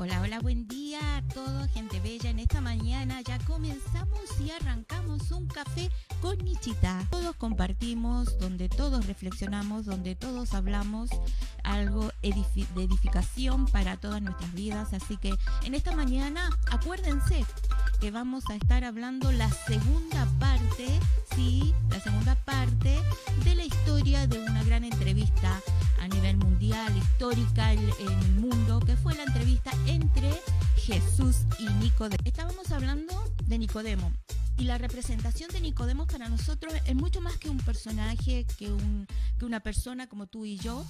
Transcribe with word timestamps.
Hola, 0.00 0.20
hola, 0.20 0.38
buen 0.38 0.68
día 0.68 1.00
a 1.16 1.22
todos, 1.34 1.68
gente 1.72 1.98
bella. 1.98 2.30
En 2.30 2.38
esta 2.38 2.60
mañana 2.60 3.20
ya 3.20 3.36
comenzamos 3.40 4.20
y 4.40 4.52
arrancamos 4.52 5.32
un 5.32 5.48
café 5.48 5.90
con 6.22 6.38
Nichita. 6.38 7.04
Todos 7.10 7.34
compartimos, 7.34 8.38
donde 8.38 8.68
todos 8.68 9.08
reflexionamos, 9.08 9.86
donde 9.86 10.14
todos 10.14 10.54
hablamos 10.54 11.10
algo 11.64 12.12
de 12.22 12.84
edificación 12.84 13.66
para 13.66 13.96
todas 13.96 14.22
nuestras 14.22 14.54
vidas. 14.54 14.92
Así 14.92 15.16
que 15.16 15.34
en 15.64 15.74
esta 15.74 15.96
mañana 15.96 16.48
acuérdense 16.70 17.44
que 18.00 18.12
vamos 18.12 18.44
a 18.50 18.54
estar 18.54 18.84
hablando 18.84 19.32
la 19.32 19.50
segunda 19.50 20.28
parte, 20.38 20.86
sí, 21.34 21.74
la 21.90 21.98
segunda 21.98 22.36
parte 22.36 22.96
de 23.42 23.54
la 23.56 23.64
historia 23.64 24.28
de 24.28 24.38
una 24.38 24.62
gran 24.62 24.84
entrevista 24.84 25.60
a 26.00 26.08
nivel 26.08 26.36
mundial, 26.36 26.96
histórica 26.96 27.72
en 27.72 27.80
el 27.80 28.34
mundo, 28.34 28.80
que 28.80 28.96
fue 28.96 29.14
la 29.14 29.24
entrevista 29.24 29.70
entre 29.86 30.32
Jesús 30.76 31.38
y 31.58 31.68
Nicodemo. 31.82 32.22
Estábamos 32.24 32.70
hablando 32.70 33.14
de 33.44 33.58
Nicodemo. 33.58 34.12
Y 34.56 34.64
la 34.64 34.78
representación 34.78 35.50
de 35.50 35.60
Nicodemo 35.60 36.06
para 36.06 36.28
nosotros 36.28 36.72
es 36.84 36.94
mucho 36.94 37.20
más 37.20 37.36
que 37.36 37.48
un 37.48 37.58
personaje, 37.58 38.44
que, 38.58 38.72
un, 38.72 39.06
que 39.38 39.44
una 39.44 39.60
persona 39.60 40.08
como 40.08 40.26
tú 40.26 40.44
y 40.44 40.58
yo, 40.58 40.84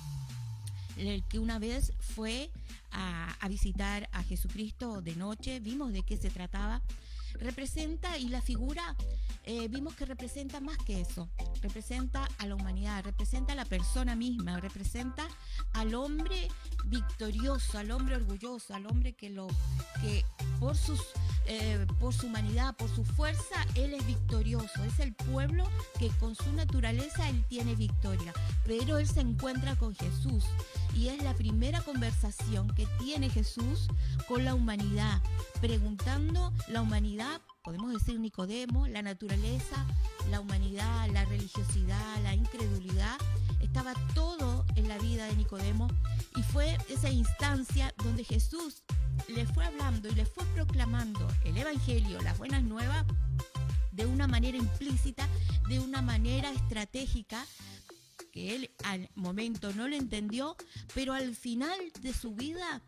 el 0.96 1.22
que 1.24 1.38
una 1.38 1.58
vez 1.58 1.92
fue 2.00 2.50
a, 2.90 3.36
a, 3.40 3.48
visitar 3.48 4.08
a 4.12 4.22
Jesucristo 4.22 5.02
de 5.02 5.16
noche, 5.16 5.60
vimos 5.60 5.92
de 5.92 6.02
qué 6.02 6.16
se 6.16 6.30
trataba, 6.30 6.80
representa 7.38 8.18
y 8.18 8.28
la 8.28 8.40
figura 8.40 8.96
eh, 9.44 9.66
vimos 9.68 9.94
que 9.94 10.04
representa 10.04 10.60
más 10.60 10.76
que 10.78 11.00
eso, 11.00 11.28
representa 11.62 12.28
a 12.38 12.46
la 12.46 12.54
humanidad, 12.54 13.02
representa 13.02 13.54
a 13.54 13.56
la 13.56 13.64
persona 13.64 14.14
misma, 14.14 14.60
representa 14.60 15.26
al 15.72 15.94
hombre 15.94 16.48
victorioso, 16.84 17.78
al 17.78 17.90
hombre 17.90 18.16
orgulloso, 18.16 18.74
al 18.74 18.86
hombre 18.86 19.14
que 19.14 19.30
lo 19.30 19.46
que 20.02 20.24
por 20.60 20.76
sus 20.76 21.00
eh, 21.50 21.86
por 21.98 22.12
su 22.12 22.26
humanidad, 22.26 22.76
por 22.76 22.94
su 22.94 23.04
fuerza, 23.06 23.56
él 23.74 23.94
es 23.94 24.06
victorioso. 24.06 24.84
Es 24.84 25.00
el 25.00 25.14
pueblo 25.14 25.66
que 25.98 26.10
con 26.20 26.34
su 26.34 26.52
naturaleza 26.52 27.26
él 27.30 27.42
tiene 27.48 27.74
victoria. 27.74 28.34
Pero 28.66 28.98
él 28.98 29.08
se 29.08 29.20
encuentra 29.20 29.74
con 29.76 29.94
Jesús 29.94 30.44
y 30.94 31.08
es 31.08 31.22
la 31.22 31.32
primera 31.32 31.80
conversación 31.80 32.68
que 32.74 32.86
tiene 32.98 33.30
Jesús 33.30 33.88
con 34.26 34.44
la 34.44 34.54
humanidad, 34.54 35.22
preguntando 35.62 36.52
la 36.68 36.82
humanidad 36.82 37.27
podemos 37.68 37.92
decir 37.92 38.18
Nicodemo, 38.18 38.88
la 38.88 39.02
naturaleza, 39.02 39.84
la 40.30 40.40
humanidad, 40.40 41.06
la 41.12 41.26
religiosidad, 41.26 42.22
la 42.22 42.34
incredulidad, 42.34 43.18
estaba 43.60 43.92
todo 44.14 44.64
en 44.76 44.88
la 44.88 44.96
vida 44.96 45.26
de 45.26 45.36
Nicodemo. 45.36 45.86
Y 46.34 46.42
fue 46.44 46.78
esa 46.88 47.10
instancia 47.10 47.92
donde 48.02 48.24
Jesús 48.24 48.84
le 49.28 49.44
fue 49.44 49.66
hablando 49.66 50.08
y 50.08 50.14
le 50.14 50.24
fue 50.24 50.46
proclamando 50.54 51.28
el 51.44 51.58
Evangelio, 51.58 52.18
las 52.22 52.38
buenas 52.38 52.62
nuevas, 52.62 53.04
de 53.92 54.06
una 54.06 54.26
manera 54.26 54.56
implícita, 54.56 55.28
de 55.68 55.78
una 55.78 56.00
manera 56.00 56.50
estratégica, 56.50 57.44
que 58.32 58.56
él 58.56 58.70
al 58.84 59.10
momento 59.14 59.74
no 59.74 59.88
lo 59.88 59.94
entendió, 59.94 60.56
pero 60.94 61.12
al 61.12 61.36
final 61.36 61.78
de 62.00 62.14
su 62.14 62.34
vida 62.34 62.80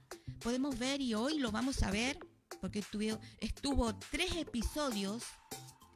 podemos 0.42 0.78
ver 0.78 1.02
y 1.02 1.12
hoy 1.12 1.38
lo 1.38 1.52
vamos 1.52 1.82
a 1.82 1.90
ver 1.90 2.29
porque 2.60 2.84
estuvo, 3.40 3.94
tres 4.10 4.36
episodios 4.36 5.24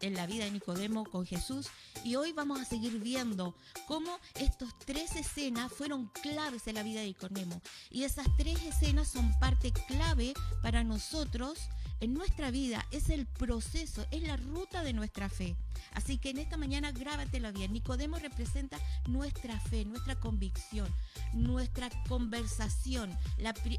en 0.01 0.15
la 0.15 0.27
vida 0.27 0.45
de 0.45 0.51
Nicodemo 0.51 1.05
con 1.05 1.25
Jesús 1.25 1.69
y 2.05 2.17
hoy 2.17 2.33
vamos 2.33 2.61
a 2.61 2.65
seguir 2.65 2.99
viendo 2.99 3.57
cómo 3.87 4.19
estas 4.35 4.79
tres 4.81 5.17
escenas 5.17 5.73
fueron 5.73 6.11
claves 6.23 6.67
en 6.67 6.75
la 6.75 6.83
vida 6.83 7.01
de 7.01 7.07
Nicodemo. 7.07 7.61
Y 7.91 8.05
esas 8.05 8.27
tres 8.37 8.63
escenas 8.63 9.09
son 9.09 9.33
parte 9.39 9.73
clave 9.89 10.35
para 10.63 10.85
nosotros 10.85 11.59
en 12.05 12.15
nuestra 12.15 12.51
vida, 12.51 12.87
es 12.91 13.09
el 13.09 13.27
proceso, 13.27 14.07
es 14.11 14.23
la 14.23 14.37
ruta 14.37 14.85
de 14.85 14.93
nuestra 14.93 15.29
fe. 15.29 15.57
Así 15.93 16.19
que 16.19 16.31
en 16.31 16.39
esta 16.39 16.57
mañana 16.57 16.93
grábatelo 16.93 17.53
bien. 17.53 17.73
Nicodemo 17.73 18.19
representa 18.19 18.79
nuestra 19.09 19.59
fe, 19.59 19.85
nuestra 19.85 20.19
convicción, 20.21 20.89
nuestra 21.33 21.89
conversación. 22.09 23.17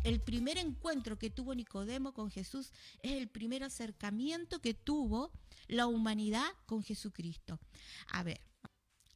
el 0.04 0.20
primer 0.22 0.58
encuentro 0.58 1.18
que 1.18 1.30
tuvo 1.30 1.54
Nicodemo 1.54 2.14
con 2.14 2.32
Jesús 2.32 2.72
es 3.04 3.14
el 3.14 3.28
primer 3.28 3.64
acercamiento 3.64 4.60
que 4.60 4.74
tuvo 4.74 5.32
la 5.68 5.88
humanidad 5.88 6.48
con 6.66 6.84
Jesucristo. 6.84 7.60
A 8.08 8.24
ver, 8.24 8.42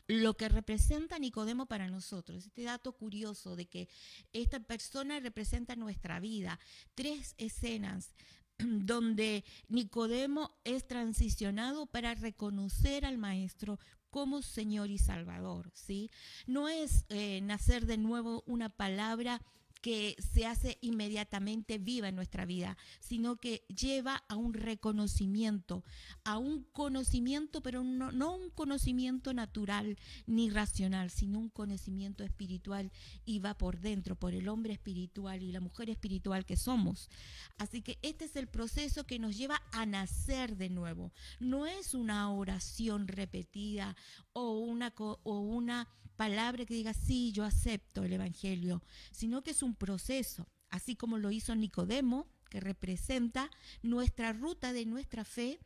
lo 0.10 0.36
que 0.36 0.50
representa 0.50 1.20
Nicodemo 1.20 1.68
para 1.68 1.88
nosotros, 1.88 2.48
este 2.48 2.64
dato 2.64 2.94
curioso 2.94 3.56
de 3.56 3.68
que 3.68 3.88
esta 4.34 4.60
persona 4.60 5.20
representa 5.20 5.76
nuestra 5.76 6.20
vida, 6.20 6.60
tres 6.96 7.36
escenas 7.38 8.16
donde 8.64 9.44
Nicodemo 9.68 10.58
es 10.64 10.88
transicionado 10.88 11.86
para 11.86 12.16
reconocer 12.16 13.06
al 13.06 13.18
maestro 13.18 13.80
como 14.10 14.42
Señor 14.42 14.90
y 14.90 14.98
Salvador, 14.98 15.72
¿sí? 15.74 16.10
No 16.48 16.68
es 16.68 17.06
eh, 17.10 17.42
nacer 17.42 17.86
de 17.86 17.98
nuevo 17.98 18.44
una 18.48 18.70
palabra 18.70 19.42
que 19.82 20.16
se 20.34 20.46
hace 20.46 20.78
inmediatamente 20.82 21.78
viva 21.78 22.10
en 22.10 22.16
nuestra 22.16 22.46
vida, 22.46 22.78
sino 23.00 23.38
que 23.38 23.66
lleva 23.68 24.24
a 24.28 24.36
un 24.36 24.54
reconocimiento, 24.54 25.84
a 26.24 26.38
un 26.38 26.64
conocimiento, 26.64 27.62
pero 27.62 27.84
no, 27.84 28.36
un 28.36 28.50
conocimiento 28.50 29.34
natural 29.34 29.98
ni 30.26 30.50
racional, 30.50 31.10
sino 31.10 31.40
un 31.40 31.50
conocimiento 31.50 32.24
espiritual 32.24 32.92
y 33.26 33.40
va 33.40 33.58
por 33.58 33.80
dentro, 33.80 34.16
por 34.16 34.34
el 34.34 34.50
hombre 34.50 34.74
espiritual 34.74 35.42
y 35.44 35.52
la 35.52 35.62
mujer 35.62 35.90
espiritual 35.90 36.46
que 36.46 36.58
somos. 36.58 37.10
Así 37.58 37.82
que 37.82 37.98
este 38.02 38.26
es 38.26 38.36
el 38.36 38.48
proceso 38.48 39.06
que 39.06 39.20
nos 39.20 39.38
lleva 39.38 39.62
a 39.72 39.86
nacer 39.86 40.58
de 40.58 40.70
nuevo. 40.70 41.14
No 41.40 41.66
es 41.66 41.94
una 41.94 42.32
oración 42.32 43.08
repetida 43.08 43.96
o 44.34 44.60
una, 44.60 44.94
o 44.98 45.40
una 45.40 45.88
palabra 46.20 46.66
que 46.66 46.74
diga, 46.74 46.94
sí, 46.94 47.32
yo 47.32 47.46
acepto 47.46 48.04
el 48.04 48.12
Evangelio, 48.12 48.84
sino 49.10 49.42
que 49.42 49.52
es 49.52 49.64
un 49.64 49.74
proceso, 49.74 50.50
así 50.70 50.98
como 50.98 51.18
lo 51.18 51.32
hizo 51.32 51.56
Nicodemo, 51.56 52.28
que 52.50 52.60
representa 52.60 53.50
nuestra 53.84 54.34
ruta 54.34 54.74
de 54.74 54.86
nuestra 54.86 55.24
fe, 55.24 55.60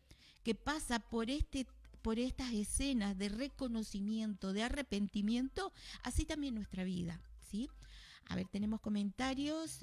que 0.43 0.53
pasa 0.53 0.99
por 0.99 1.31
este 1.31 1.65
por 2.03 2.19
estas 2.19 2.53
escenas 2.53 3.17
de 3.17 3.29
reconocimiento, 3.29 4.53
de 4.53 4.61
arrepentimiento, 4.61 5.73
así 6.03 6.23
también 6.23 6.53
nuestra 6.53 6.83
vida, 6.83 7.19
¿sí? 7.49 7.67
A 8.25 8.35
ver, 8.35 8.45
tenemos 8.51 8.79
comentarios. 8.79 9.79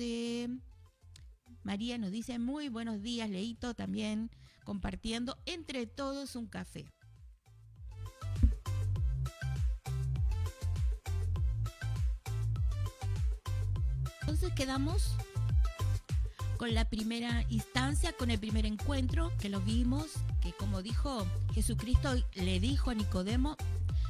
María 1.65 1.99
nos 1.99 2.13
dice 2.13 2.39
muy 2.39 2.69
buenos 2.69 3.03
días, 3.03 3.29
Leito 3.29 3.75
también 3.75 4.31
compartiendo 4.65 5.37
entre 5.47 5.87
todos 5.87 6.37
un 6.37 6.47
café. 6.47 6.87
Entonces 14.41 14.57
quedamos 14.57 15.03
con 16.57 16.73
la 16.73 16.89
primera 16.89 17.45
instancia, 17.51 18.15
con 18.15 18.31
el 18.31 18.39
primer 18.39 18.65
encuentro, 18.65 19.31
que 19.39 19.51
lo 19.51 19.61
vimos, 19.61 20.13
que 20.41 20.55
como 20.55 20.81
dijo 20.81 21.27
Jesucristo, 21.53 22.15
le 22.33 22.59
dijo 22.59 22.89
a 22.89 22.95
Nicodemo, 22.95 23.59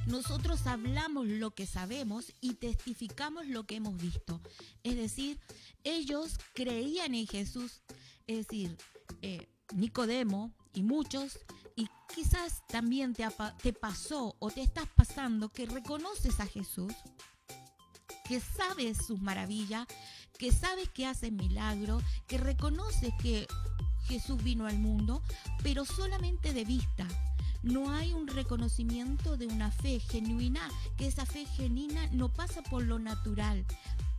nosotros 0.06 0.68
hablamos 0.68 1.26
lo 1.26 1.50
que 1.50 1.66
sabemos 1.66 2.32
y 2.40 2.54
testificamos 2.54 3.48
lo 3.48 3.64
que 3.64 3.74
hemos 3.74 4.00
visto. 4.00 4.40
Es 4.84 4.94
decir, 4.94 5.40
ellos 5.82 6.38
creían 6.54 7.16
en 7.16 7.26
Jesús, 7.26 7.80
es 8.28 8.46
decir, 8.46 8.78
eh, 9.22 9.48
Nicodemo 9.74 10.52
y 10.72 10.84
muchos, 10.84 11.40
y 11.74 11.88
quizás 12.14 12.64
también 12.68 13.14
te, 13.14 13.26
te 13.60 13.72
pasó 13.72 14.36
o 14.38 14.48
te 14.52 14.62
estás 14.62 14.86
pasando 14.94 15.48
que 15.48 15.66
reconoces 15.66 16.38
a 16.38 16.46
Jesús, 16.46 16.92
que 18.28 18.38
sabes 18.38 18.98
sus 19.04 19.20
maravillas, 19.20 19.88
que 20.40 20.52
sabes 20.52 20.88
que 20.88 21.04
hace 21.04 21.30
milagros, 21.30 22.02
que 22.26 22.38
reconoces 22.38 23.12
que 23.20 23.46
Jesús 24.06 24.42
vino 24.42 24.66
al 24.66 24.78
mundo, 24.78 25.22
pero 25.62 25.84
solamente 25.84 26.54
de 26.54 26.64
vista. 26.64 27.06
No 27.62 27.92
hay 27.92 28.14
un 28.14 28.26
reconocimiento 28.26 29.36
de 29.36 29.46
una 29.48 29.70
fe 29.70 30.00
genuina, 30.00 30.66
que 30.96 31.06
esa 31.08 31.26
fe 31.26 31.44
genuina 31.44 32.06
no 32.12 32.32
pasa 32.32 32.62
por 32.62 32.82
lo 32.82 32.98
natural, 32.98 33.66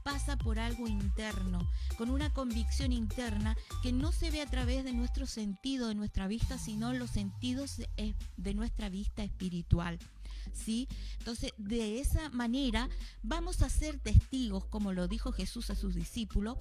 pasa 0.03 0.38
por 0.38 0.59
algo 0.59 0.88
interno, 0.88 1.68
con 1.97 2.12
una 2.12 2.31
convicción 2.31 2.94
interna 2.94 3.57
que 3.81 3.91
no 3.91 4.12
se 4.12 4.29
ve 4.29 4.44
a 4.44 4.45
través 4.45 4.83
de 4.83 4.94
nuestro 4.94 5.25
sentido, 5.25 5.88
de 5.88 5.95
nuestra 5.95 6.27
vista, 6.27 6.59
sino 6.59 6.94
los 6.94 7.09
sentidos 7.09 7.81
de 8.38 8.53
nuestra 8.53 8.89
vista 8.89 9.23
espiritual. 9.23 9.97
Entonces, 11.19 11.53
de 11.57 12.00
esa 12.00 12.30
manera 12.30 12.89
vamos 13.24 13.62
a 13.62 13.69
ser 13.69 14.00
testigos, 14.00 14.65
como 14.65 14.94
lo 14.94 15.07
dijo 15.07 15.31
Jesús 15.31 15.69
a 15.69 15.75
sus 15.75 15.95
discípulos, 15.95 16.57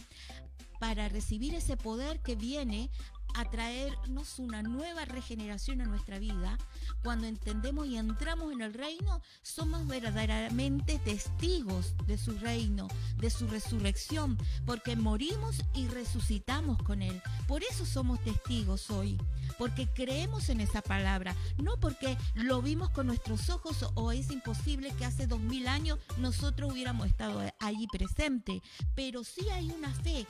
para 0.78 1.08
recibir 1.08 1.54
ese 1.54 1.76
poder 1.76 2.20
que 2.20 2.36
viene 2.36 2.90
a 3.34 3.44
traernos 3.50 4.38
una 4.38 4.62
nueva 4.62 5.04
regeneración 5.04 5.80
a 5.80 5.86
nuestra 5.86 6.18
vida, 6.18 6.58
cuando 7.02 7.26
entendemos 7.26 7.86
y 7.86 7.96
entramos 7.96 8.52
en 8.52 8.60
el 8.60 8.74
reino, 8.74 9.22
somos 9.42 9.86
verdaderamente 9.86 10.98
testigos 10.98 11.94
de 12.06 12.18
su 12.18 12.38
reino, 12.38 12.88
de 13.18 13.30
su 13.30 13.46
resurrección, 13.48 14.38
porque 14.66 14.96
morimos 14.96 15.62
y 15.74 15.88
resucitamos 15.88 16.82
con 16.82 17.02
Él. 17.02 17.22
Por 17.46 17.62
eso 17.62 17.86
somos 17.86 18.22
testigos 18.22 18.90
hoy, 18.90 19.18
porque 19.58 19.88
creemos 19.88 20.48
en 20.48 20.60
esa 20.60 20.82
palabra, 20.82 21.34
no 21.58 21.78
porque 21.80 22.16
lo 22.34 22.62
vimos 22.62 22.90
con 22.90 23.06
nuestros 23.06 23.50
ojos 23.50 23.90
o 23.94 24.12
es 24.12 24.30
imposible 24.30 24.92
que 24.96 25.04
hace 25.04 25.26
dos 25.26 25.40
mil 25.40 25.68
años 25.68 25.98
nosotros 26.18 26.72
hubiéramos 26.72 27.06
estado 27.06 27.42
allí 27.58 27.86
presente, 27.86 28.62
pero 28.94 29.24
sí 29.24 29.48
hay 29.50 29.70
una 29.70 29.92
fe 29.94 30.26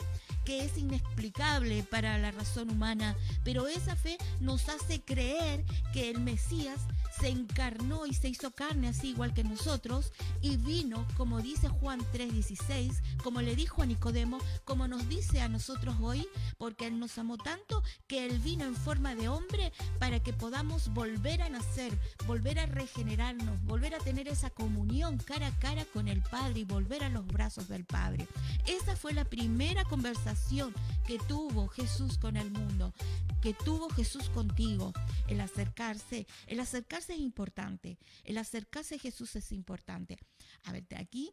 que 0.50 0.64
es 0.64 0.76
inexplicable 0.76 1.84
para 1.84 2.18
la 2.18 2.32
razón 2.32 2.70
humana, 2.70 3.14
pero 3.44 3.68
esa 3.68 3.94
fe 3.94 4.18
nos 4.40 4.68
hace 4.68 5.00
creer 5.00 5.64
que 5.92 6.10
el 6.10 6.18
Mesías 6.18 6.80
se 7.20 7.28
encarnó 7.28 8.06
y 8.06 8.14
se 8.14 8.28
hizo 8.28 8.50
carne 8.50 8.88
así 8.88 9.10
igual 9.10 9.34
que 9.34 9.44
nosotros 9.44 10.12
y 10.40 10.56
vino, 10.56 11.06
como 11.16 11.42
dice 11.42 11.68
Juan 11.68 12.00
3:16, 12.12 13.02
como 13.22 13.42
le 13.42 13.54
dijo 13.54 13.82
a 13.82 13.86
Nicodemo, 13.86 14.38
como 14.64 14.88
nos 14.88 15.06
dice 15.08 15.40
a 15.40 15.48
nosotros 15.48 15.96
hoy, 16.00 16.26
porque 16.56 16.86
Él 16.86 16.98
nos 16.98 17.18
amó 17.18 17.36
tanto 17.36 17.82
que 18.06 18.24
Él 18.24 18.38
vino 18.38 18.64
en 18.64 18.74
forma 18.74 19.14
de 19.14 19.28
hombre 19.28 19.72
para 19.98 20.20
que 20.20 20.32
podamos 20.32 20.92
volver 20.94 21.42
a 21.42 21.50
nacer, 21.50 21.92
volver 22.26 22.58
a 22.58 22.66
regenerarnos, 22.66 23.62
volver 23.64 23.94
a 23.94 23.98
tener 23.98 24.26
esa 24.28 24.48
comunión 24.48 25.18
cara 25.18 25.48
a 25.48 25.58
cara 25.58 25.84
con 25.92 26.08
el 26.08 26.22
Padre 26.22 26.60
y 26.60 26.64
volver 26.64 27.04
a 27.04 27.10
los 27.10 27.26
brazos 27.26 27.68
del 27.68 27.84
Padre. 27.84 28.26
Esa 28.66 28.96
fue 28.96 29.12
la 29.12 29.24
primera 29.24 29.84
conversación 29.84 30.72
que 31.06 31.18
tuvo 31.28 31.68
Jesús 31.68 32.16
con 32.16 32.36
el 32.36 32.50
mundo, 32.50 32.94
que 33.42 33.52
tuvo 33.52 33.90
Jesús 33.90 34.30
contigo, 34.30 34.92
el 35.28 35.40
acercarse, 35.40 36.26
el 36.46 36.60
acercarse 36.60 37.09
es 37.14 37.20
importante, 37.20 37.98
el 38.24 38.38
acercarse 38.38 38.96
a 38.96 38.98
Jesús 38.98 39.36
es 39.36 39.52
importante. 39.52 40.18
A 40.64 40.72
ver, 40.72 40.86
de 40.88 40.96
aquí 40.96 41.32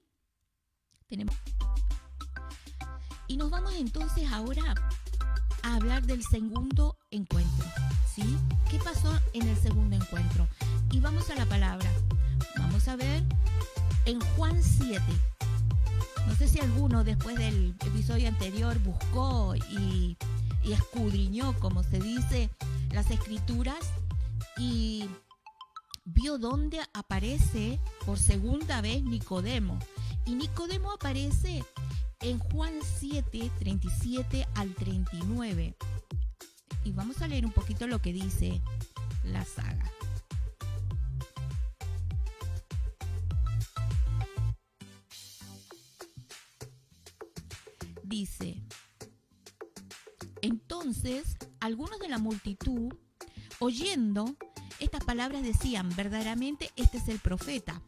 tenemos... 1.07 1.35
Y 3.27 3.35
nos 3.35 3.49
vamos 3.49 3.73
entonces 3.75 4.31
ahora 4.31 4.73
a 5.63 5.75
hablar 5.75 6.05
del 6.05 6.23
segundo 6.23 6.97
encuentro, 7.11 7.65
¿sí? 8.15 8.37
¿Qué 8.69 8.79
pasó 8.79 9.19
en 9.33 9.47
el 9.47 9.57
segundo 9.57 9.97
encuentro? 9.97 10.47
Y 10.91 10.99
vamos 11.01 11.29
a 11.29 11.35
la 11.35 11.45
palabra. 11.45 11.91
Vamos 12.57 12.87
a 12.87 12.95
ver 12.95 13.23
en 14.05 14.21
Juan 14.21 14.61
7. 14.63 15.01
No 16.25 16.35
sé 16.35 16.47
si 16.47 16.59
alguno 16.59 17.03
después 17.03 17.35
del 17.35 17.75
episodio 17.85 18.29
anterior 18.29 18.79
buscó 18.79 19.55
y, 19.55 20.17
y 20.63 20.71
escudriñó, 20.71 21.57
como 21.59 21.83
se 21.83 21.99
dice, 21.99 22.49
las 22.91 23.11
escrituras 23.11 23.79
y 24.57 25.09
vio 26.07 26.37
dónde 26.37 26.79
aparece 26.93 27.79
por 28.05 28.17
segunda 28.17 28.81
vez 28.81 29.03
Nicodemo. 29.03 29.77
Y 30.25 30.35
Nicodemo 30.35 30.91
aparece 30.91 31.63
en 32.21 32.39
Juan 32.39 32.73
7, 32.99 33.51
37 33.59 34.47
al 34.55 34.73
39. 34.73 35.75
Y 36.85 36.91
vamos 36.93 37.21
a 37.21 37.27
leer 37.27 37.45
un 37.45 37.51
poquito 37.51 37.87
lo 37.87 38.01
que 38.01 38.13
dice 38.13 38.61
la 39.25 39.43
saga. 39.43 39.91
Dice, 48.03 48.63
entonces 50.41 51.35
algunos 51.59 51.99
de 51.99 52.07
la 52.07 52.17
multitud, 52.17 52.93
oyendo 53.59 54.37
estas 54.79 55.03
palabras 55.03 55.43
decían, 55.43 55.89
verdaderamente 55.95 56.71
este 56.75 56.97
es 56.97 57.07
el 57.07 57.19
profeta. 57.19 57.81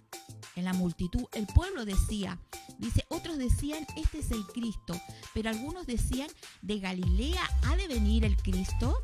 En 0.56 0.66
la 0.66 0.74
multitud, 0.74 1.26
el 1.34 1.48
pueblo 1.48 1.86
decía, 1.86 2.40
dice, 2.80 3.06
otros 3.10 3.38
decían, 3.38 3.86
este 3.96 4.20
es 4.20 4.32
el 4.32 4.46
Cristo, 4.48 5.00
pero 5.34 5.50
algunos 5.50 5.86
decían, 5.86 6.30
¿de 6.62 6.80
Galilea 6.80 7.42
ha 7.64 7.76
de 7.76 7.88
venir 7.88 8.26
el 8.26 8.36
Cristo? 8.38 8.98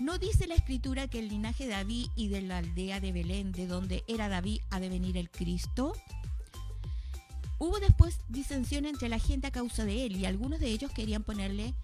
¿No 0.00 0.18
dice 0.18 0.46
la 0.46 0.54
escritura 0.54 1.08
que 1.08 1.18
el 1.18 1.28
linaje 1.28 1.64
de 1.64 1.72
David 1.72 2.06
y 2.16 2.28
de 2.28 2.40
la 2.40 2.58
aldea 2.58 3.00
de 3.00 3.12
Belén, 3.12 3.52
de 3.52 3.66
donde 3.66 4.04
era 4.08 4.28
David, 4.28 4.60
ha 4.70 4.80
de 4.80 4.88
venir 4.88 5.18
el 5.18 5.30
Cristo? 5.30 5.92
Hubo 7.58 7.78
después 7.80 8.20
disensión 8.30 8.86
entre 8.86 9.10
la 9.10 9.18
gente 9.18 9.48
a 9.48 9.50
causa 9.50 9.84
de 9.84 10.06
él 10.06 10.16
y 10.16 10.24
algunos 10.24 10.60
de 10.60 10.68
ellos 10.68 10.90
querían 10.92 11.22
ponerle 11.22 11.74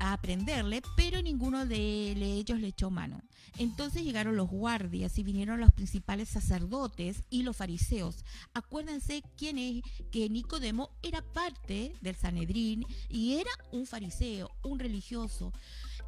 a 0.00 0.14
aprenderle, 0.14 0.82
pero 0.96 1.22
ninguno 1.22 1.66
de 1.66 2.12
ellos 2.12 2.58
le 2.58 2.68
echó 2.68 2.90
mano. 2.90 3.22
Entonces 3.58 4.02
llegaron 4.02 4.36
los 4.36 4.48
guardias 4.48 5.18
y 5.18 5.22
vinieron 5.22 5.60
los 5.60 5.72
principales 5.72 6.28
sacerdotes 6.28 7.22
y 7.30 7.42
los 7.42 7.56
fariseos. 7.56 8.24
Acuérdense 8.54 9.22
quién 9.36 9.58
es 9.58 9.82
que 10.10 10.28
Nicodemo 10.28 10.90
era 11.02 11.22
parte 11.22 11.94
del 12.00 12.16
Sanedrín 12.16 12.84
y 13.08 13.34
era 13.34 13.50
un 13.72 13.86
fariseo, 13.86 14.50
un 14.62 14.78
religioso. 14.78 15.52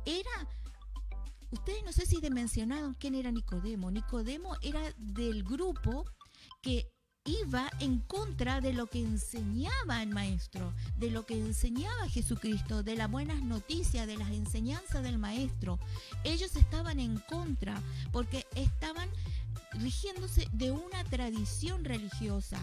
Era 0.04 0.48
Ustedes 1.52 1.84
no 1.84 1.92
sé 1.92 2.06
si 2.06 2.18
mencionaron 2.30 2.94
quién 2.94 3.14
era 3.14 3.30
Nicodemo. 3.30 3.90
Nicodemo 3.90 4.56
era 4.62 4.80
del 4.96 5.44
grupo 5.44 6.06
que 6.62 6.90
iba 7.24 7.70
en 7.80 8.00
contra 8.00 8.60
de 8.60 8.72
lo 8.72 8.86
que 8.86 9.00
enseñaba 9.00 10.02
el 10.02 10.10
maestro, 10.10 10.72
de 10.96 11.10
lo 11.10 11.24
que 11.24 11.38
enseñaba 11.38 12.08
Jesucristo, 12.08 12.82
de 12.82 12.96
las 12.96 13.10
buenas 13.10 13.42
noticias, 13.42 14.06
de 14.06 14.16
las 14.16 14.30
enseñanzas 14.30 15.02
del 15.02 15.18
maestro. 15.18 15.78
Ellos 16.24 16.56
estaban 16.56 16.98
en 16.98 17.18
contra 17.28 17.80
porque 18.12 18.46
estaban 18.54 19.08
rigiéndose 19.72 20.48
de 20.52 20.72
una 20.72 21.04
tradición 21.04 21.84
religiosa, 21.84 22.58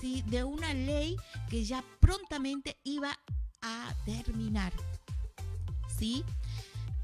¿sí? 0.00 0.22
de 0.26 0.44
una 0.44 0.74
ley 0.74 1.16
que 1.48 1.64
ya 1.64 1.82
prontamente 2.00 2.76
iba 2.84 3.18
a 3.62 3.94
terminar. 4.04 4.72
¿sí? 5.98 6.24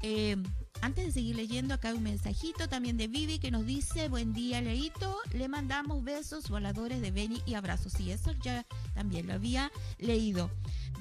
Eh, 0.01 0.37
antes 0.81 1.05
de 1.05 1.11
seguir 1.11 1.35
leyendo, 1.35 1.73
acá 1.73 1.89
hay 1.89 1.97
un 1.97 2.03
mensajito 2.03 2.67
también 2.67 2.97
de 2.97 3.07
Vivi 3.07 3.37
que 3.37 3.51
nos 3.51 3.65
dice, 3.65 4.09
buen 4.09 4.33
día 4.33 4.61
Leito, 4.61 5.15
le 5.33 5.47
mandamos 5.47 6.03
besos 6.03 6.49
voladores 6.49 7.01
de 7.01 7.11
Beni 7.11 7.41
y 7.45 7.53
abrazos. 7.53 7.99
Y 7.99 8.11
eso 8.11 8.31
ya 8.41 8.65
también 8.93 9.27
lo 9.27 9.33
había 9.33 9.71
leído. 9.99 10.49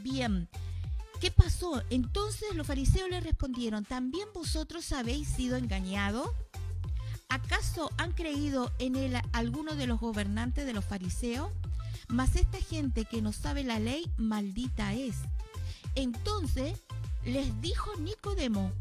Bien, 0.02 0.48
¿qué 1.20 1.30
pasó? 1.30 1.82
Entonces 1.88 2.54
los 2.54 2.66
fariseos 2.66 3.08
le 3.08 3.20
respondieron, 3.20 3.84
¿también 3.84 4.28
vosotros 4.34 4.92
habéis 4.92 5.28
sido 5.28 5.56
engañados? 5.56 6.28
¿Acaso 7.30 7.90
han 7.96 8.12
creído 8.12 8.72
en 8.78 8.96
él 8.96 9.16
alguno 9.32 9.76
de 9.76 9.86
los 9.86 9.98
gobernantes 9.98 10.66
de 10.66 10.74
los 10.74 10.84
fariseos? 10.84 11.50
Mas 12.08 12.36
esta 12.36 12.58
gente 12.58 13.04
que 13.04 13.22
no 13.22 13.32
sabe 13.32 13.64
la 13.64 13.78
ley, 13.78 14.10
maldita 14.16 14.92
es. 14.94 15.16
Entonces 15.94 16.78
les 17.24 17.60
dijo 17.60 17.94
Nicodemo, 17.96 18.72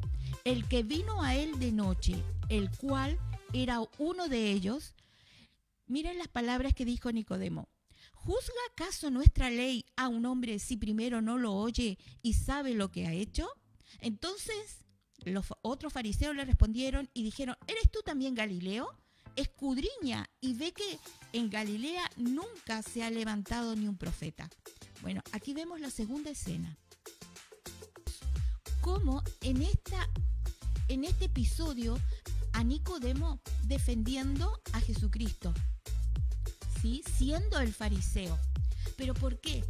el 0.44 0.68
que 0.68 0.84
vino 0.84 1.22
a 1.22 1.36
él 1.36 1.60
de 1.60 1.72
noche, 1.72 2.24
el 2.50 2.70
cual 2.78 3.18
era 3.54 3.82
uno 3.98 4.28
de 4.28 4.52
ellos, 4.52 4.94
miren 5.88 6.18
las 6.18 6.28
palabras 6.28 6.74
que 6.74 6.86
dijo 6.86 7.12
Nicodemo. 7.12 7.70
¿Juzga 8.14 8.54
acaso 8.72 9.10
nuestra 9.10 9.50
ley 9.50 9.86
a 9.96 10.08
un 10.08 10.26
hombre 10.26 10.60
si 10.60 10.78
primero 10.78 11.22
no 11.22 11.38
lo 11.38 11.54
oye 11.54 11.98
y 12.22 12.34
sabe 12.34 12.74
lo 12.74 12.92
que 12.92 13.08
ha 13.08 13.14
hecho? 13.14 13.48
Entonces 14.00 14.86
los 15.24 15.48
otros 15.62 15.94
fariseos 15.94 16.36
le 16.36 16.46
respondieron 16.46 17.10
y 17.14 17.24
dijeron, 17.24 17.58
¿eres 17.68 17.90
tú 17.92 18.00
también 18.04 18.36
Galileo? 18.36 18.90
Escudriña 19.36 20.30
y 20.42 20.54
ve 20.54 20.74
que 20.74 21.00
en 21.34 21.50
Galilea 21.50 22.10
nunca 22.18 22.82
se 22.82 23.04
ha 23.04 23.10
levantado 23.10 23.76
ni 23.76 23.88
un 23.88 23.98
profeta. 23.98 24.50
Bueno, 25.02 25.22
aquí 25.32 25.54
vemos 25.54 25.80
la 25.80 25.90
segunda 25.90 26.30
escena. 26.30 26.78
Cómo 28.92 29.24
en 29.42 29.62
este 31.04 31.26
episodio 31.26 32.00
a 32.54 32.64
Nicodemo 32.64 33.40
defendiendo 33.66 34.60
a 34.74 34.82
Jesucristo, 34.82 35.54
¿sí? 36.82 37.04
siendo 37.16 37.60
el 37.60 37.72
fariseo. 37.72 38.36
¿Pero 38.98 39.14
por 39.14 39.40
qué? 39.40 39.64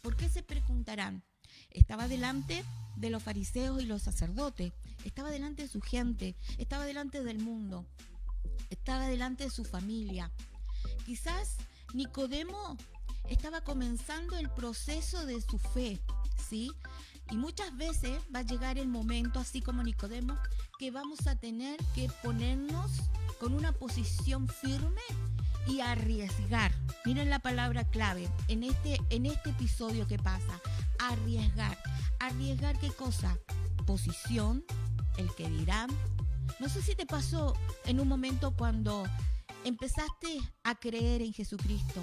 ¿Por 0.00 0.16
qué 0.16 0.30
se 0.30 0.42
preguntarán? 0.42 1.22
Estaba 1.68 2.08
delante 2.08 2.64
de 2.96 3.10
los 3.10 3.22
fariseos 3.22 3.82
y 3.82 3.84
los 3.84 4.00
sacerdotes, 4.00 4.72
estaba 5.04 5.30
delante 5.30 5.64
de 5.64 5.68
su 5.68 5.82
gente, 5.82 6.34
estaba 6.56 6.86
delante 6.86 7.22
del 7.22 7.40
mundo, 7.40 7.84
estaba 8.70 9.06
delante 9.06 9.44
de 9.44 9.50
su 9.50 9.64
familia. 9.64 10.32
Quizás 11.04 11.58
Nicodemo 11.92 12.78
estaba 13.28 13.64
comenzando 13.64 14.38
el 14.38 14.48
proceso 14.48 15.26
de 15.26 15.42
su 15.42 15.58
fe, 15.58 16.00
¿sí? 16.48 16.72
Y 17.32 17.36
muchas 17.36 17.76
veces 17.76 18.20
va 18.32 18.40
a 18.40 18.42
llegar 18.42 18.78
el 18.78 18.86
momento, 18.86 19.40
así 19.40 19.60
como 19.60 19.82
Nicodemo, 19.82 20.36
que 20.78 20.92
vamos 20.92 21.26
a 21.26 21.34
tener 21.34 21.78
que 21.94 22.08
ponernos 22.22 22.92
con 23.40 23.54
una 23.54 23.72
posición 23.72 24.46
firme 24.46 25.00
y 25.66 25.80
arriesgar. 25.80 26.72
Miren 27.04 27.30
la 27.30 27.40
palabra 27.40 27.84
clave 27.84 28.28
en 28.46 28.62
este, 28.62 29.00
en 29.10 29.26
este 29.26 29.50
episodio 29.50 30.06
que 30.06 30.18
pasa. 30.18 30.60
Arriesgar. 31.00 31.76
¿Arriesgar 32.20 32.78
qué 32.78 32.90
cosa? 32.90 33.36
posición, 33.82 34.64
el 35.16 35.34
que 35.34 35.48
dirán. 35.48 35.90
No 36.60 36.68
sé 36.68 36.82
si 36.82 36.94
te 36.94 37.06
pasó 37.06 37.54
en 37.84 38.00
un 38.00 38.08
momento 38.08 38.54
cuando 38.56 39.04
empezaste 39.64 40.40
a 40.64 40.74
creer 40.74 41.22
en 41.22 41.32
Jesucristo, 41.32 42.00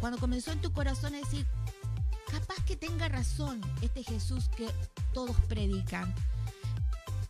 cuando 0.00 0.18
comenzó 0.18 0.52
en 0.52 0.60
tu 0.60 0.72
corazón 0.72 1.14
a 1.14 1.18
decir, 1.18 1.46
capaz 2.30 2.64
que 2.64 2.76
tenga 2.76 3.08
razón 3.08 3.60
este 3.82 4.02
Jesús 4.02 4.48
que 4.56 4.68
todos 5.12 5.36
predican. 5.48 6.14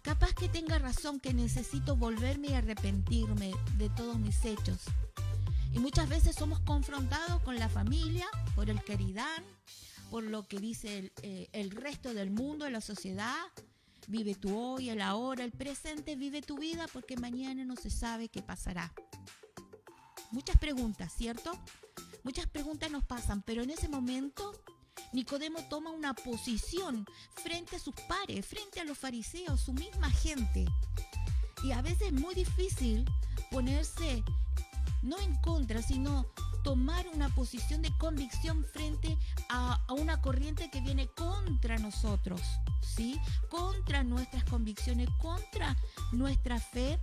Capaz 0.02 0.32
que 0.34 0.48
tenga 0.48 0.78
razón 0.78 1.20
que 1.20 1.34
necesito 1.34 1.96
volverme 1.96 2.48
y 2.48 2.54
arrepentirme 2.54 3.52
de 3.76 3.88
todos 3.90 4.18
mis 4.18 4.44
hechos. 4.44 4.78
Y 5.72 5.78
muchas 5.78 6.08
veces 6.08 6.36
somos 6.36 6.60
confrontados 6.60 7.42
con 7.42 7.56
la 7.56 7.68
familia 7.68 8.26
por 8.54 8.70
el 8.70 8.82
queridán, 8.82 9.44
por 10.10 10.24
lo 10.24 10.48
que 10.48 10.58
dice 10.58 10.98
el, 10.98 11.12
eh, 11.22 11.48
el 11.52 11.70
resto 11.70 12.12
del 12.12 12.30
mundo, 12.30 12.68
la 12.68 12.80
sociedad. 12.80 13.36
Vive 14.08 14.34
tu 14.34 14.56
hoy, 14.58 14.90
el 14.90 15.00
ahora, 15.00 15.44
el 15.44 15.52
presente, 15.52 16.16
vive 16.16 16.42
tu 16.42 16.58
vida 16.58 16.86
porque 16.92 17.16
mañana 17.16 17.64
no 17.64 17.76
se 17.76 17.90
sabe 17.90 18.28
qué 18.28 18.42
pasará. 18.42 18.92
Muchas 20.32 20.58
preguntas, 20.58 21.12
¿cierto? 21.12 21.52
Muchas 22.24 22.46
preguntas 22.46 22.90
nos 22.90 23.04
pasan, 23.04 23.42
pero 23.42 23.62
en 23.62 23.70
ese 23.70 23.88
momento 23.88 24.52
Nicodemo 25.12 25.60
toma 25.68 25.90
una 25.90 26.14
posición 26.14 27.06
frente 27.34 27.76
a 27.76 27.80
sus 27.80 27.94
pares, 28.08 28.46
frente 28.46 28.80
a 28.80 28.84
los 28.84 28.98
fariseos, 28.98 29.60
su 29.60 29.72
misma 29.72 30.10
gente. 30.10 30.64
Y 31.62 31.72
a 31.72 31.82
veces 31.82 32.08
es 32.08 32.12
muy 32.12 32.34
difícil 32.34 33.04
ponerse 33.50 34.22
no 35.02 35.18
en 35.18 35.34
contra, 35.36 35.82
sino 35.82 36.26
tomar 36.62 37.06
una 37.08 37.28
posición 37.34 37.82
de 37.82 37.90
convicción 37.98 38.64
frente 38.64 39.16
a, 39.48 39.80
una 39.90 40.20
corriente 40.20 40.70
que 40.70 40.80
viene 40.80 41.08
contra 41.08 41.78
nosotros, 41.78 42.40
¿sí? 42.82 43.18
Contra 43.48 44.04
nuestras 44.04 44.44
convicciones, 44.44 45.08
contra 45.18 45.76
nuestra 46.12 46.60
fe 46.60 46.98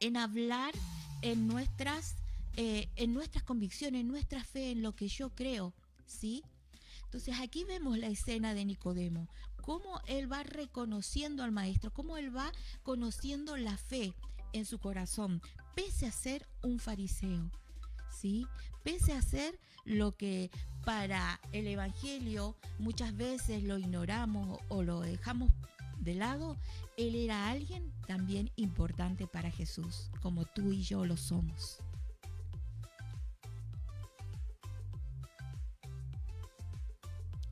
en 0.00 0.16
hablar 0.16 0.74
en 1.22 1.46
nuestras, 1.46 2.16
eh, 2.56 2.88
en 2.96 3.14
nuestras 3.14 3.44
convicciones, 3.44 4.00
en 4.00 4.08
nuestra 4.08 4.44
fe, 4.44 4.72
en 4.72 4.82
lo 4.82 4.94
que 4.94 5.08
yo 5.08 5.30
creo, 5.30 5.72
¿sí? 6.06 6.42
Entonces 7.06 7.40
aquí 7.40 7.64
vemos 7.64 7.98
la 7.98 8.08
escena 8.08 8.54
de 8.54 8.64
Nicodemo, 8.64 9.28
cómo 9.62 10.00
él 10.06 10.30
va 10.30 10.42
reconociendo 10.42 11.42
al 11.42 11.52
maestro, 11.52 11.92
cómo 11.92 12.16
él 12.16 12.36
va 12.36 12.52
conociendo 12.82 13.56
la 13.56 13.76
fe 13.76 14.12
en 14.52 14.64
su 14.64 14.78
corazón, 14.78 15.40
pese 15.74 16.06
a 16.06 16.12
ser 16.12 16.46
un 16.62 16.78
fariseo. 16.78 17.50
¿Sí? 18.10 18.46
Pese 18.82 19.12
a 19.12 19.22
ser 19.22 19.58
lo 19.84 20.16
que 20.16 20.50
para 20.84 21.40
el 21.52 21.66
Evangelio 21.66 22.56
muchas 22.78 23.16
veces 23.16 23.62
lo 23.62 23.78
ignoramos 23.78 24.58
o 24.68 24.82
lo 24.82 25.00
dejamos 25.00 25.50
de 25.98 26.14
lado, 26.14 26.56
él 26.96 27.14
era 27.14 27.48
alguien 27.48 27.92
también 28.06 28.50
importante 28.56 29.26
para 29.26 29.50
Jesús, 29.50 30.10
como 30.22 30.44
tú 30.44 30.72
y 30.72 30.82
yo 30.82 31.04
lo 31.04 31.16
somos. 31.16 31.80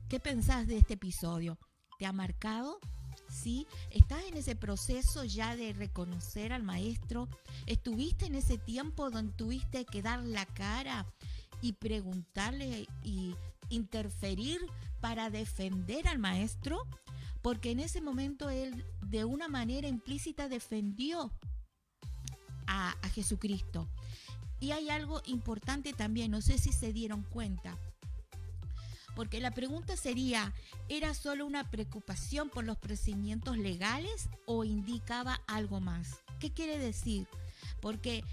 ¿Qué 0.07 0.19
pensás 0.19 0.67
de 0.67 0.77
este 0.77 0.93
episodio? 0.93 1.57
¿Te 1.97 2.05
ha 2.05 2.11
marcado? 2.11 2.79
¿Sí? 3.27 3.65
¿Estás 3.89 4.23
en 4.25 4.37
ese 4.37 4.55
proceso 4.55 5.23
ya 5.23 5.55
de 5.55 5.73
reconocer 5.73 6.53
al 6.53 6.61
maestro? 6.61 7.27
¿Estuviste 7.65 8.27
en 8.27 8.35
ese 8.35 8.59
tiempo 8.59 9.09
donde 9.09 9.33
tuviste 9.33 9.83
que 9.85 10.03
dar 10.03 10.23
la 10.23 10.45
cara 10.45 11.07
y 11.59 11.73
preguntarle 11.73 12.87
y 13.01 13.35
interferir 13.69 14.59
para 15.01 15.31
defender 15.31 16.07
al 16.07 16.19
maestro? 16.19 16.85
Porque 17.41 17.71
en 17.71 17.79
ese 17.79 17.99
momento 17.99 18.51
él 18.51 18.85
de 19.01 19.25
una 19.25 19.47
manera 19.47 19.87
implícita 19.87 20.49
defendió 20.49 21.31
a, 22.67 22.91
a 23.01 23.09
Jesucristo. 23.09 23.89
Y 24.59 24.69
hay 24.69 24.89
algo 24.91 25.23
importante 25.25 25.93
también, 25.93 26.29
no 26.29 26.41
sé 26.41 26.59
si 26.59 26.71
se 26.71 26.93
dieron 26.93 27.23
cuenta 27.23 27.75
porque 29.15 29.39
la 29.39 29.51
pregunta 29.51 29.95
sería, 29.95 30.53
¿era 30.89 31.13
solo 31.13 31.45
una 31.45 31.69
preocupación 31.71 32.49
por 32.49 32.65
los 32.65 32.77
procedimientos 32.77 33.57
legales 33.57 34.29
o 34.45 34.63
indicaba 34.63 35.41
algo 35.47 35.79
más? 35.79 36.23
¿Qué 36.39 36.51
quiere 36.51 36.77
decir? 36.77 37.27
Porque 37.81 38.23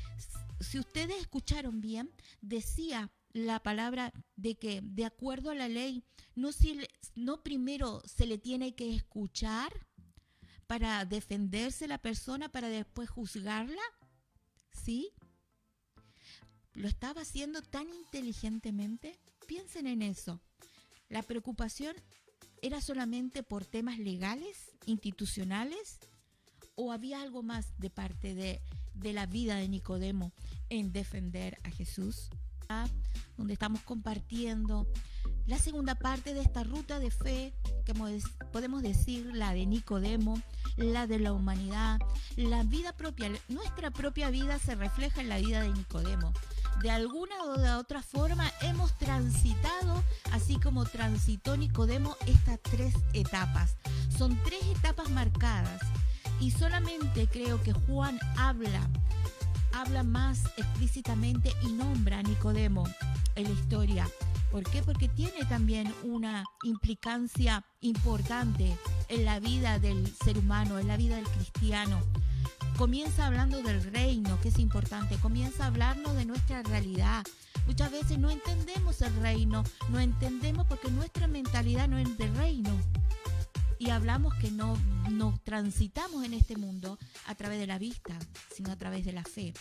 si 0.60 0.78
ustedes 0.78 1.20
escucharon 1.20 1.80
bien, 1.80 2.10
decía 2.40 3.10
la 3.32 3.62
palabra 3.62 4.12
de 4.36 4.56
que 4.56 4.80
de 4.82 5.04
acuerdo 5.04 5.50
a 5.50 5.54
la 5.54 5.68
ley, 5.68 6.04
no, 6.34 6.52
si, 6.52 6.78
no 7.14 7.42
primero 7.42 8.02
se 8.04 8.26
le 8.26 8.38
tiene 8.38 8.74
que 8.74 8.94
escuchar 8.94 9.86
para 10.66 11.04
defenderse 11.04 11.86
la 11.86 11.98
persona, 11.98 12.50
para 12.50 12.68
después 12.68 13.08
juzgarla, 13.08 13.82
¿sí? 14.72 15.12
¿Lo 16.74 16.88
estaba 16.88 17.22
haciendo 17.22 17.62
tan 17.62 17.88
inteligentemente? 17.90 19.18
Piensen 19.46 19.86
en 19.86 20.02
eso. 20.02 20.40
La 21.12 21.20
preocupación 21.22 21.94
era 22.62 22.80
solamente 22.80 23.42
por 23.42 23.66
temas 23.66 23.98
legales, 23.98 24.70
institucionales, 24.86 25.98
o 26.74 26.90
había 26.90 27.20
algo 27.20 27.42
más 27.42 27.78
de 27.78 27.90
parte 27.90 28.34
de, 28.34 28.62
de 28.94 29.12
la 29.12 29.26
vida 29.26 29.56
de 29.56 29.68
Nicodemo 29.68 30.32
en 30.70 30.90
defender 30.90 31.58
a 31.64 31.70
Jesús, 31.70 32.30
donde 33.36 33.52
estamos 33.52 33.82
compartiendo 33.82 34.90
la 35.44 35.58
segunda 35.58 35.96
parte 35.96 36.32
de 36.32 36.40
esta 36.40 36.64
ruta 36.64 36.98
de 36.98 37.10
fe, 37.10 37.52
que 37.84 37.92
podemos 38.50 38.80
decir 38.82 39.26
la 39.34 39.52
de 39.52 39.66
Nicodemo, 39.66 40.40
la 40.76 41.06
de 41.06 41.18
la 41.18 41.34
humanidad, 41.34 41.98
la 42.36 42.62
vida 42.62 42.96
propia, 42.96 43.30
nuestra 43.48 43.90
propia 43.90 44.30
vida 44.30 44.58
se 44.58 44.76
refleja 44.76 45.20
en 45.20 45.28
la 45.28 45.36
vida 45.36 45.60
de 45.60 45.74
Nicodemo 45.74 46.32
de 46.82 46.90
alguna 46.90 47.44
o 47.44 47.56
de 47.56 47.70
otra 47.70 48.02
forma 48.02 48.50
hemos 48.60 48.92
transitado, 48.98 50.02
así 50.32 50.58
como 50.58 50.84
transitó 50.84 51.56
Nicodemo, 51.56 52.16
estas 52.26 52.60
tres 52.60 52.94
etapas. 53.12 53.76
Son 54.16 54.36
tres 54.44 54.60
etapas 54.76 55.08
marcadas 55.10 55.80
y 56.40 56.50
solamente 56.50 57.28
creo 57.28 57.62
que 57.62 57.72
Juan 57.72 58.18
habla, 58.36 58.88
habla 59.72 60.02
más 60.02 60.40
explícitamente 60.56 61.52
y 61.62 61.72
nombra 61.72 62.18
a 62.18 62.22
Nicodemo 62.22 62.84
en 63.36 63.44
la 63.44 63.50
historia. 63.50 64.08
¿Por 64.50 64.64
qué? 64.64 64.82
Porque 64.82 65.08
tiene 65.08 65.44
también 65.48 65.94
una 66.02 66.44
implicancia 66.64 67.64
importante 67.80 68.76
en 69.08 69.24
la 69.24 69.38
vida 69.38 69.78
del 69.78 70.12
ser 70.24 70.36
humano, 70.36 70.78
en 70.78 70.88
la 70.88 70.96
vida 70.96 71.16
del 71.16 71.28
cristiano 71.28 72.02
comienza 72.76 73.26
hablando 73.26 73.62
del 73.62 73.82
reino, 73.92 74.40
que 74.40 74.48
es 74.48 74.58
importante, 74.58 75.16
comienza 75.18 75.64
a 75.64 75.66
hablarnos 75.68 76.16
de 76.16 76.24
nuestra 76.24 76.62
realidad. 76.62 77.24
Muchas 77.66 77.90
veces 77.90 78.18
no 78.18 78.30
entendemos 78.30 79.00
el 79.02 79.14
reino, 79.16 79.62
no 79.90 80.00
entendemos 80.00 80.66
porque 80.66 80.90
nuestra 80.90 81.26
mentalidad 81.26 81.88
no 81.88 81.98
es 81.98 82.16
de 82.18 82.28
reino. 82.32 82.76
Y 83.78 83.90
hablamos 83.90 84.34
que 84.34 84.50
no, 84.50 84.76
no 85.10 85.38
transitamos 85.44 86.24
en 86.24 86.34
este 86.34 86.56
mundo 86.56 86.98
a 87.26 87.34
través 87.34 87.58
de 87.58 87.66
la 87.66 87.78
vista, 87.78 88.16
sino 88.54 88.70
a 88.70 88.76
través 88.76 89.04
de 89.04 89.12
la 89.12 89.24
fe. 89.24 89.52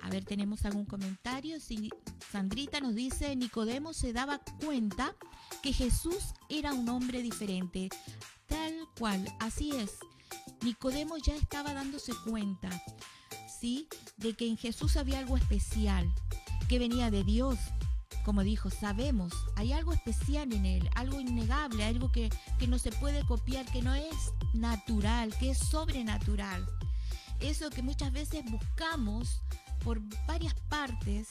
A 0.00 0.10
ver, 0.10 0.24
tenemos 0.24 0.64
algún 0.64 0.86
comentario. 0.86 1.58
Sandrita 2.30 2.80
nos 2.80 2.94
dice, 2.94 3.34
Nicodemo 3.36 3.92
se 3.92 4.12
daba 4.12 4.40
cuenta 4.64 5.14
que 5.62 5.72
Jesús 5.72 6.34
era 6.48 6.72
un 6.72 6.88
hombre 6.88 7.22
diferente. 7.22 7.88
Tal 8.46 8.74
cual, 8.98 9.24
así 9.38 9.72
es. 9.72 9.98
Nicodemo 10.62 11.16
ya 11.18 11.34
estaba 11.34 11.72
dándose 11.72 12.12
cuenta, 12.24 12.68
¿sí? 13.60 13.88
De 14.16 14.34
que 14.34 14.46
en 14.46 14.56
Jesús 14.56 14.96
había 14.96 15.18
algo 15.18 15.36
especial, 15.36 16.12
que 16.68 16.78
venía 16.78 17.10
de 17.10 17.24
Dios. 17.24 17.58
Como 18.24 18.42
dijo, 18.42 18.68
sabemos, 18.70 19.32
hay 19.56 19.72
algo 19.72 19.92
especial 19.92 20.52
en 20.52 20.66
él, 20.66 20.90
algo 20.94 21.20
innegable, 21.20 21.84
algo 21.84 22.12
que, 22.12 22.30
que 22.58 22.66
no 22.66 22.78
se 22.78 22.92
puede 22.92 23.24
copiar, 23.24 23.64
que 23.66 23.80
no 23.80 23.94
es 23.94 24.32
natural, 24.52 25.34
que 25.38 25.50
es 25.50 25.58
sobrenatural. 25.58 26.66
Eso 27.40 27.70
que 27.70 27.82
muchas 27.82 28.12
veces 28.12 28.44
buscamos 28.50 29.40
por 29.84 30.00
varias 30.26 30.54
partes 30.68 31.28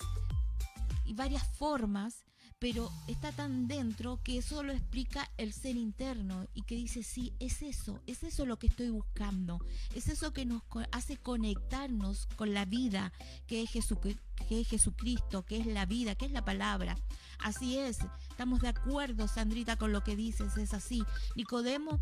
y 1.05 1.13
varias 1.13 1.45
formas 1.57 2.23
pero 2.59 2.91
está 3.07 3.31
tan 3.31 3.67
dentro 3.67 4.19
que 4.23 4.39
eso 4.39 4.63
lo 4.63 4.73
explica 4.73 5.29
el 5.37 5.53
ser 5.53 5.75
interno 5.75 6.47
y 6.55 6.63
que 6.63 6.75
dice, 6.75 7.03
sí, 7.03 7.33
es 7.39 7.61
eso, 7.61 8.01
es 8.07 8.23
eso 8.23 8.45
lo 8.45 8.57
que 8.57 8.67
estoy 8.67 8.89
buscando, 8.89 9.59
es 9.93 10.07
eso 10.07 10.33
que 10.33 10.45
nos 10.45 10.63
hace 10.91 11.17
conectarnos 11.17 12.27
con 12.35 12.53
la 12.53 12.65
vida 12.65 13.13
que 13.45 13.61
es, 13.61 13.69
Jesucristo, 13.69 15.45
que 15.45 15.57
es 15.57 15.67
la 15.67 15.85
vida, 15.85 16.15
que 16.15 16.25
es 16.25 16.31
la 16.31 16.45
palabra. 16.45 16.97
Así 17.39 17.77
es, 17.77 17.99
estamos 18.29 18.61
de 18.61 18.69
acuerdo, 18.69 19.27
Sandrita, 19.27 19.77
con 19.77 19.91
lo 19.91 20.03
que 20.03 20.15
dices, 20.15 20.57
es 20.57 20.73
así. 20.73 21.03
Nicodemo 21.35 22.01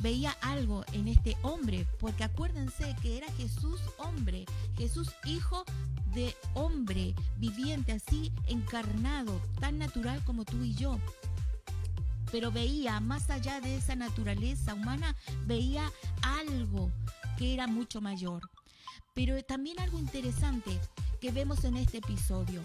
veía 0.00 0.36
algo 0.40 0.84
en 0.92 1.08
este 1.08 1.36
hombre, 1.42 1.86
porque 1.98 2.24
acuérdense 2.24 2.94
que 3.02 3.16
era 3.16 3.30
Jesús 3.32 3.80
hombre, 3.98 4.44
Jesús 4.76 5.10
hijo 5.24 5.64
de 6.14 6.34
hombre, 6.54 7.14
viviente 7.36 7.92
así, 7.92 8.32
encarnado, 8.46 9.40
tan 9.60 9.78
natural 9.78 10.22
como 10.24 10.44
tú 10.44 10.62
y 10.62 10.74
yo. 10.74 10.98
pero 12.30 12.50
veía 12.50 12.98
más 12.98 13.30
allá 13.30 13.60
de 13.60 13.76
esa 13.76 13.94
naturaleza 13.94 14.74
humana, 14.74 15.14
veía 15.46 15.92
algo 16.22 16.90
que 17.38 17.54
era 17.54 17.68
mucho 17.68 18.00
mayor. 18.00 18.42
Pero 19.14 19.40
también 19.44 19.78
algo 19.78 20.00
interesante 20.00 20.80
que 21.20 21.30
vemos 21.30 21.62
en 21.62 21.76
este 21.76 21.98
episodio, 21.98 22.60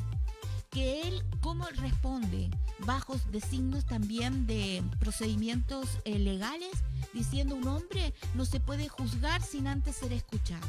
que 0.69 1.01
él 1.01 1.23
cómo 1.41 1.65
responde 1.75 2.49
bajo 2.85 3.17
de 3.31 3.41
signos 3.41 3.85
también 3.85 4.45
de 4.47 4.83
procedimientos 4.99 5.87
eh, 6.05 6.19
legales, 6.19 6.71
diciendo 7.13 7.55
un 7.55 7.67
hombre 7.67 8.13
no 8.35 8.45
se 8.45 8.59
puede 8.59 8.87
juzgar 8.87 9.41
sin 9.41 9.67
antes 9.67 9.95
ser 9.95 10.13
escuchado. 10.13 10.67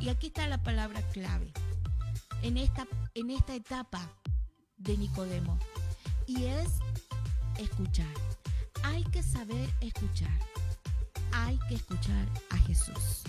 Y 0.00 0.08
aquí 0.08 0.28
está 0.28 0.46
la 0.46 0.62
palabra 0.62 1.00
clave 1.12 1.52
en 2.42 2.56
esta, 2.56 2.86
en 3.14 3.30
esta 3.30 3.54
etapa 3.54 4.00
de 4.76 4.96
Nicodemo, 4.96 5.58
y 6.26 6.44
es 6.44 6.68
escuchar. 7.58 8.12
Hay 8.82 9.04
que 9.04 9.22
saber 9.22 9.70
escuchar. 9.80 10.38
Hay 11.32 11.58
que 11.68 11.76
escuchar 11.76 12.28
a 12.50 12.58
Jesús. 12.58 13.22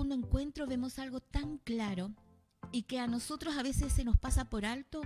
Segundo 0.00 0.14
encuentro 0.14 0.66
vemos 0.66 0.98
algo 0.98 1.20
tan 1.20 1.58
claro 1.58 2.10
y 2.72 2.84
que 2.84 2.98
a 2.98 3.06
nosotros 3.06 3.58
a 3.58 3.62
veces 3.62 3.92
se 3.92 4.02
nos 4.02 4.16
pasa 4.16 4.46
por 4.46 4.64
alto, 4.64 5.02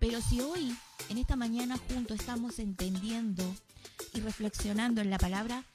pero 0.00 0.22
si 0.22 0.40
hoy, 0.40 0.74
en 1.10 1.18
esta 1.18 1.36
mañana 1.36 1.76
juntos, 1.76 2.18
estamos 2.18 2.58
entendiendo 2.58 3.44
y 4.14 4.20
reflexionando 4.20 5.02
en 5.02 5.10
la 5.10 5.18
palabra, 5.18 5.66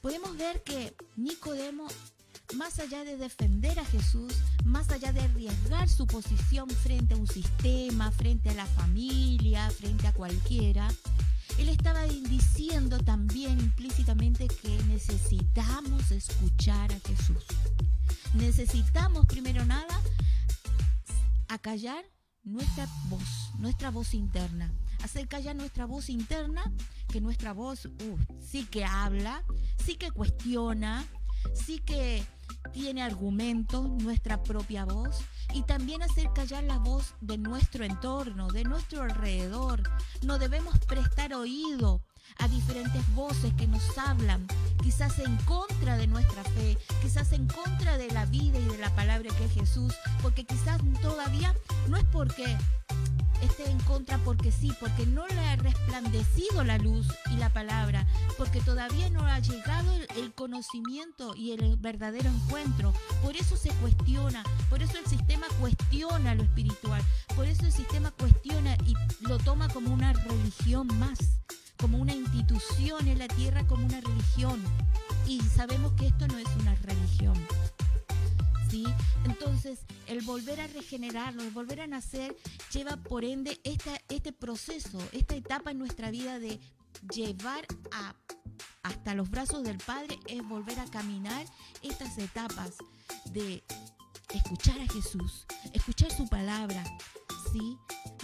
podemos 0.00 0.36
ver 0.36 0.64
que 0.64 0.96
Nicodemo, 1.14 1.86
más 2.56 2.80
allá 2.80 3.04
de 3.04 3.16
defender 3.16 3.78
a 3.78 3.84
Jesús, 3.84 4.34
más 4.64 4.90
allá 4.90 5.12
de 5.12 5.20
arriesgar 5.20 5.88
su 5.88 6.08
posición 6.08 6.68
frente 6.70 7.14
a 7.14 7.18
un 7.18 7.28
sistema, 7.28 8.10
frente 8.10 8.50
a 8.50 8.54
la 8.54 8.66
familia, 8.66 9.70
frente 9.70 10.08
a 10.08 10.12
cualquiera, 10.12 10.88
él 11.56 11.68
estaba 11.68 12.02
diciendo 12.02 12.98
también 12.98 13.60
implícitamente 13.60 14.48
que 14.48 14.82
necesitamos 14.88 16.10
escuchar 16.10 16.90
a 16.92 16.98
Jesús. 17.08 17.44
Necesitamos 18.34 19.26
primero 19.26 19.64
nada 19.66 20.00
acallar 21.48 22.02
nuestra 22.44 22.88
voz, 23.08 23.52
nuestra 23.58 23.90
voz 23.90 24.14
interna. 24.14 24.72
Hacer 25.04 25.28
callar 25.28 25.54
nuestra 25.54 25.84
voz 25.84 26.08
interna, 26.08 26.62
que 27.08 27.20
nuestra 27.20 27.52
voz 27.52 27.86
uh, 27.86 28.18
sí 28.40 28.64
que 28.64 28.84
habla, 28.84 29.42
sí 29.84 29.96
que 29.96 30.10
cuestiona, 30.10 31.04
sí 31.52 31.78
que 31.80 32.24
tiene 32.72 33.02
argumentos, 33.02 33.88
nuestra 34.02 34.42
propia 34.42 34.86
voz, 34.86 35.18
y 35.52 35.62
también 35.62 36.02
hacer 36.02 36.30
callar 36.34 36.64
la 36.64 36.78
voz 36.78 37.14
de 37.20 37.36
nuestro 37.36 37.84
entorno, 37.84 38.48
de 38.48 38.64
nuestro 38.64 39.02
alrededor. 39.02 39.82
No 40.22 40.38
debemos 40.38 40.78
prestar 40.80 41.34
oído 41.34 42.02
a 42.38 42.48
diferentes 42.48 43.02
voces 43.14 43.52
que 43.54 43.66
nos 43.66 43.96
hablan, 43.98 44.46
quizás 44.82 45.18
en 45.18 45.36
contra 45.38 45.96
de 45.96 46.06
nuestra 46.06 46.44
fe, 46.44 46.78
quizás 47.02 47.32
en 47.32 47.46
contra 47.46 47.98
de 47.98 48.10
la 48.10 48.26
vida 48.26 48.58
y 48.58 48.64
de 48.64 48.78
la 48.78 48.94
palabra 48.94 49.30
que 49.36 49.44
es 49.44 49.52
Jesús, 49.52 49.94
porque 50.22 50.44
quizás 50.44 50.80
todavía 51.00 51.54
no 51.88 51.96
es 51.96 52.04
porque 52.04 52.56
esté 53.42 53.68
en 53.68 53.78
contra 53.80 54.18
porque 54.18 54.52
sí, 54.52 54.72
porque 54.80 55.06
no 55.06 55.26
le 55.26 55.40
ha 55.40 55.56
resplandecido 55.56 56.64
la 56.64 56.78
luz 56.78 57.06
y 57.30 57.36
la 57.36 57.52
palabra, 57.52 58.06
porque 58.38 58.60
todavía 58.60 59.10
no 59.10 59.26
ha 59.26 59.38
llegado 59.40 59.92
el, 60.16 60.32
conocimiento 60.32 61.34
y 61.36 61.52
el 61.52 61.76
verdadero 61.76 62.30
encuentro. 62.30 62.92
Por 63.22 63.36
eso 63.36 63.56
se 63.56 63.70
cuestiona, 63.74 64.42
por 64.70 64.82
eso 64.82 64.96
el 64.98 65.06
sistema 65.06 65.46
cuestiona 65.60 66.34
lo 66.34 66.42
espiritual, 66.42 67.02
por 67.36 67.46
eso 67.46 67.66
el 67.66 67.72
sistema 67.72 68.10
cuestiona 68.12 68.76
y 68.86 68.94
lo 69.20 69.38
toma 69.38 69.68
como 69.68 69.92
una 69.92 70.12
religión 70.12 70.88
más, 70.98 71.18
como 71.82 71.98
una 71.98 72.14
institución 72.14 73.08
en 73.08 73.18
la 73.18 73.26
tierra, 73.26 73.66
como 73.66 73.84
una 73.84 74.00
religión. 74.00 74.62
Y 75.26 75.40
sabemos 75.40 75.92
que 75.94 76.06
esto 76.06 76.28
no 76.28 76.38
es 76.38 76.46
una 76.60 76.74
religión. 76.76 77.34
Entonces, 79.24 79.80
el 80.06 80.22
volver 80.22 80.60
a 80.60 80.66
regenerarlo, 80.68 81.42
el 81.42 81.50
volver 81.50 81.80
a 81.80 81.86
nacer, 81.86 82.36
lleva 82.72 82.96
por 82.96 83.24
ende 83.24 83.60
este 84.08 84.32
proceso, 84.32 84.98
esta 85.12 85.34
etapa 85.34 85.72
en 85.72 85.78
nuestra 85.78 86.10
vida 86.10 86.38
de 86.38 86.60
llevar 87.12 87.66
a, 87.92 88.14
hasta 88.82 89.14
los 89.14 89.28
brazos 89.28 89.64
del 89.64 89.78
Padre, 89.78 90.18
es 90.28 90.46
volver 90.48 90.78
a 90.78 90.86
caminar 90.86 91.44
estas 91.82 92.16
etapas 92.18 92.76
de 93.32 93.62
escuchar 94.32 94.80
a 94.80 94.86
Jesús, 94.86 95.46
escuchar 95.72 96.10
su 96.12 96.28
palabra, 96.28 96.82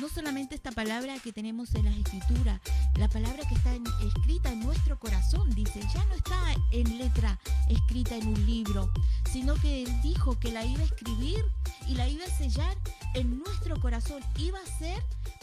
No 0.01 0.09
solamente 0.09 0.55
esta 0.55 0.73
palabra 0.73 1.19
que 1.19 1.33
tenemos 1.33 1.75
en 1.75 1.85
las 1.85 1.97
escrituras, 1.97 2.61
la 2.97 3.09
palabra 3.09 3.47
que 3.49 3.55
está 3.55 3.75
escrita 4.07 4.53
en 4.53 4.61
nuestro 4.61 4.99
corazón, 4.99 5.51
dice, 5.55 5.81
ya 5.93 6.05
no 6.07 6.15
está 6.15 6.55
en 6.71 6.99
letra 6.99 7.39
escrita 7.69 8.17
en 8.17 8.29
un 8.29 8.47
libro, 8.47 8.91
sino 9.31 9.55
que 9.57 9.83
Él 9.83 10.03
dijo 10.03 10.39
que 10.39 10.53
la 10.53 10.65
iba 10.65 10.81
a 10.81 10.87
escribir 10.87 11.45
y 11.87 11.95
la 11.95 12.09
iba 12.09 12.25
a 12.25 12.31
sellar 12.31 12.77
en 13.15 13.39
nuestro 13.39 13.79
corazón. 13.81 14.23
Iba 14.39 14.59
a 14.61 14.79
ser 14.79 15.03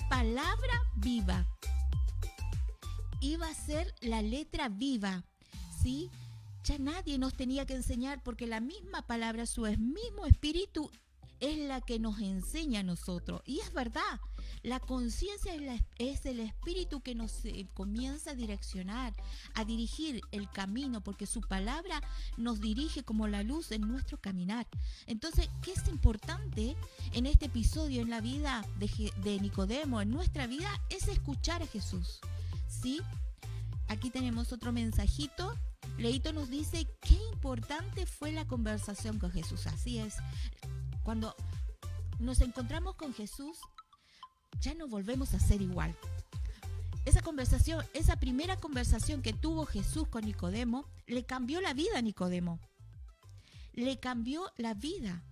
palabra 0.09 0.81
viva. 0.95 1.45
Iba 3.19 3.47
a 3.47 3.53
ser 3.53 3.93
la 4.01 4.21
letra 4.21 4.69
viva. 4.69 5.23
¿Sí? 5.81 6.09
Ya 6.63 6.79
nadie 6.79 7.19
nos 7.19 7.35
tenía 7.35 7.65
que 7.65 7.75
enseñar 7.75 8.23
porque 8.23 8.47
la 8.47 8.59
misma 8.59 9.03
palabra, 9.03 9.45
su 9.45 9.61
mismo 9.63 10.25
espíritu 10.25 10.89
es 11.39 11.57
la 11.57 11.81
que 11.81 11.99
nos 11.99 12.19
enseña 12.19 12.81
a 12.81 12.83
nosotros. 12.83 13.41
Y 13.45 13.59
es 13.59 13.73
verdad, 13.73 14.19
la 14.63 14.79
conciencia 14.79 15.53
es, 15.97 16.25
el 16.25 16.39
espíritu 16.39 17.01
que 17.01 17.15
nos 17.15 17.45
eh, 17.45 17.67
comienza 17.73 18.31
a 18.31 18.35
direccionar, 18.35 19.13
a 19.53 19.65
dirigir 19.65 20.21
el 20.31 20.49
camino, 20.49 21.01
porque 21.01 21.25
su 21.25 21.41
palabra 21.41 22.01
nos 22.37 22.61
dirige 22.61 23.03
como 23.03 23.27
la 23.27 23.43
luz 23.43 23.71
en 23.71 23.81
nuestro 23.81 24.19
caminar. 24.19 24.67
Entonces, 25.05 25.49
¿qué 25.61 25.73
es 25.73 25.87
importante 25.87 26.75
en 27.13 27.25
este 27.25 27.45
episodio, 27.45 28.01
en 28.01 28.09
la 28.09 28.21
vida 28.21 28.65
de, 28.79 29.11
de 29.23 29.39
Nicodemo, 29.39 30.01
en 30.01 30.09
nuestra 30.09 30.47
vida? 30.47 30.69
Es 30.89 31.07
escuchar 31.07 31.61
a 31.61 31.67
Jesús. 31.67 32.19
¿Sí? 32.67 33.01
Aquí 33.87 34.09
tenemos 34.09 34.51
otro 34.51 34.71
mensajito. 34.71 35.53
Leito 35.97 36.33
nos 36.33 36.49
dice 36.49 36.87
qué 37.01 37.17
importante 37.31 38.05
fue 38.05 38.31
la 38.31 38.45
conversación 38.45 39.19
con 39.19 39.31
Jesús. 39.31 39.67
Así 39.67 39.99
es. 39.99 40.15
Cuando 41.05 41.35
nos 42.17 42.41
encontramos 42.41 42.95
con 42.95 43.13
Jesús, 43.13 43.59
ya 44.59 44.73
no 44.73 44.87
volvemos 44.87 45.35
a 45.35 45.39
ser 45.39 45.61
igual. 45.61 45.95
Esa 47.05 47.21
conversación, 47.21 47.85
esa 47.93 48.19
primera 48.19 48.57
conversación 48.57 49.21
que 49.21 49.31
tuvo 49.31 49.67
Jesús 49.67 50.07
con 50.07 50.25
Nicodemo, 50.25 50.89
le 51.05 51.23
cambió 51.23 51.61
la 51.61 51.75
vida 51.75 51.99
a 51.99 52.01
Nicodemo. 52.01 52.59
Le 53.73 53.99
cambió 53.99 54.51
la 54.57 54.73
vida. 54.73 55.23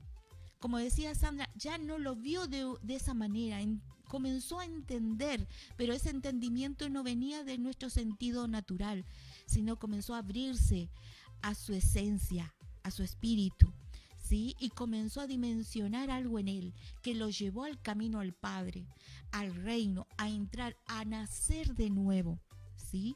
Como 0.60 0.78
decía 0.78 1.16
Sandra, 1.16 1.50
ya 1.56 1.80
no 1.80 1.98
lo 1.98 2.16
vio 2.16 2.46
de, 2.46 2.78
esa 2.90 3.16
manera, 3.16 3.60
comenzó 4.08 4.60
a 4.60 4.66
entender, 4.66 5.48
pero 5.76 5.94
ese 5.94 6.12
entendimiento 6.12 6.88
no 6.88 7.02
venía 7.02 7.44
de 7.44 7.58
nuestro 7.58 7.90
sentido 7.90 8.48
natural, 8.48 9.06
sino 9.48 9.80
comenzó 9.80 10.14
a 10.14 10.20
abrirse 10.20 10.92
a 11.42 11.56
su 11.56 11.74
esencia, 11.74 12.54
a 12.84 12.92
su 12.92 13.02
espíritu. 13.02 13.74
Y 14.32 14.70
comenzó 14.70 15.22
a 15.22 15.28
dimensionar 15.28 16.10
algo 16.10 16.40
en 16.40 16.48
él 16.48 16.74
que 17.02 17.14
lo 17.14 17.30
llevó 17.30 17.66
al 17.66 17.80
camino 17.82 18.20
al 18.20 18.34
Padre, 18.34 18.88
al 19.32 19.54
reino, 19.54 20.08
a 20.18 20.30
entrar, 20.30 20.76
a 20.88 21.06
nacer 21.06 21.76
de 21.76 21.90
nuevo, 21.90 22.40
¿sí? 22.76 23.16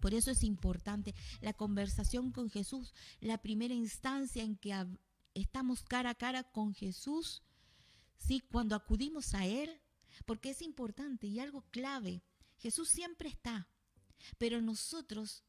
Por 0.00 0.14
eso 0.14 0.30
es 0.30 0.44
importante 0.44 1.14
la 1.40 1.52
conversación 1.52 2.30
con 2.30 2.48
Jesús, 2.48 2.94
la 3.20 3.38
primera 3.38 3.74
instancia 3.74 4.42
en 4.42 4.56
que 4.56 4.72
estamos 5.34 5.82
cara 5.82 6.10
a 6.10 6.14
cara 6.14 6.44
con 6.44 6.74
Jesús, 6.74 7.42
¿sí? 8.16 8.40
Cuando 8.40 8.76
acudimos 8.76 9.34
a 9.34 9.46
Él, 9.46 9.80
porque 10.26 10.50
es 10.50 10.62
importante 10.62 11.26
y 11.26 11.40
algo 11.40 11.64
clave. 11.70 12.22
Jesús 12.58 12.88
siempre 12.88 13.28
está, 13.28 13.68
pero 14.38 14.60
nosotros, 14.60 15.42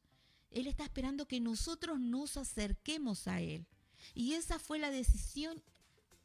Él 0.50 0.68
está 0.68 0.86
esperando 0.86 1.28
que 1.28 1.40
nosotros 1.40 2.00
nos 2.00 2.36
acerquemos 2.38 3.28
a 3.28 3.42
Él. 3.42 3.68
Y 4.14 4.34
esa 4.34 4.60
fue 4.60 4.80
la 4.80 4.92
decisión 4.92 5.62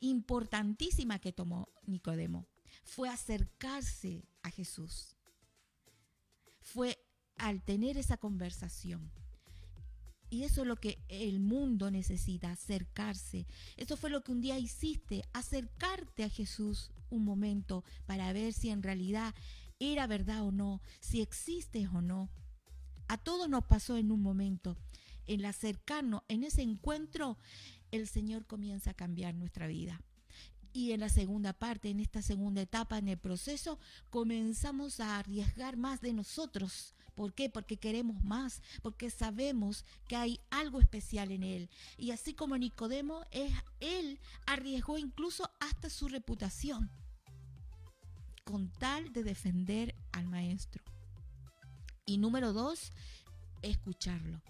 importantísima 0.00 1.18
que 1.18 1.32
tomó 1.32 1.68
Nicodemo. 1.86 2.46
Fue 2.84 3.08
acercarse 3.08 4.24
a 4.42 4.50
Jesús. 4.50 5.16
Fue 6.60 6.98
al 7.36 7.62
tener 7.62 7.96
esa 7.96 8.16
conversación. 8.16 9.10
Y 10.28 10.42
eso 10.42 10.62
es 10.62 10.66
lo 10.66 10.76
que 10.76 10.98
el 11.08 11.38
mundo 11.38 11.90
necesita, 11.90 12.50
acercarse. 12.50 13.46
Eso 13.76 13.96
fue 13.96 14.10
lo 14.10 14.22
que 14.22 14.32
un 14.32 14.40
día 14.40 14.58
hiciste, 14.58 15.22
acercarte 15.32 16.24
a 16.24 16.28
Jesús 16.28 16.90
un 17.10 17.24
momento 17.24 17.84
para 18.06 18.32
ver 18.32 18.52
si 18.52 18.70
en 18.70 18.82
realidad 18.82 19.34
era 19.78 20.06
verdad 20.06 20.42
o 20.42 20.50
no, 20.50 20.80
si 21.00 21.20
existe 21.20 21.86
o 21.88 22.00
no. 22.02 22.28
A 23.08 23.18
todos 23.18 23.48
nos 23.48 23.64
pasó 23.66 23.96
en 23.96 24.10
un 24.10 24.20
momento. 24.20 24.76
El 25.26 25.44
acercarnos, 25.44 26.22
en 26.28 26.44
ese 26.44 26.62
encuentro, 26.62 27.38
el 27.90 28.06
Señor 28.08 28.46
comienza 28.46 28.90
a 28.90 28.94
cambiar 28.94 29.34
nuestra 29.34 29.66
vida. 29.66 30.00
Y 30.72 30.92
en 30.92 31.00
la 31.00 31.08
segunda 31.08 31.54
parte, 31.54 31.88
en 31.88 32.00
esta 32.00 32.20
segunda 32.20 32.60
etapa, 32.60 32.98
en 32.98 33.08
el 33.08 33.16
proceso, 33.16 33.78
comenzamos 34.10 35.00
a 35.00 35.18
arriesgar 35.18 35.76
más 35.76 36.02
de 36.02 36.12
nosotros. 36.12 36.94
¿Por 37.14 37.32
qué? 37.32 37.48
Porque 37.48 37.78
queremos 37.78 38.22
más, 38.22 38.60
porque 38.82 39.08
sabemos 39.08 39.86
que 40.06 40.16
hay 40.16 40.38
algo 40.50 40.80
especial 40.80 41.32
en 41.32 41.44
Él. 41.44 41.70
Y 41.96 42.10
así 42.10 42.34
como 42.34 42.58
Nicodemo, 42.58 43.24
Él 43.80 44.20
arriesgó 44.46 44.98
incluso 44.98 45.50
hasta 45.60 45.88
su 45.88 46.08
reputación 46.08 46.90
con 48.44 48.70
tal 48.70 49.12
de 49.14 49.24
defender 49.24 49.94
al 50.12 50.26
Maestro. 50.26 50.84
Y 52.04 52.18
número 52.18 52.52
dos, 52.52 52.92
escucharlo 53.62 54.42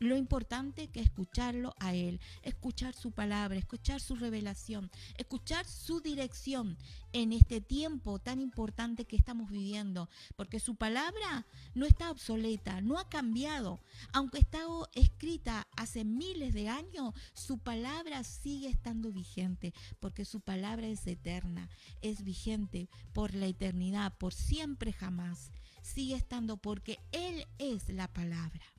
lo 0.00 0.16
importante 0.16 0.88
que 0.88 1.00
escucharlo 1.00 1.74
a 1.78 1.94
Él, 1.94 2.20
escuchar 2.42 2.94
su 2.94 3.12
palabra, 3.12 3.58
escuchar 3.58 4.00
su 4.00 4.16
revelación, 4.16 4.90
escuchar 5.16 5.66
su 5.66 6.00
dirección 6.00 6.76
en 7.12 7.32
este 7.32 7.60
tiempo 7.60 8.18
tan 8.18 8.40
importante 8.40 9.06
que 9.06 9.16
estamos 9.16 9.50
viviendo, 9.50 10.10
porque 10.36 10.60
su 10.60 10.76
palabra 10.76 11.46
no 11.74 11.86
está 11.86 12.10
obsoleta, 12.10 12.80
no 12.80 12.98
ha 12.98 13.08
cambiado. 13.08 13.80
Aunque 14.12 14.38
está 14.38 14.60
escrita 14.94 15.66
hace 15.76 16.04
miles 16.04 16.52
de 16.52 16.68
años, 16.68 17.14
su 17.32 17.58
palabra 17.58 18.22
sigue 18.24 18.68
estando 18.68 19.12
vigente, 19.12 19.72
porque 20.00 20.24
su 20.24 20.40
palabra 20.40 20.86
es 20.88 21.06
eterna, 21.06 21.68
es 22.02 22.22
vigente 22.22 22.88
por 23.12 23.34
la 23.34 23.46
eternidad, 23.46 24.12
por 24.18 24.34
siempre 24.34 24.92
jamás. 24.92 25.50
Sigue 25.82 26.16
estando 26.16 26.56
porque 26.56 26.98
Él 27.12 27.46
es 27.58 27.88
la 27.88 28.08
palabra. 28.08 28.75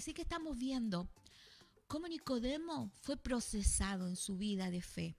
Así 0.00 0.14
que 0.14 0.22
estamos 0.22 0.56
viendo 0.56 1.10
cómo 1.86 2.08
Nicodemo 2.08 2.90
fue 3.02 3.18
procesado 3.18 4.08
en 4.08 4.16
su 4.16 4.38
vida 4.38 4.70
de 4.70 4.80
fe. 4.80 5.14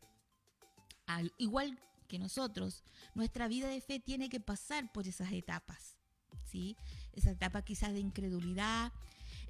Al 1.05 1.31
igual 1.37 1.79
que 2.07 2.17
nosotros, 2.17 2.83
nuestra 3.13 3.47
vida 3.47 3.67
de 3.67 3.79
fe 3.79 3.99
tiene 3.99 4.27
que 4.27 4.39
pasar 4.39 4.91
por 4.91 5.07
esas 5.07 5.31
etapas. 5.33 5.97
¿sí? 6.45 6.75
Esa 7.13 7.29
etapa 7.29 7.61
quizás 7.61 7.93
de 7.93 7.99
incredulidad, 7.99 8.91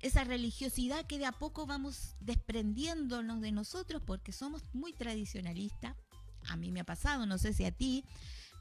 esa 0.02 0.26
religiosidad 0.26 1.06
que 1.06 1.18
de 1.18 1.28
a 1.28 1.32
poco 1.32 1.66
vamos 1.66 2.18
desprendiéndonos 2.20 3.40
de 3.40 3.54
nosotros 3.54 4.02
porque 4.06 4.34
somos 4.34 4.66
muy 4.74 4.92
tradicionalistas. 4.92 5.96
A 6.50 6.58
mí 6.58 6.74
me 6.74 6.82
ha 6.82 6.86
pasado, 6.86 7.26
no 7.26 7.38
sé 7.38 7.54
si 7.54 7.64
a 7.64 7.72
ti, 7.72 8.04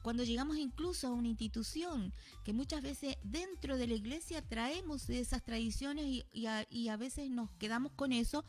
cuando 0.01 0.23
llegamos 0.23 0.57
incluso 0.57 1.07
a 1.07 1.11
una 1.11 1.27
institución, 1.27 2.13
que 2.43 2.53
muchas 2.53 2.81
veces 2.81 3.17
dentro 3.23 3.77
de 3.77 3.87
la 3.87 3.93
iglesia 3.93 4.41
traemos 4.41 5.09
esas 5.09 5.43
tradiciones 5.43 6.05
y, 6.31 6.45
a, 6.47 6.97
veces 6.97 7.29
nos 7.29 7.51
quedamos 7.51 7.91
con 7.93 8.11
eso, 8.11 8.43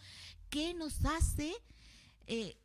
que 0.51 0.75
nos 0.75 1.05
hace 1.05 1.53
eh, 2.27 2.57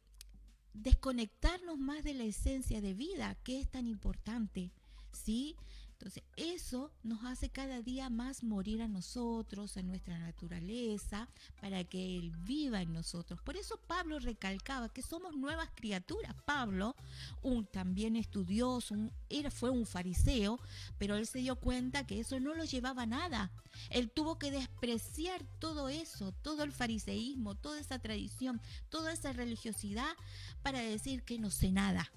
desconectarnos 0.73 1.77
más 1.77 2.03
de 2.03 2.13
la 2.13 2.23
esencia 2.23 2.81
de 2.81 2.93
vida, 2.93 3.35
que 3.43 3.59
es 3.59 3.69
tan 3.69 3.87
importante. 3.87 4.71
¿Sí? 5.11 5.55
Entonces, 5.99 6.23
eso 6.35 6.91
nos 7.01 7.23
hace 7.25 7.49
cada 7.49 7.81
día 7.81 8.11
más 8.11 8.43
morir 8.43 8.83
a 8.83 8.87
nosotros, 8.87 9.77
a 9.77 9.81
nuestra 9.81 10.19
naturaleza, 10.19 11.27
para 11.59 11.83
que 11.83 12.19
Él 12.19 12.31
viva 12.45 12.83
en 12.83 12.93
nosotros. 12.93 13.41
Por 13.41 13.57
eso 13.57 13.79
Pablo 13.87 14.19
recalcaba 14.19 14.89
que 14.89 15.01
somos 15.01 15.35
nuevas 15.35 15.69
criaturas. 15.73 16.35
Pablo, 16.45 16.95
un 17.41 17.65
también 17.65 18.15
estudioso, 18.15 18.93
un, 18.93 19.11
fue 19.49 19.71
un 19.71 19.87
fariseo, 19.87 20.59
pero 20.99 21.15
él 21.15 21.25
se 21.25 21.39
dio 21.39 21.55
cuenta 21.55 22.05
que 22.05 22.19
eso 22.19 22.39
no 22.39 22.53
lo 22.53 22.63
llevaba 22.63 23.03
a 23.03 23.07
nada. 23.07 23.51
Él 23.89 24.11
tuvo 24.11 24.37
que 24.37 24.51
despreciar 24.51 25.43
todo 25.57 25.89
eso, 25.89 26.31
todo 26.31 26.61
el 26.61 26.73
fariseísmo, 26.73 27.55
toda 27.55 27.79
esa 27.79 27.97
tradición, 27.97 28.61
toda 28.89 29.13
esa 29.13 29.33
religiosidad, 29.33 30.15
para 30.61 30.79
decir 30.79 31.23
que 31.23 31.39
no 31.39 31.49
sé 31.49 31.71
nada 31.71 32.11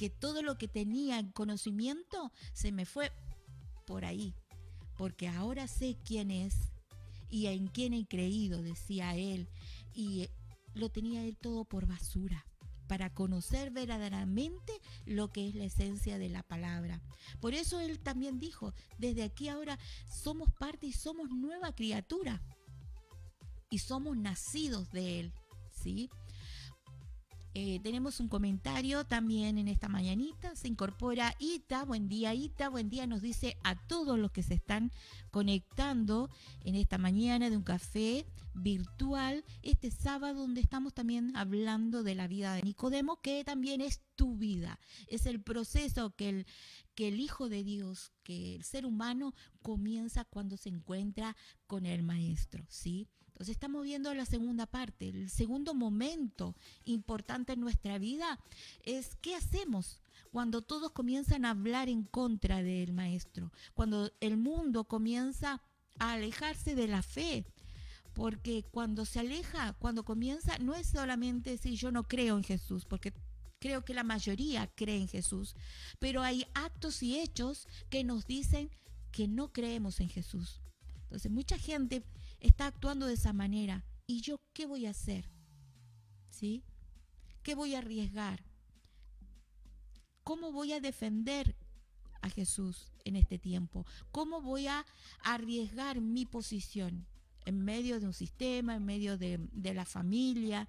que 0.00 0.08
todo 0.08 0.42
lo 0.42 0.56
que 0.56 0.66
tenía 0.66 1.18
en 1.18 1.30
conocimiento 1.30 2.32
se 2.54 2.72
me 2.72 2.86
fue 2.86 3.12
por 3.86 4.06
ahí, 4.06 4.34
porque 4.96 5.28
ahora 5.28 5.68
sé 5.68 5.98
quién 6.06 6.30
es 6.30 6.54
y 7.28 7.48
en 7.48 7.66
quién 7.66 7.92
he 7.92 8.06
creído, 8.06 8.62
decía 8.62 9.14
él, 9.14 9.50
y 9.92 10.30
lo 10.72 10.88
tenía 10.88 11.22
él 11.22 11.36
todo 11.36 11.66
por 11.66 11.84
basura 11.84 12.46
para 12.88 13.12
conocer 13.12 13.72
verdaderamente 13.72 14.72
lo 15.04 15.30
que 15.32 15.46
es 15.46 15.54
la 15.54 15.64
esencia 15.64 16.16
de 16.16 16.30
la 16.30 16.44
palabra. 16.44 17.02
Por 17.38 17.52
eso 17.52 17.78
él 17.78 17.98
también 17.98 18.38
dijo, 18.38 18.72
desde 18.96 19.22
aquí 19.22 19.48
ahora 19.48 19.78
somos 20.08 20.50
parte 20.58 20.86
y 20.86 20.94
somos 20.94 21.28
nueva 21.28 21.74
criatura 21.74 22.42
y 23.68 23.80
somos 23.80 24.16
nacidos 24.16 24.90
de 24.92 25.20
él, 25.20 25.32
¿sí? 25.70 26.08
Eh, 27.52 27.80
tenemos 27.82 28.20
un 28.20 28.28
comentario 28.28 29.04
también 29.04 29.58
en 29.58 29.66
esta 29.66 29.88
mañanita. 29.88 30.54
Se 30.54 30.68
incorpora 30.68 31.34
Ita. 31.40 31.84
Buen 31.84 32.08
día, 32.08 32.32
Ita. 32.32 32.68
Buen 32.68 32.88
día. 32.88 33.08
Nos 33.08 33.22
dice 33.22 33.56
a 33.64 33.74
todos 33.74 34.18
los 34.18 34.30
que 34.30 34.44
se 34.44 34.54
están 34.54 34.92
conectando 35.32 36.30
en 36.62 36.76
esta 36.76 36.96
mañana 36.96 37.50
de 37.50 37.56
un 37.56 37.64
café 37.64 38.24
virtual 38.54 39.44
este 39.62 39.90
sábado 39.90 40.40
donde 40.42 40.60
estamos 40.60 40.94
también 40.94 41.36
hablando 41.36 42.02
de 42.04 42.14
la 42.14 42.28
vida 42.28 42.54
de 42.54 42.62
Nicodemo, 42.62 43.20
que 43.20 43.42
también 43.44 43.80
es 43.80 44.00
tu 44.14 44.36
vida. 44.36 44.78
Es 45.08 45.26
el 45.26 45.42
proceso 45.42 46.14
que 46.14 46.28
el, 46.28 46.46
que 46.94 47.08
el 47.08 47.18
Hijo 47.18 47.48
de 47.48 47.64
Dios, 47.64 48.12
que 48.22 48.54
el 48.54 48.62
ser 48.62 48.86
humano 48.86 49.34
comienza 49.62 50.24
cuando 50.24 50.56
se 50.56 50.68
encuentra 50.68 51.36
con 51.66 51.84
el 51.84 52.04
Maestro, 52.04 52.64
¿sí? 52.68 53.08
Entonces 53.40 53.56
estamos 53.56 53.84
viendo 53.84 54.12
la 54.12 54.26
segunda 54.26 54.66
parte. 54.66 55.08
El 55.08 55.30
segundo 55.30 55.72
momento 55.72 56.54
importante 56.84 57.54
en 57.54 57.60
nuestra 57.60 57.96
vida 57.96 58.38
es 58.82 59.16
qué 59.22 59.34
hacemos 59.34 60.02
cuando 60.30 60.60
todos 60.60 60.92
comienzan 60.92 61.46
a 61.46 61.52
hablar 61.52 61.88
en 61.88 62.02
contra 62.02 62.62
del 62.62 62.92
maestro, 62.92 63.50
cuando 63.72 64.12
el 64.20 64.36
mundo 64.36 64.84
comienza 64.84 65.62
a 65.98 66.12
alejarse 66.12 66.74
de 66.74 66.86
la 66.86 67.00
fe. 67.00 67.46
Porque 68.12 68.62
cuando 68.70 69.06
se 69.06 69.20
aleja, 69.20 69.72
cuando 69.78 70.04
comienza, 70.04 70.58
no 70.58 70.74
es 70.74 70.88
solamente 70.88 71.48
decir 71.48 71.72
yo 71.78 71.90
no 71.90 72.06
creo 72.06 72.36
en 72.36 72.44
Jesús, 72.44 72.84
porque 72.84 73.14
creo 73.58 73.86
que 73.86 73.94
la 73.94 74.04
mayoría 74.04 74.66
cree 74.66 74.98
en 74.98 75.08
Jesús, 75.08 75.56
pero 75.98 76.20
hay 76.20 76.44
actos 76.52 77.02
y 77.02 77.18
hechos 77.18 77.66
que 77.88 78.04
nos 78.04 78.26
dicen 78.26 78.68
que 79.10 79.28
no 79.28 79.50
creemos 79.50 80.00
en 80.00 80.10
Jesús. 80.10 80.60
Entonces 81.04 81.32
mucha 81.32 81.58
gente 81.58 82.04
está 82.40 82.66
actuando 82.66 83.06
de 83.06 83.14
esa 83.14 83.32
manera. 83.32 83.84
¿Y 84.06 84.22
yo 84.22 84.40
qué 84.52 84.66
voy 84.66 84.86
a 84.86 84.90
hacer? 84.90 85.30
¿Sí? 86.30 86.64
¿Qué 87.42 87.54
voy 87.54 87.74
a 87.74 87.78
arriesgar? 87.78 88.44
¿Cómo 90.24 90.52
voy 90.52 90.72
a 90.72 90.80
defender 90.80 91.56
a 92.20 92.28
Jesús 92.28 92.92
en 93.04 93.16
este 93.16 93.38
tiempo? 93.38 93.86
¿Cómo 94.10 94.40
voy 94.40 94.66
a 94.66 94.84
arriesgar 95.22 96.00
mi 96.00 96.26
posición 96.26 97.06
en 97.46 97.64
medio 97.64 98.00
de 98.00 98.06
un 98.06 98.12
sistema, 98.12 98.76
en 98.76 98.84
medio 98.84 99.16
de, 99.16 99.40
la 99.54 99.84
familia, 99.84 100.68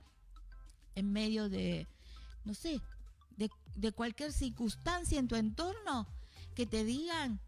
en 0.95 1.11
medio 1.11 1.49
de, 1.49 1.87
no 2.45 2.53
sé, 2.53 2.81
de, 3.75 3.91
cualquier 3.91 4.31
circunstancia 4.31 5.19
en 5.19 5.27
tu 5.27 5.35
entorno 5.35 6.07
que 6.55 6.65
te 6.65 6.83
digan 6.83 7.39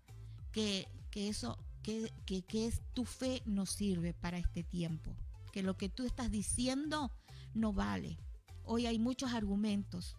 que, 0.52 0.88
que 1.10 1.30
eso 1.30 1.58
que, 1.84 2.12
es 2.54 2.82
tu 2.94 3.06
fe 3.06 3.44
no 3.46 3.66
sirve 3.66 4.14
para 4.14 4.38
este 4.38 4.64
tiempo, 4.64 5.16
que 5.52 5.62
lo 5.62 5.78
que 5.78 5.90
tú 5.90 6.06
estás 6.06 6.32
diciendo 6.32 7.12
no 7.54 7.74
vale. 7.74 8.18
Hoy 8.64 8.88
hay 8.88 8.98
muchos 8.98 9.34
argumentos, 9.34 10.16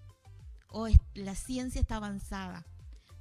la 1.15 1.35
ciencia 1.35 1.81
está 1.81 1.97
avanzada, 1.97 2.67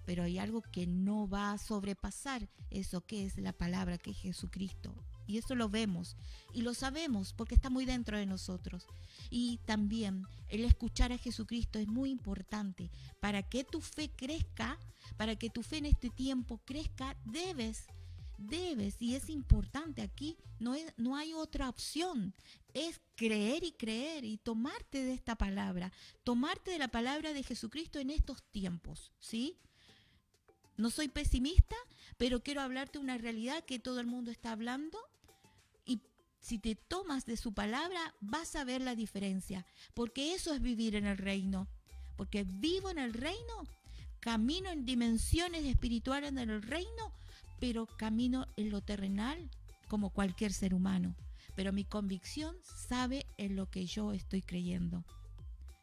pero 0.05 0.23
hay 0.23 0.37
algo 0.37 0.61
que 0.61 0.85
no 0.85 1.27
va 1.27 1.53
a 1.53 1.57
sobrepasar 1.57 2.49
eso 2.69 3.01
que 3.01 3.25
es 3.25 3.37
la 3.37 3.53
palabra, 3.53 3.97
que 3.97 4.11
es 4.11 4.17
Jesucristo. 4.17 4.93
Y 5.25 5.37
eso 5.37 5.55
lo 5.55 5.69
vemos 5.69 6.17
y 6.53 6.63
lo 6.63 6.73
sabemos 6.73 7.31
porque 7.31 7.55
está 7.55 7.69
muy 7.69 7.85
dentro 7.85 8.17
de 8.17 8.25
nosotros. 8.25 8.85
Y 9.29 9.59
también 9.65 10.27
el 10.49 10.65
escuchar 10.65 11.13
a 11.13 11.17
Jesucristo 11.17 11.79
es 11.79 11.87
muy 11.87 12.09
importante. 12.09 12.91
Para 13.21 13.41
que 13.41 13.63
tu 13.63 13.79
fe 13.79 14.09
crezca, 14.09 14.77
para 15.15 15.37
que 15.37 15.49
tu 15.49 15.63
fe 15.63 15.77
en 15.77 15.85
este 15.85 16.09
tiempo 16.09 16.59
crezca, 16.65 17.15
debes 17.23 17.85
debes 18.47 19.01
y 19.01 19.15
es 19.15 19.29
importante 19.29 20.01
aquí, 20.01 20.37
no, 20.59 20.75
es, 20.75 20.93
no 20.97 21.15
hay 21.15 21.33
otra 21.33 21.69
opción, 21.69 22.33
es 22.73 23.01
creer 23.15 23.63
y 23.63 23.71
creer 23.71 24.25
y 24.25 24.37
tomarte 24.37 25.03
de 25.03 25.13
esta 25.13 25.35
palabra, 25.35 25.91
tomarte 26.23 26.71
de 26.71 26.79
la 26.79 26.87
palabra 26.87 27.33
de 27.33 27.43
Jesucristo 27.43 27.99
en 27.99 28.09
estos 28.09 28.43
tiempos, 28.51 29.11
¿sí? 29.19 29.57
No 30.75 30.89
soy 30.89 31.07
pesimista, 31.07 31.75
pero 32.17 32.41
quiero 32.41 32.61
hablarte 32.61 32.97
una 32.97 33.17
realidad 33.17 33.63
que 33.63 33.79
todo 33.79 33.99
el 33.99 34.07
mundo 34.07 34.31
está 34.31 34.51
hablando 34.51 34.97
y 35.85 36.01
si 36.39 36.57
te 36.57 36.75
tomas 36.75 37.25
de 37.25 37.37
su 37.37 37.53
palabra 37.53 38.15
vas 38.21 38.55
a 38.55 38.63
ver 38.63 38.81
la 38.81 38.95
diferencia, 38.95 39.65
porque 39.93 40.33
eso 40.33 40.53
es 40.53 40.61
vivir 40.61 40.95
en 40.95 41.05
el 41.05 41.17
reino, 41.17 41.67
porque 42.15 42.43
vivo 42.43 42.89
en 42.89 42.97
el 42.97 43.13
reino, 43.13 43.67
camino 44.19 44.71
en 44.71 44.85
dimensiones 44.85 45.65
espirituales 45.65 46.31
en 46.31 46.39
el 46.39 46.61
reino, 46.61 47.13
pero 47.63 47.85
camino 47.85 48.45
en 48.57 48.71
lo 48.71 48.81
terrenal 48.81 49.49
como 49.87 50.09
cualquier 50.09 50.51
ser 50.51 50.73
humano. 50.73 51.15
Pero 51.55 51.71
mi 51.71 51.85
convicción 51.85 52.57
sabe 52.89 53.25
en 53.37 53.55
lo 53.55 53.69
que 53.69 53.85
yo 53.85 54.11
estoy 54.11 54.41
creyendo. 54.41 55.05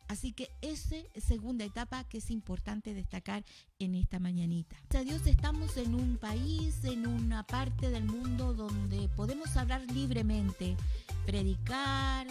Así 0.07 0.33
que 0.33 0.51
esa 0.61 0.97
es 1.15 1.25
segunda 1.25 1.65
etapa 1.65 2.05
que 2.05 2.19
es 2.19 2.31
importante 2.31 2.93
destacar 2.93 3.47
en 3.79 3.95
esta 3.95 4.19
mañanita. 4.19 4.77
Gracias 4.91 5.01
a 5.01 5.05
Dios 5.05 5.27
estamos 5.27 5.75
en 5.79 5.95
un 5.95 6.19
país, 6.19 6.85
en 6.85 7.07
una 7.07 7.45
parte 7.45 7.89
del 7.89 8.05
mundo 8.05 8.53
donde 8.53 9.09
podemos 9.17 9.57
hablar 9.57 9.81
libremente, 9.91 10.77
predicar, 11.25 12.27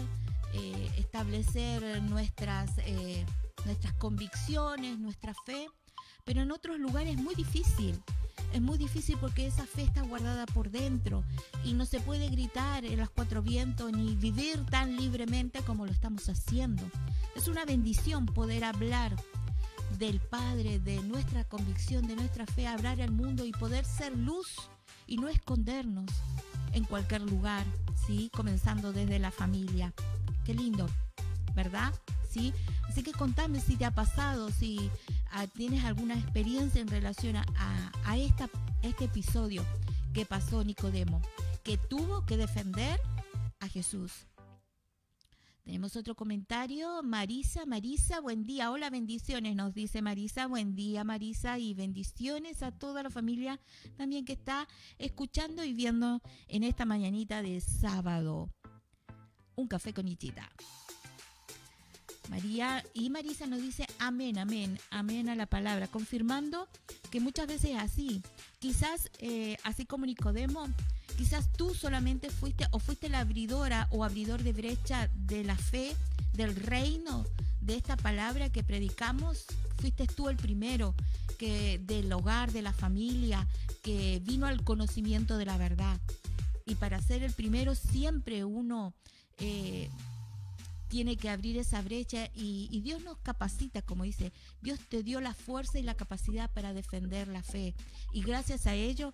eh, 0.53 0.91
establecer 0.95 2.03
nuestras, 2.03 2.69
eh, 2.85 3.25
nuestras 3.65 3.95
convicciones, 3.95 4.99
nuestra 4.99 5.33
fe, 5.43 5.65
pero 6.23 6.43
en 6.43 6.51
otros 6.51 6.77
lugares 6.77 7.15
es 7.15 7.19
muy 7.23 7.33
difícil. 7.33 7.99
Es 8.53 8.61
muy 8.61 8.77
difícil 8.77 9.17
porque 9.19 9.45
esa 9.45 9.65
fe 9.65 9.83
está 9.83 10.01
guardada 10.01 10.45
por 10.47 10.71
dentro 10.71 11.23
y 11.63 11.73
no 11.73 11.85
se 11.85 11.99
puede 11.99 12.29
gritar 12.29 12.83
en 12.85 12.99
los 12.99 13.09
cuatro 13.09 13.41
vientos 13.41 13.91
ni 13.91 14.15
vivir 14.15 14.65
tan 14.65 14.97
libremente 14.97 15.61
como 15.61 15.85
lo 15.85 15.91
estamos 15.91 16.27
haciendo. 16.29 16.83
Es 17.35 17.47
una 17.47 17.65
bendición 17.65 18.25
poder 18.25 18.63
hablar 18.63 19.15
del 19.97 20.19
Padre, 20.19 20.79
de 20.79 21.01
nuestra 21.03 21.43
convicción, 21.43 22.07
de 22.07 22.15
nuestra 22.15 22.45
fe, 22.45 22.67
hablar 22.67 23.01
al 23.01 23.11
mundo 23.11 23.45
y 23.45 23.51
poder 23.51 23.85
ser 23.85 24.17
luz 24.17 24.69
y 25.07 25.17
no 25.17 25.27
escondernos 25.27 26.09
en 26.73 26.83
cualquier 26.85 27.21
lugar, 27.21 27.65
¿sí? 28.07 28.31
Comenzando 28.35 28.93
desde 28.93 29.19
la 29.19 29.31
familia. 29.31 29.93
Qué 30.45 30.53
lindo, 30.53 30.87
¿verdad? 31.53 31.93
¿Sí? 32.29 32.53
Así 32.87 33.01
que 33.01 33.11
contame 33.11 33.59
si 33.59 33.75
te 33.75 33.85
ha 33.85 33.91
pasado, 33.91 34.51
si 34.51 34.91
Ah, 35.31 35.47
tienes 35.47 35.83
alguna 35.85 36.15
experiencia 36.15 36.81
en 36.81 36.87
relación 36.87 37.35
a, 37.37 37.45
este 38.81 39.05
episodio 39.05 39.63
que 40.13 40.25
pasó 40.25 40.63
Nicodemo, 40.63 41.21
que 41.63 41.77
tuvo 41.77 42.25
que 42.25 42.35
defender 42.35 42.99
a 43.59 43.67
Jesús. 43.67 44.25
Tenemos 45.63 45.95
otro 45.95 46.15
comentario. 46.15 47.03
Marisa, 47.03 47.65
Marisa, 47.67 48.19
buen 48.21 48.45
día. 48.45 48.71
Hola, 48.71 48.89
bendiciones, 48.89 49.55
nos 49.55 49.75
dice 49.75 50.01
Marisa. 50.01 50.47
Buen 50.47 50.75
día, 50.75 51.03
Marisa, 51.03 51.59
y 51.59 51.75
bendiciones 51.75 52.63
a 52.63 52.71
toda 52.71 53.03
la 53.03 53.11
familia 53.11 53.59
también 53.97 54.25
que 54.25 54.33
está 54.33 54.67
escuchando 54.97 55.63
y 55.63 55.73
viendo 55.73 56.21
en 56.47 56.63
esta 56.63 56.85
mañanita 56.85 57.43
de 57.43 57.61
sábado. 57.61 58.49
Un 59.55 59.67
café 59.67 59.93
con 59.93 60.07
Ichita. 60.07 60.49
María 62.29 62.85
y 62.93 63.09
Marisa 63.09 63.47
nos 63.47 63.61
dice 63.61 63.87
amén, 63.97 64.37
amén, 64.37 64.79
amén 64.91 65.29
a 65.29 65.35
la 65.35 65.47
palabra, 65.47 65.87
confirmando 65.87 66.67
que 67.09 67.19
muchas 67.19 67.47
veces 67.47 67.71
es 67.71 67.77
así. 67.77 68.21
Quizás, 68.59 69.09
eh, 69.19 69.57
así 69.63 69.85
como 69.85 70.05
Nicodemo, 70.05 70.67
quizás 71.17 71.51
tú 71.53 71.73
solamente 71.73 72.29
fuiste 72.29 72.67
o 72.71 72.79
fuiste 72.79 73.09
la 73.09 73.19
abridora 73.19 73.87
o 73.91 74.03
abridor 74.03 74.43
de 74.43 74.53
brecha 74.53 75.09
de 75.15 75.43
la 75.43 75.57
fe, 75.57 75.95
del 76.33 76.55
reino, 76.55 77.25
de 77.61 77.75
esta 77.75 77.97
palabra 77.97 78.49
que 78.49 78.63
predicamos. 78.63 79.45
Fuiste 79.77 80.05
tú 80.07 80.29
el 80.29 80.37
primero 80.37 80.93
que 81.39 81.79
del 81.79 82.11
hogar, 82.13 82.51
de 82.51 82.61
la 82.61 82.73
familia, 82.73 83.47
que 83.81 84.21
vino 84.23 84.45
al 84.45 84.63
conocimiento 84.63 85.37
de 85.37 85.45
la 85.45 85.57
verdad. 85.57 85.99
Y 86.65 86.75
para 86.75 87.01
ser 87.01 87.23
el 87.23 87.33
primero 87.33 87.73
siempre 87.73 88.45
uno 88.45 88.93
eh, 89.39 89.89
tiene 90.89 91.17
que 91.17 91.29
abrir 91.29 91.57
esa 91.57 91.81
brecha 91.81 92.29
y, 92.35 92.81
Dios 92.81 93.03
nos 93.03 93.17
capacita, 93.19 93.81
como 93.81 94.03
dice, 94.03 94.33
Dios 94.61 94.79
te 94.89 95.03
dio 95.03 95.21
la 95.21 95.33
fuerza 95.33 95.79
y 95.79 95.83
la 95.83 95.95
capacidad 95.95 96.51
para 96.51 96.73
defender 96.73 97.27
la 97.27 97.43
fe 97.43 97.75
y 98.11 98.21
gracias 98.21 98.67
a 98.67 98.73
ello 98.73 99.13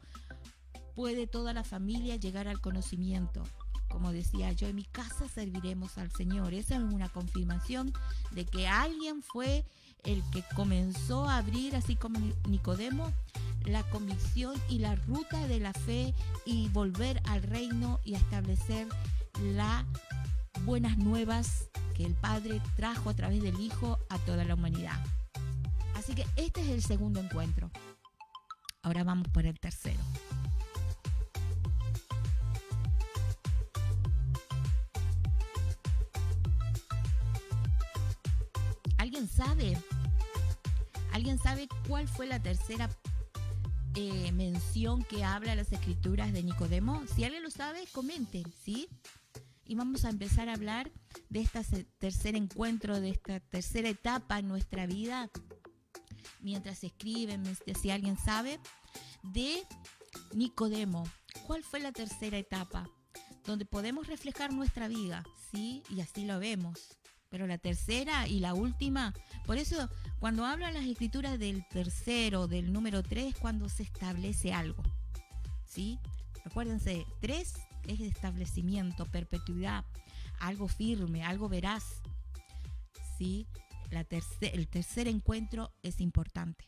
puede 0.95 1.27
toda 1.27 1.53
la 1.53 1.63
familia 1.63 2.15
llegar 2.15 2.47
al 2.47 2.61
conocimiento. 2.61 3.43
Como 3.89 4.11
decía 4.11 4.51
yo, 4.53 4.67
en 4.67 4.75
mi 4.75 4.85
casa 4.85 5.27
serviremos 5.27 5.97
al 5.97 6.11
Señor. 6.11 6.53
Esa 6.53 6.75
es 6.75 6.81
una 6.81 7.09
confirmación 7.09 7.93
de 8.31 8.45
que 8.45 8.67
alguien 8.67 9.21
fue 9.21 9.65
el 10.03 10.21
que 10.31 10.43
comenzó 10.55 11.25
a 11.29 11.37
abrir, 11.37 11.75
así 11.75 11.95
como 11.95 12.19
Nicodemo, 12.47 13.11
la 13.65 13.83
convicción 13.83 14.55
y 14.69 14.79
la 14.79 14.95
ruta 14.95 15.47
de 15.47 15.59
la 15.59 15.73
fe 15.73 16.13
y 16.45 16.69
volver 16.69 17.21
al 17.25 17.43
reino 17.43 17.99
y 18.03 18.15
establecer 18.15 18.87
la 19.41 19.85
buenas 20.65 20.97
nuevas 20.97 21.69
que 21.95 22.05
el 22.05 22.15
Padre 22.15 22.59
trajo 22.75 23.11
a 23.11 23.13
través 23.13 23.41
del 23.41 23.59
Hijo 23.61 23.99
a 24.09 24.17
toda 24.19 24.43
la 24.43 24.55
humanidad. 24.55 24.99
Así 25.93 26.15
que 26.15 26.25
este 26.35 26.61
es 26.61 26.69
el 26.69 26.81
segundo 26.81 27.19
encuentro. 27.19 27.69
Ahora 28.81 29.03
vamos 29.03 29.27
por 29.27 29.45
el 29.45 29.59
tercero. 29.59 29.99
¿Alguien 38.97 39.27
sabe? 39.27 39.77
¿Alguien 41.13 41.37
sabe 41.37 41.67
cuál 41.87 42.07
fue 42.07 42.25
la 42.25 42.41
tercera 42.41 42.89
eh, 43.93 44.31
mención 44.31 45.03
que 45.03 45.23
habla 45.23 45.55
las 45.55 45.71
escrituras 45.71 46.33
de 46.33 46.41
Nicodemo? 46.41 47.03
Si 47.15 47.23
alguien 47.23 47.43
lo 47.43 47.51
sabe, 47.51 47.85
comenten, 47.93 48.43
¿sí? 48.63 48.89
Y 49.65 49.75
vamos 49.75 50.05
a 50.05 50.09
empezar 50.09 50.49
a 50.49 50.53
hablar 50.53 50.91
de 51.29 51.41
este 51.41 51.83
tercer 51.97 52.35
encuentro, 52.35 53.01
de 53.01 53.09
esta 53.09 53.39
tercera 53.39 53.89
etapa 53.89 54.39
en 54.39 54.47
nuestra 54.47 54.85
vida, 54.85 55.29
mientras 56.39 56.83
escriben, 56.83 57.43
si 57.81 57.89
alguien 57.89 58.17
sabe, 58.17 58.59
de 59.23 59.63
Nicodemo. 60.33 61.03
¿Cuál 61.47 61.63
fue 61.63 61.79
la 61.79 61.91
tercera 61.91 62.37
etapa? 62.37 62.89
Donde 63.45 63.65
podemos 63.65 64.07
reflejar 64.07 64.53
nuestra 64.53 64.87
vida, 64.87 65.23
¿sí? 65.51 65.83
Y 65.89 66.01
así 66.01 66.25
lo 66.25 66.39
vemos. 66.39 66.97
Pero 67.29 67.47
la 67.47 67.57
tercera 67.57 68.27
y 68.27 68.39
la 68.39 68.53
última, 68.53 69.13
por 69.45 69.57
eso 69.57 69.89
cuando 70.19 70.45
hablan 70.45 70.75
las 70.75 70.85
escrituras 70.85 71.39
del 71.39 71.67
tercero, 71.67 72.47
del 72.47 72.71
número 72.71 73.03
tres, 73.03 73.35
cuando 73.35 73.67
se 73.67 73.83
establece 73.83 74.53
algo, 74.53 74.83
¿sí? 75.65 75.99
Recuérdense, 76.43 77.05
tres 77.19 77.55
es 77.87 77.99
establecimiento, 77.99 79.05
perpetuidad, 79.05 79.85
algo 80.39 80.67
firme, 80.67 81.23
algo 81.23 81.49
veraz. 81.49 81.83
¿Sí? 83.17 83.47
La 83.91 84.05
el 84.41 84.67
tercer 84.67 85.07
encuentro 85.07 85.71
es 85.83 86.01
importante. 86.01 86.67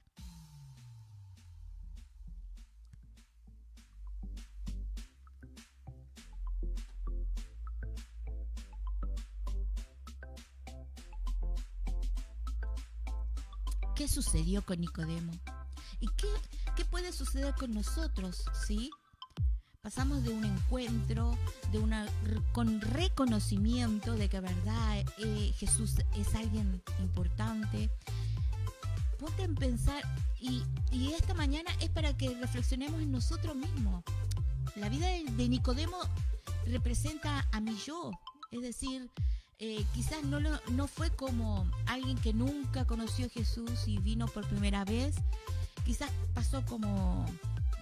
¿Qué 13.96 14.08
sucedió 14.08 14.64
con 14.64 14.80
Nicodemo? 14.80 15.34
¿Y 16.00 16.06
qué, 16.18 16.28
qué 16.76 16.86
puede 16.86 17.12
suceder 17.12 17.56
con 17.56 17.74
nosotros? 17.74 18.46
¿Sí? 18.68 18.92
Pasamos 19.88 20.22
de 20.22 20.32
un 20.32 20.44
encuentro, 20.44 21.38
de 21.72 21.80
una 21.80 22.06
con 22.52 22.82
reconocimiento 22.82 24.16
de 24.16 24.28
que 24.28 24.42
verdad 24.42 24.98
eh, 25.18 25.54
Jesús 25.58 25.94
es 26.14 26.36
alguien 26.36 26.82
importante. 27.00 27.90
Ponte 29.18 29.44
en 29.44 29.56
pensar 29.56 30.04
y, 30.42 30.62
esta 31.14 31.34
mañana 31.36 31.72
es 31.80 31.90
para 31.90 32.12
que 32.18 32.36
reflexionemos 32.36 33.02
en 33.02 33.14
nosotros 33.14 33.56
mismos. 33.56 34.04
La 34.76 34.90
vida 34.90 35.08
de, 35.08 35.48
Nicodemo 35.48 36.00
representa 36.66 37.48
a 37.54 37.62
mi 37.62 37.78
yo, 37.78 38.12
es 38.52 38.62
decir, 38.62 39.10
eh, 39.60 39.86
quizás 39.94 40.22
no, 40.26 40.42
no 40.42 40.88
fue 40.88 41.12
como 41.12 41.66
alguien 41.86 42.18
que 42.18 42.34
nunca 42.34 42.84
conoció 42.84 43.28
a 43.28 43.30
Jesús 43.30 43.88
y 43.88 44.00
vino 44.00 44.26
por 44.28 44.46
primera 44.50 44.84
vez, 44.84 45.16
quizás 45.86 46.12
pasó 46.34 46.66
como 46.66 47.26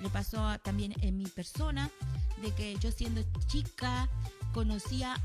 le 0.02 0.10
pasó 0.10 0.58
también 0.60 0.94
en 1.02 1.18
mi 1.18 1.26
persona, 1.26 1.90
de 2.42 2.52
que 2.52 2.78
yo 2.80 2.92
siendo 2.92 3.22
chica 3.48 4.10
conocía 4.54 5.16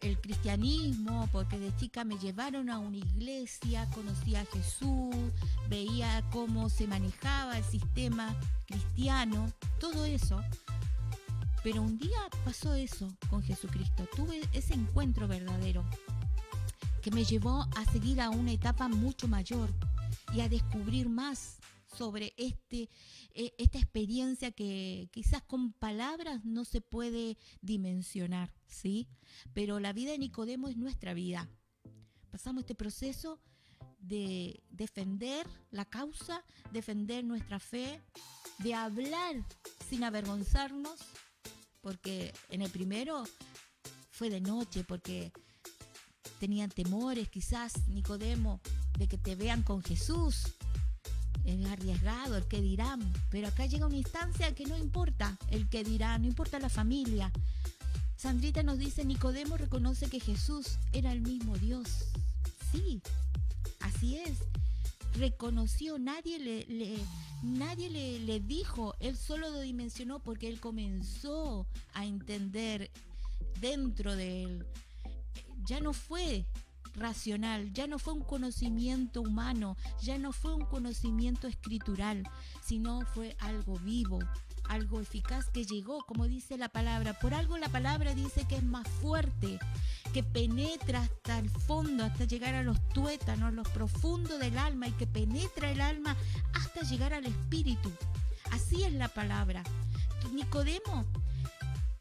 el 0.00 0.18
cristianismo, 0.20 1.28
porque 1.32 1.58
de 1.58 1.74
chica 1.76 2.04
me 2.04 2.18
llevaron 2.18 2.70
a 2.70 2.78
una 2.78 2.96
iglesia, 2.96 3.88
conocí 3.94 4.34
a 4.34 4.44
Jesús, 4.46 5.14
veía 5.68 6.22
cómo 6.32 6.68
se 6.68 6.86
manejaba 6.86 7.58
el 7.58 7.64
sistema 7.64 8.34
cristiano, 8.66 9.52
todo 9.78 10.04
eso. 10.04 10.42
Pero 11.62 11.82
un 11.82 11.96
día 11.96 12.18
pasó 12.44 12.74
eso 12.74 13.08
con 13.30 13.42
Jesucristo, 13.42 14.08
tuve 14.16 14.48
ese 14.52 14.74
encuentro 14.74 15.28
verdadero 15.28 15.84
que 17.02 17.12
me 17.12 17.24
llevó 17.24 17.68
a 17.76 17.84
seguir 17.92 18.20
a 18.20 18.30
una 18.30 18.52
etapa 18.52 18.88
mucho 18.88 19.28
mayor 19.28 19.68
y 20.34 20.40
a 20.40 20.48
descubrir 20.48 21.08
más 21.08 21.58
sobre 21.96 22.34
este, 22.36 22.88
eh, 23.34 23.54
esta 23.58 23.78
experiencia 23.78 24.50
que 24.52 25.08
quizás 25.12 25.42
con 25.42 25.72
palabras 25.72 26.44
no 26.44 26.64
se 26.64 26.80
puede 26.80 27.36
dimensionar, 27.60 28.52
¿sí? 28.66 29.08
Pero 29.52 29.80
la 29.80 29.92
vida 29.92 30.12
de 30.12 30.18
Nicodemo 30.18 30.68
es 30.68 30.76
nuestra 30.76 31.14
vida. 31.14 31.48
Pasamos 32.30 32.62
este 32.62 32.74
proceso 32.74 33.40
de 33.98 34.62
defender 34.70 35.46
la 35.70 35.84
causa, 35.84 36.44
defender 36.72 37.24
nuestra 37.24 37.58
fe, 37.58 38.00
de 38.58 38.74
hablar 38.74 39.36
sin 39.88 40.04
avergonzarnos, 40.04 40.98
porque 41.80 42.32
en 42.50 42.62
el 42.62 42.70
primero 42.70 43.24
fue 44.10 44.30
de 44.30 44.40
noche, 44.40 44.84
porque 44.84 45.32
tenían 46.40 46.70
temores 46.70 47.28
quizás, 47.28 47.88
Nicodemo, 47.88 48.60
de 48.98 49.08
que 49.08 49.18
te 49.18 49.36
vean 49.36 49.62
con 49.62 49.82
Jesús, 49.82 50.54
es 51.44 51.66
arriesgado, 51.66 52.36
el 52.36 52.46
que 52.46 52.60
dirán, 52.60 53.00
pero 53.30 53.48
acá 53.48 53.66
llega 53.66 53.86
una 53.86 53.96
instancia 53.96 54.54
que 54.54 54.66
no 54.66 54.76
importa 54.76 55.36
el 55.50 55.68
que 55.68 55.84
dirán, 55.84 56.22
no 56.22 56.28
importa 56.28 56.58
la 56.58 56.68
familia. 56.68 57.32
Sandrita 58.16 58.62
nos 58.62 58.78
dice, 58.78 59.04
Nicodemo 59.04 59.56
reconoce 59.56 60.08
que 60.08 60.20
Jesús 60.20 60.78
era 60.92 61.12
el 61.12 61.22
mismo 61.22 61.56
Dios. 61.58 61.88
Sí, 62.70 63.02
así 63.80 64.16
es. 64.16 64.38
Reconoció, 65.18 65.98
nadie 65.98 66.38
le, 66.38 66.98
nadie 67.42 67.90
le 67.90 68.40
dijo, 68.40 68.94
él 69.00 69.16
solo 69.16 69.50
lo 69.50 69.60
dimensionó 69.60 70.20
porque 70.20 70.48
él 70.48 70.60
comenzó 70.60 71.66
a 71.94 72.06
entender 72.06 72.90
dentro 73.60 74.14
de 74.14 74.44
él. 74.44 74.66
Ya 75.66 75.80
no 75.80 75.92
fue 75.92 76.46
racional, 76.94 77.72
ya 77.72 77.86
no 77.86 77.98
fue 77.98 78.12
un 78.14 78.22
conocimiento 78.22 79.20
humano, 79.20 79.76
ya 80.02 80.18
no 80.18 80.32
fue 80.32 80.54
un 80.54 80.64
conocimiento 80.64 81.46
escritural, 81.46 82.28
sino 82.64 83.02
fue 83.14 83.36
algo 83.40 83.78
vivo, 83.78 84.18
algo 84.68 85.00
eficaz 85.00 85.46
que 85.50 85.64
llegó, 85.64 86.04
como 86.06 86.26
dice 86.26 86.56
la 86.56 86.68
palabra. 86.68 87.18
Por 87.18 87.34
algo 87.34 87.58
la 87.58 87.68
palabra 87.68 88.14
dice 88.14 88.46
que 88.46 88.56
es 88.56 88.64
más 88.64 88.86
fuerte, 88.88 89.58
que 90.12 90.22
penetra 90.22 91.02
hasta 91.02 91.38
el 91.38 91.50
fondo, 91.50 92.04
hasta 92.04 92.24
llegar 92.24 92.54
a 92.54 92.62
los 92.62 92.78
tuétanos, 92.88 93.52
los 93.52 93.68
profundos 93.68 94.38
del 94.38 94.58
alma 94.58 94.88
y 94.88 94.92
que 94.92 95.06
penetra 95.06 95.70
el 95.70 95.80
alma 95.80 96.16
hasta 96.54 96.82
llegar 96.82 97.14
al 97.14 97.26
espíritu. 97.26 97.90
Así 98.50 98.82
es 98.84 98.92
la 98.92 99.08
palabra. 99.08 99.62
Nicodemo 100.32 101.04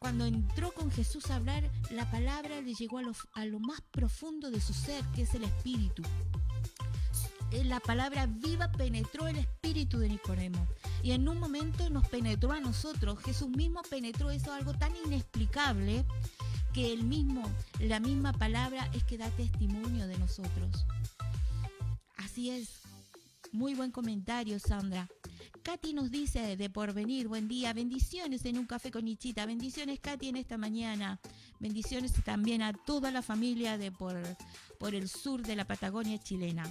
cuando 0.01 0.25
entró 0.25 0.71
con 0.71 0.89
Jesús 0.89 1.29
a 1.29 1.35
hablar, 1.35 1.69
la 1.91 2.09
palabra 2.09 2.59
le 2.59 2.73
llegó 2.73 2.97
a 2.97 3.03
lo, 3.03 3.11
a 3.33 3.45
lo 3.45 3.59
más 3.59 3.81
profundo 3.91 4.49
de 4.49 4.59
su 4.59 4.73
ser, 4.73 5.05
que 5.13 5.21
es 5.21 5.35
el 5.35 5.43
espíritu. 5.43 6.01
Eh, 7.51 7.63
la 7.65 7.79
palabra 7.79 8.25
viva 8.25 8.71
penetró 8.71 9.27
el 9.27 9.37
espíritu 9.37 9.99
de 9.99 10.09
Nicodemo 10.09 10.67
y 11.03 11.11
en 11.11 11.29
un 11.29 11.39
momento 11.39 11.87
nos 11.91 12.07
penetró 12.07 12.51
a 12.51 12.59
nosotros. 12.59 13.19
Jesús 13.19 13.49
mismo 13.49 13.83
penetró 13.91 14.31
eso, 14.31 14.51
algo 14.51 14.73
tan 14.73 14.91
inexplicable 15.05 16.03
que 16.73 16.91
el 16.91 17.03
mismo, 17.03 17.43
la 17.79 17.99
misma 17.99 18.33
palabra 18.33 18.89
es 18.93 19.03
que 19.03 19.19
da 19.19 19.29
testimonio 19.29 20.07
de 20.07 20.17
nosotros. 20.17 20.83
Así 22.17 22.49
es. 22.49 22.80
Muy 23.51 23.75
buen 23.75 23.91
comentario, 23.91 24.59
Sandra. 24.59 25.09
Katy 25.63 25.93
nos 25.93 26.09
dice 26.09 26.55
de 26.55 26.69
porvenir, 26.69 27.27
buen 27.27 27.49
día, 27.49 27.73
bendiciones 27.73 28.45
en 28.45 28.57
un 28.57 28.65
café 28.65 28.91
con 28.91 29.07
Ichita, 29.07 29.45
bendiciones 29.45 29.99
Katy 29.99 30.29
en 30.29 30.37
esta 30.37 30.57
mañana, 30.57 31.19
bendiciones 31.59 32.13
también 32.23 32.61
a 32.61 32.71
toda 32.71 33.11
la 33.11 33.21
familia 33.21 33.77
de 33.77 33.91
por, 33.91 34.15
por 34.79 34.95
el 34.95 35.09
sur 35.09 35.41
de 35.43 35.57
la 35.57 35.65
Patagonia 35.65 36.17
chilena. 36.17 36.63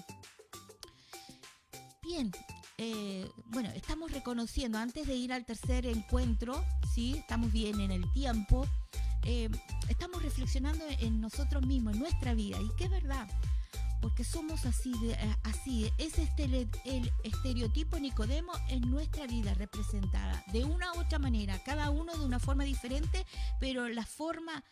Bien, 2.02 2.32
eh, 2.78 3.28
bueno, 3.46 3.68
estamos 3.74 4.10
reconociendo, 4.10 4.78
antes 4.78 5.06
de 5.06 5.14
ir 5.14 5.34
al 5.34 5.44
tercer 5.44 5.84
encuentro, 5.84 6.64
¿sí? 6.94 7.12
estamos 7.18 7.52
bien 7.52 7.78
en 7.80 7.90
el 7.90 8.10
tiempo, 8.12 8.66
eh, 9.24 9.50
estamos 9.90 10.22
reflexionando 10.22 10.82
en 10.98 11.20
nosotros 11.20 11.64
mismos, 11.66 11.92
en 11.92 12.00
nuestra 12.00 12.32
vida, 12.32 12.58
y 12.60 12.70
qué 12.78 12.88
verdad, 12.88 13.28
porque 14.00 14.24
somos 14.24 14.64
así, 14.66 14.92
de, 14.98 15.12
eh, 15.12 15.36
así 15.44 15.90
es 15.98 16.18
este 16.18 16.44
el, 16.44 17.12
estereotipo 17.22 17.98
Nicodemo 17.98 18.52
en 18.68 18.90
nuestra 18.90 19.26
vida 19.26 19.54
representada, 19.54 20.42
de 20.52 20.64
una 20.64 20.92
u 20.94 21.00
otra 21.00 21.18
manera, 21.18 21.62
cada 21.64 21.90
uno 21.90 22.16
de 22.16 22.24
una 22.24 22.38
forma 22.38 22.64
diferente, 22.64 23.26
pero 23.58 23.88
la 23.88 24.06
forma, 24.06 24.64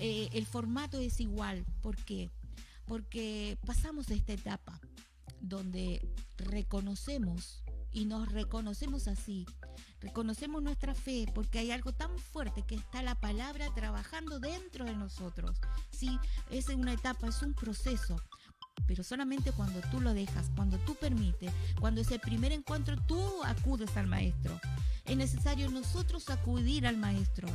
eh, 0.00 0.28
el 0.32 0.46
formato 0.46 0.98
es 0.98 1.20
igual. 1.20 1.64
¿Por 1.82 1.96
qué? 1.96 2.30
Porque 2.86 3.58
pasamos 3.64 4.10
esta 4.10 4.32
etapa 4.32 4.80
donde 5.40 6.06
reconocemos 6.36 7.62
y 7.92 8.06
nos 8.06 8.30
reconocemos 8.32 9.08
así. 9.08 9.46
Reconocemos 10.00 10.62
nuestra 10.62 10.94
fe 10.94 11.26
porque 11.34 11.60
hay 11.60 11.70
algo 11.70 11.92
tan 11.92 12.18
fuerte 12.18 12.62
que 12.62 12.74
está 12.74 13.02
la 13.02 13.14
palabra 13.14 13.72
trabajando 13.74 14.38
dentro 14.38 14.84
de 14.84 14.94
nosotros. 14.94 15.58
Sí, 15.90 16.18
es 16.50 16.68
una 16.68 16.92
etapa, 16.92 17.28
es 17.28 17.40
un 17.40 17.54
proceso 17.54 18.16
pero 18.86 19.02
solamente 19.02 19.52
cuando 19.52 19.80
tú 19.90 20.00
lo 20.00 20.14
dejas, 20.14 20.50
cuando 20.54 20.78
tú 20.78 20.94
permites, 20.94 21.52
cuando 21.80 22.00
es 22.00 22.10
el 22.10 22.20
primer 22.20 22.52
encuentro, 22.52 22.96
tú 23.06 23.22
acudes 23.44 23.96
al 23.96 24.06
maestro. 24.06 24.60
Es 25.04 25.16
necesario 25.16 25.70
nosotros 25.70 26.30
acudir 26.30 26.86
al 26.86 26.96
maestro, 26.96 27.48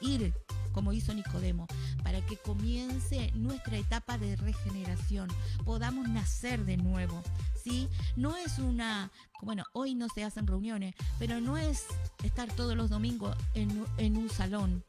ir 0.00 0.32
como 0.76 0.92
hizo 0.92 1.14
Nicodemo, 1.14 1.66
para 2.02 2.20
que 2.20 2.36
comience 2.36 3.32
nuestra 3.34 3.78
etapa 3.78 4.18
de 4.18 4.36
regeneración, 4.36 5.26
podamos 5.64 6.06
nacer 6.06 6.66
de 6.66 6.76
nuevo. 6.76 7.22
¿sí? 7.64 7.88
No 8.14 8.36
es 8.36 8.58
una, 8.58 9.10
bueno, 9.40 9.64
hoy 9.72 9.94
no 9.94 10.08
se 10.10 10.22
hacen 10.22 10.46
reuniones, 10.46 10.94
pero 11.18 11.40
no 11.40 11.56
es 11.56 11.86
estar 12.24 12.52
todos 12.52 12.76
los 12.76 12.90
domingos 12.90 13.34
en, 13.54 13.86
en 13.96 14.18
un 14.18 14.28
salón, 14.28 14.84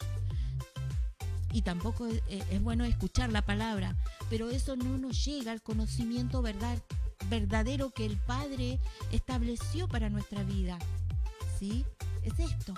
y 1.52 1.62
tampoco 1.62 2.08
es, 2.08 2.62
bueno 2.62 2.86
escuchar 2.86 3.32
la 3.32 3.42
palabra, 3.42 3.96
pero 4.30 4.50
eso 4.50 4.76
no 4.76 4.98
nos 4.98 5.24
llega 5.26 5.52
al 5.52 5.62
conocimiento 5.62 6.42
verdad, 6.42 6.78
verdadero 7.30 7.92
que 7.92 8.06
el 8.06 8.18
Padre 8.18 8.80
estableció 9.12 9.88
para 9.88 10.10
nuestra 10.10 10.44
vida. 10.44 10.78
¿Sí? 11.60 11.86
Es 12.24 12.40
esto, 12.40 12.74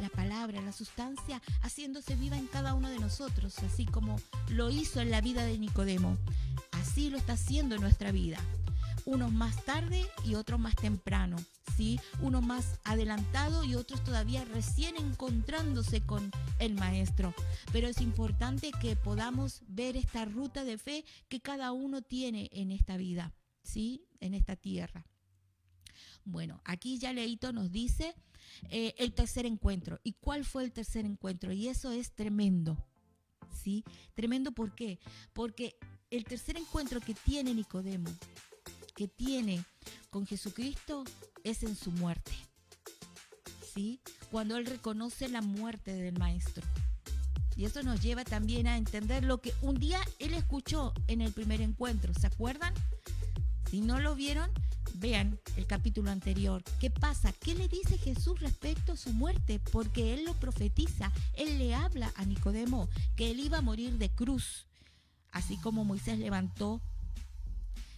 la 0.00 0.08
palabra, 0.08 0.60
la 0.60 0.72
sustancia, 0.72 1.40
haciéndose 1.62 2.16
viva 2.16 2.36
en 2.36 2.46
cada 2.46 2.74
uno 2.74 2.88
de 2.88 2.98
nosotros, 2.98 3.58
así 3.60 3.84
como 3.84 4.16
lo 4.48 4.70
hizo 4.70 5.00
en 5.00 5.10
la 5.10 5.20
vida 5.20 5.44
de 5.44 5.58
Nicodemo. 5.58 6.16
Así 6.72 7.10
lo 7.10 7.18
está 7.18 7.34
haciendo 7.34 7.74
en 7.74 7.82
nuestra 7.82 8.10
vida. 8.12 8.38
Unos 9.04 9.32
más 9.32 9.64
tarde 9.64 10.06
y 10.24 10.34
otros 10.34 10.58
más 10.58 10.74
temprano. 10.76 11.36
¿sí? 11.76 12.00
Uno 12.20 12.40
más 12.40 12.78
adelantado 12.84 13.64
y 13.64 13.74
otros 13.74 14.02
todavía 14.04 14.44
recién 14.44 14.96
encontrándose 14.96 16.00
con 16.00 16.30
el 16.58 16.74
maestro. 16.74 17.34
Pero 17.72 17.88
es 17.88 18.00
importante 18.00 18.70
que 18.80 18.96
podamos 18.96 19.62
ver 19.66 19.96
esta 19.96 20.24
ruta 20.24 20.64
de 20.64 20.78
fe 20.78 21.04
que 21.28 21.40
cada 21.40 21.72
uno 21.72 22.02
tiene 22.02 22.50
en 22.52 22.70
esta 22.70 22.96
vida, 22.96 23.34
¿sí? 23.62 24.06
En 24.20 24.34
esta 24.34 24.56
tierra. 24.56 25.06
Bueno, 26.24 26.60
aquí 26.64 26.98
ya 26.98 27.12
Leito 27.12 27.52
nos 27.52 27.70
dice 27.70 28.14
eh, 28.70 28.94
el 28.98 29.12
tercer 29.12 29.46
encuentro. 29.46 30.00
¿Y 30.02 30.12
cuál 30.14 30.44
fue 30.44 30.64
el 30.64 30.72
tercer 30.72 31.04
encuentro? 31.04 31.52
Y 31.52 31.68
eso 31.68 31.90
es 31.90 32.12
tremendo. 32.12 32.84
¿Sí? 33.52 33.84
Tremendo 34.14 34.52
¿por 34.52 34.74
qué? 34.74 34.98
Porque 35.32 35.76
el 36.10 36.24
tercer 36.24 36.56
encuentro 36.56 37.00
que 37.00 37.14
tiene 37.14 37.54
Nicodemo, 37.54 38.10
que 38.94 39.08
tiene 39.08 39.64
con 40.10 40.26
Jesucristo, 40.26 41.04
es 41.42 41.62
en 41.62 41.76
su 41.76 41.90
muerte. 41.90 42.32
¿Sí? 43.74 44.00
Cuando 44.30 44.56
Él 44.56 44.66
reconoce 44.66 45.28
la 45.28 45.42
muerte 45.42 45.92
del 45.92 46.18
Maestro. 46.18 46.64
Y 47.56 47.64
eso 47.64 47.82
nos 47.82 48.00
lleva 48.00 48.24
también 48.24 48.66
a 48.66 48.76
entender 48.76 49.24
lo 49.24 49.38
que 49.38 49.52
un 49.62 49.76
día 49.76 50.00
Él 50.18 50.34
escuchó 50.34 50.92
en 51.06 51.20
el 51.20 51.32
primer 51.32 51.60
encuentro. 51.60 52.12
¿Se 52.14 52.26
acuerdan? 52.26 52.74
Si 53.70 53.80
no 53.80 54.00
lo 54.00 54.14
vieron, 54.14 54.50
vean 54.94 55.38
el 55.56 55.66
capítulo 55.66 56.10
anterior. 56.10 56.62
¿Qué 56.80 56.90
pasa? 56.90 57.32
¿Qué 57.32 57.54
le 57.54 57.68
dice 57.68 57.98
Jesús 57.98 58.40
respecto 58.40 58.92
a 58.92 58.96
su 58.96 59.12
muerte? 59.12 59.60
Porque 59.72 60.14
Él 60.14 60.24
lo 60.24 60.34
profetiza. 60.34 61.12
Él 61.32 61.58
le 61.58 61.74
habla 61.74 62.12
a 62.16 62.24
Nicodemo 62.24 62.88
que 63.16 63.30
Él 63.30 63.40
iba 63.40 63.58
a 63.58 63.62
morir 63.62 63.98
de 63.98 64.10
cruz. 64.10 64.66
Así 65.30 65.56
como 65.56 65.84
Moisés 65.84 66.18
levantó 66.18 66.80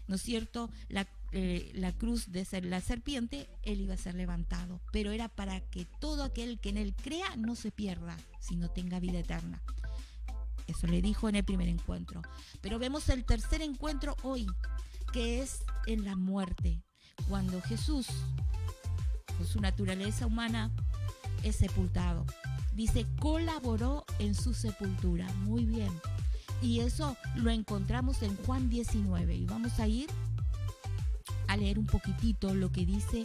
¿no 0.09 0.16
es 0.16 0.22
cierto? 0.22 0.70
La, 0.88 1.07
eh, 1.32 1.70
la 1.74 1.92
cruz 1.92 2.30
de 2.32 2.44
ser 2.44 2.64
la 2.64 2.80
serpiente, 2.80 3.48
él 3.62 3.80
iba 3.80 3.94
a 3.94 3.98
ser 3.98 4.14
levantado, 4.14 4.80
pero 4.92 5.12
era 5.12 5.28
para 5.28 5.61
que 5.61 5.86
todo 6.00 6.22
aquel 6.22 6.59
que 6.59 6.70
en 6.70 6.76
él 6.76 6.94
crea 6.94 7.36
no 7.36 7.57
se 7.57 7.70
pierda, 7.70 8.16
sino 8.40 8.70
tenga 8.70 9.00
vida 9.00 9.18
eterna. 9.18 9.62
Eso 10.66 10.86
le 10.86 11.00
dijo 11.00 11.28
en 11.28 11.36
el 11.36 11.44
primer 11.44 11.68
encuentro. 11.68 12.22
Pero 12.61 12.78
vemos 12.78 13.09
el 13.09 13.24
tercer 13.24 13.62
encuentro 13.62 14.16
hoy, 14.22 14.46
que 15.12 15.40
es 15.40 15.64
en 15.86 16.04
la 16.04 16.16
muerte, 16.16 16.82
cuando 17.28 17.61
Jesús, 17.62 18.09
con 19.36 19.46
su 19.46 19.61
naturaleza 19.61 20.26
humana, 20.26 20.70
es 21.42 21.57
sepultado. 21.57 22.26
Dice, 22.74 23.07
colaboró 23.20 24.04
en 24.18 24.34
su 24.34 24.52
sepultura. 24.54 25.26
Muy 25.44 25.64
bien. 25.64 25.90
Y 26.62 26.80
eso 26.80 27.16
lo 27.36 27.50
encontramos 27.50 28.22
en 28.22 28.36
Juan 28.44 28.68
19. 28.68 29.34
Y 29.34 29.46
vamos 29.46 29.78
a 29.78 29.86
ir 29.86 30.09
a 31.48 31.57
leer 31.57 31.78
un 31.78 31.86
poquitito 31.86 32.54
lo 32.54 32.72
que 32.72 32.84
dice 32.84 33.24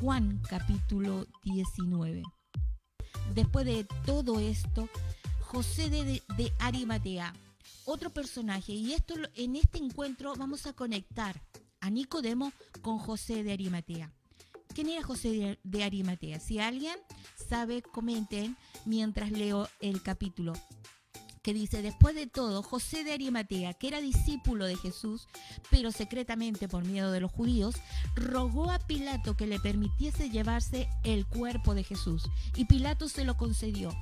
Juan 0.00 0.40
capítulo 0.48 1.26
19. 1.44 2.22
Después 3.34 3.66
de 3.66 3.86
todo 4.04 4.40
esto, 4.40 4.88
José 5.40 5.90
de, 5.90 6.52
Arimatea, 6.58 7.34
otro 7.84 8.10
personaje, 8.10 8.72
y 8.72 8.92
esto 8.92 9.14
en 9.36 9.56
este 9.56 9.78
encuentro 9.78 10.34
vamos 10.36 10.66
a 10.66 10.72
conectar 10.72 11.40
a 11.80 11.90
Nicodemo 11.90 12.52
con 12.80 12.98
José 12.98 13.42
de 13.42 13.52
Arimatea. 13.52 14.12
¿Quién 14.74 14.88
era 14.88 15.02
José 15.02 15.58
de 15.62 15.84
Arimatea? 15.84 16.40
Si 16.40 16.58
alguien 16.58 16.96
sabe, 17.48 17.82
comenten 17.82 18.56
mientras 18.86 19.30
leo 19.30 19.68
el 19.80 20.02
capítulo 20.02 20.54
que 21.42 21.52
dice, 21.52 21.82
después 21.82 22.14
de 22.14 22.26
todo, 22.26 22.62
José 22.62 23.04
de 23.04 23.12
Arimatea, 23.12 23.74
que 23.74 23.88
era 23.88 24.00
discípulo 24.00 24.64
de 24.64 24.76
Jesús, 24.76 25.26
pero 25.70 25.90
secretamente 25.90 26.68
por 26.68 26.84
miedo 26.84 27.10
de 27.10 27.20
los 27.20 27.32
judíos, 27.32 27.74
rogó 28.14 28.70
a 28.70 28.78
Pilato 28.78 29.36
que 29.36 29.46
le 29.46 29.60
permitiese 29.60 30.30
llevarse 30.30 30.88
el 31.02 31.26
cuerpo 31.26 31.74
de 31.74 31.84
Jesús, 31.84 32.28
y 32.56 32.66
Pilato 32.66 33.08
se 33.08 33.24
lo 33.24 33.36
concedió. 33.36 33.92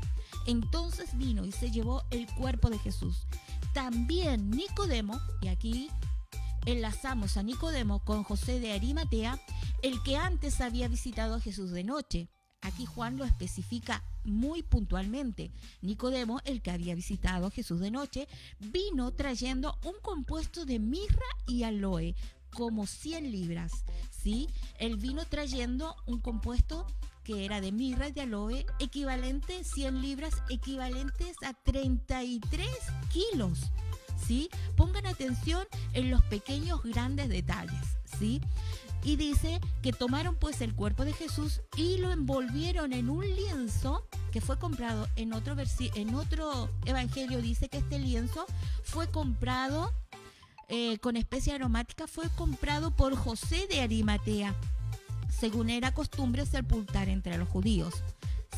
Entonces 0.46 1.16
vino 1.16 1.44
y 1.44 1.52
se 1.52 1.70
llevó 1.70 2.04
el 2.10 2.26
cuerpo 2.34 2.70
de 2.70 2.78
Jesús. 2.78 3.26
También 3.72 4.50
Nicodemo, 4.50 5.18
y 5.40 5.48
aquí 5.48 5.90
enlazamos 6.66 7.36
a 7.36 7.42
Nicodemo 7.42 8.04
con 8.04 8.22
José 8.22 8.60
de 8.60 8.72
Arimatea, 8.72 9.40
el 9.82 10.02
que 10.02 10.16
antes 10.16 10.60
había 10.60 10.88
visitado 10.88 11.36
a 11.36 11.40
Jesús 11.40 11.70
de 11.70 11.84
noche. 11.84 12.28
Aquí 12.62 12.84
Juan 12.84 13.16
lo 13.16 13.24
especifica 13.24 14.02
muy 14.24 14.62
puntualmente. 14.62 15.50
Nicodemo, 15.80 16.40
el 16.44 16.60
que 16.60 16.70
había 16.70 16.94
visitado 16.94 17.46
a 17.46 17.50
Jesús 17.50 17.80
de 17.80 17.90
noche, 17.90 18.28
vino 18.58 19.12
trayendo 19.12 19.78
un 19.84 19.94
compuesto 20.02 20.66
de 20.66 20.78
mirra 20.78 21.26
y 21.46 21.62
aloe, 21.62 22.14
como 22.52 22.86
100 22.86 23.32
libras. 23.32 23.72
¿sí? 24.10 24.48
Él 24.78 24.96
vino 24.96 25.24
trayendo 25.24 25.96
un 26.06 26.20
compuesto 26.20 26.86
que 27.24 27.44
era 27.44 27.60
de 27.60 27.72
mirra 27.72 28.08
y 28.08 28.12
de 28.12 28.22
aloe, 28.22 28.66
equivalente 28.78 29.64
100 29.64 30.02
libras, 30.02 30.34
equivalentes 30.50 31.36
a 31.42 31.54
33 31.54 32.68
kilos. 33.10 33.58
¿sí? 34.26 34.50
Pongan 34.76 35.06
atención 35.06 35.66
en 35.94 36.10
los 36.10 36.22
pequeños 36.24 36.82
grandes 36.82 37.28
detalles. 37.28 37.80
¿sí? 38.18 38.40
Y 39.02 39.16
dice 39.16 39.60
que 39.82 39.92
tomaron 39.92 40.36
pues 40.36 40.60
el 40.60 40.74
cuerpo 40.74 41.04
de 41.04 41.12
Jesús 41.12 41.62
y 41.76 41.98
lo 41.98 42.12
envolvieron 42.12 42.92
en 42.92 43.08
un 43.08 43.24
lienzo 43.24 44.06
que 44.30 44.40
fue 44.40 44.58
comprado 44.58 45.08
en 45.16 45.32
otro, 45.32 45.56
en 45.78 46.14
otro 46.14 46.68
evangelio 46.84 47.40
dice 47.40 47.68
que 47.68 47.78
este 47.78 47.98
lienzo 47.98 48.44
fue 48.84 49.08
comprado 49.10 49.92
eh, 50.68 50.98
con 50.98 51.16
especie 51.16 51.54
aromática, 51.54 52.06
fue 52.06 52.28
comprado 52.36 52.90
por 52.92 53.16
José 53.16 53.66
de 53.68 53.80
Arimatea, 53.80 54.54
según 55.28 55.70
era 55.70 55.92
costumbre 55.92 56.46
sepultar 56.46 57.08
entre 57.08 57.38
los 57.38 57.48
judíos. 57.48 57.94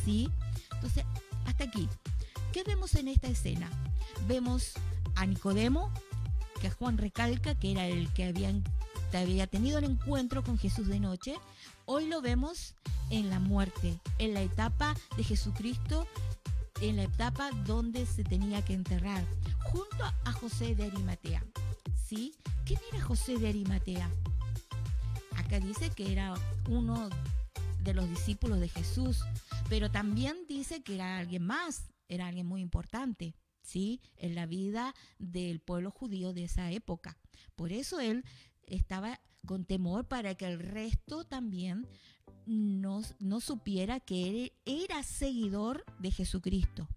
¿Sí? 0.05 0.29
Entonces, 0.75 1.05
hasta 1.45 1.63
aquí. 1.63 1.89
¿Qué 2.51 2.63
vemos 2.63 2.93
en 2.95 3.07
esta 3.07 3.27
escena? 3.27 3.67
Vemos 4.27 4.73
a 5.15 5.25
Nicodemo, 5.25 5.91
que 6.61 6.69
Juan 6.69 6.99
recalca 6.99 7.55
que 7.55 7.71
era 7.71 7.87
el 7.87 8.13
que 8.13 8.25
habían 8.25 8.63
había 9.17 9.47
tenido 9.47 9.77
el 9.77 9.85
encuentro 9.85 10.43
con 10.43 10.57
Jesús 10.57 10.87
de 10.87 10.99
noche, 10.99 11.35
hoy 11.85 12.07
lo 12.07 12.21
vemos 12.21 12.75
en 13.09 13.29
la 13.29 13.39
muerte, 13.39 13.99
en 14.17 14.33
la 14.33 14.41
etapa 14.41 14.95
de 15.17 15.23
Jesucristo, 15.23 16.07
en 16.81 16.97
la 16.97 17.03
etapa 17.03 17.51
donde 17.65 18.05
se 18.05 18.23
tenía 18.23 18.63
que 18.63 18.73
enterrar, 18.73 19.23
junto 19.71 20.03
a 20.03 20.31
José 20.33 20.75
de 20.75 20.85
Arimatea. 20.85 21.43
¿Sí? 22.05 22.35
¿Quién 22.65 22.79
era 22.91 23.01
José 23.01 23.37
de 23.37 23.49
Arimatea? 23.49 24.09
Acá 25.37 25.59
dice 25.59 25.89
que 25.89 26.11
era 26.11 26.33
uno 26.69 27.09
de 27.83 27.93
los 27.93 28.09
discípulos 28.09 28.59
de 28.59 28.69
Jesús, 28.69 29.19
pero 29.69 29.91
también 29.91 30.37
dice 30.47 30.83
que 30.83 30.95
era 30.95 31.17
alguien 31.17 31.45
más, 31.45 31.85
era 32.07 32.27
alguien 32.27 32.45
muy 32.45 32.61
importante. 32.61 33.35
¿sí? 33.63 34.01
en 34.17 34.35
la 34.35 34.45
vida 34.45 34.93
del 35.17 35.59
pueblo 35.59 35.89
judío 35.89 36.33
de 36.33 36.43
esa 36.43 36.69
época. 36.71 37.17
Por 37.55 37.71
eso 37.71 37.99
él 37.99 38.23
estaba 38.67 39.19
con 39.45 39.65
temor 39.65 40.05
para 40.05 40.35
que 40.35 40.45
el 40.45 40.59
resto 40.59 41.25
también 41.25 41.87
no, 42.45 43.01
no 43.19 43.39
supiera 43.39 43.99
que 43.99 44.29
él 44.29 44.53
era 44.65 45.03
seguidor 45.03 45.85
de 45.99 46.11
Jesucristo. 46.11 46.87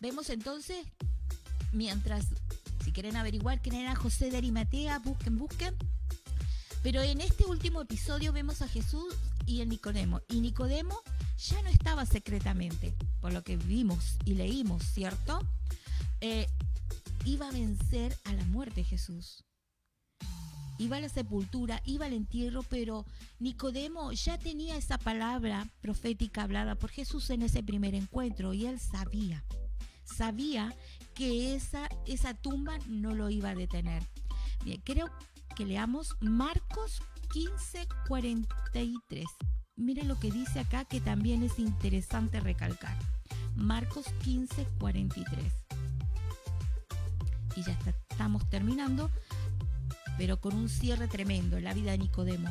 Vemos 0.00 0.30
entonces, 0.30 0.86
mientras, 1.72 2.26
si 2.84 2.92
quieren 2.92 3.16
averiguar 3.16 3.60
quién 3.60 3.76
era 3.76 3.96
José 3.96 4.30
de 4.30 4.36
Arimatea, 4.36 4.98
busquen, 4.98 5.38
busquen. 5.38 5.74
Pero 6.82 7.02
en 7.02 7.20
este 7.20 7.44
último 7.44 7.80
episodio 7.80 8.32
vemos 8.32 8.62
a 8.62 8.68
Jesús 8.68 9.14
y 9.46 9.62
el 9.62 9.68
Nicodemo. 9.68 10.20
Y 10.28 10.40
Nicodemo 10.40 11.02
ya 11.36 11.62
no 11.62 11.68
estaba 11.68 12.06
secretamente, 12.06 12.94
por 13.20 13.32
lo 13.32 13.42
que 13.42 13.56
vimos 13.56 14.16
y 14.24 14.34
leímos, 14.34 14.82
¿cierto? 14.82 15.38
Eh, 16.20 16.46
iba 17.24 17.48
a 17.48 17.52
vencer 17.52 18.16
a 18.24 18.32
la 18.32 18.44
muerte 18.44 18.84
Jesús. 18.84 19.44
Iba 20.78 20.98
a 20.98 21.00
la 21.00 21.08
sepultura, 21.08 21.80
iba 21.86 22.06
al 22.06 22.12
entierro, 22.12 22.62
pero 22.62 23.06
Nicodemo 23.38 24.12
ya 24.12 24.38
tenía 24.38 24.76
esa 24.76 24.98
palabra 24.98 25.66
profética 25.80 26.42
hablada 26.42 26.74
por 26.74 26.90
Jesús 26.90 27.30
en 27.30 27.42
ese 27.42 27.62
primer 27.62 27.94
encuentro 27.94 28.52
y 28.52 28.66
él 28.66 28.78
sabía, 28.78 29.42
sabía 30.04 30.74
que 31.14 31.54
esa, 31.54 31.88
esa 32.06 32.34
tumba 32.34 32.78
no 32.88 33.14
lo 33.14 33.30
iba 33.30 33.50
a 33.50 33.54
detener. 33.54 34.02
Bien, 34.64 34.80
creo 34.84 35.10
que 35.54 35.64
leamos 35.64 36.14
Marcos 36.20 37.00
15, 37.32 37.88
43. 38.06 39.24
Miren 39.76 40.08
lo 40.08 40.18
que 40.18 40.30
dice 40.30 40.58
acá 40.60 40.86
que 40.86 41.00
también 41.00 41.42
es 41.42 41.58
interesante 41.58 42.40
recalcar. 42.40 42.96
Marcos 43.56 44.06
15, 44.24 44.66
43. 44.78 45.52
Y 47.56 47.62
ya 47.62 47.78
estamos 47.86 48.48
terminando, 48.48 49.10
pero 50.16 50.40
con 50.40 50.54
un 50.54 50.70
cierre 50.70 51.08
tremendo 51.08 51.58
en 51.58 51.64
la 51.64 51.74
vida 51.74 51.90
de 51.90 51.98
Nicodemo. 51.98 52.48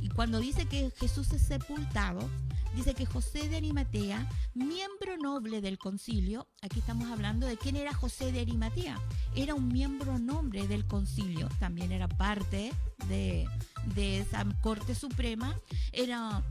Y 0.00 0.08
cuando 0.08 0.40
dice 0.40 0.66
que 0.66 0.90
Jesús 0.98 1.32
es 1.32 1.42
sepultado, 1.42 2.28
dice 2.74 2.94
que 2.94 3.06
José 3.06 3.48
de 3.48 3.56
Arimatea, 3.56 4.28
miembro 4.54 5.16
noble 5.16 5.60
del 5.60 5.78
concilio, 5.78 6.46
aquí 6.62 6.80
estamos 6.80 7.10
hablando 7.10 7.46
de 7.46 7.56
quién 7.56 7.76
era 7.76 7.94
José 7.94 8.32
de 8.32 8.40
Arimatea, 8.40 9.00
era 9.34 9.54
un 9.54 9.68
miembro 9.68 10.18
noble 10.18 10.68
del 10.68 10.86
concilio, 10.86 11.48
también 11.58 11.92
era 11.92 12.08
parte 12.08 12.72
de, 13.08 13.48
de 13.94 14.20
esa 14.20 14.44
Corte 14.60 14.94
Suprema, 14.94 15.58
era 15.92 16.42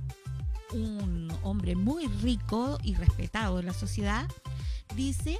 un 0.73 1.31
hombre 1.43 1.75
muy 1.75 2.07
rico 2.07 2.79
y 2.83 2.95
respetado 2.95 3.59
en 3.59 3.67
la 3.67 3.73
sociedad, 3.73 4.27
dice 4.95 5.39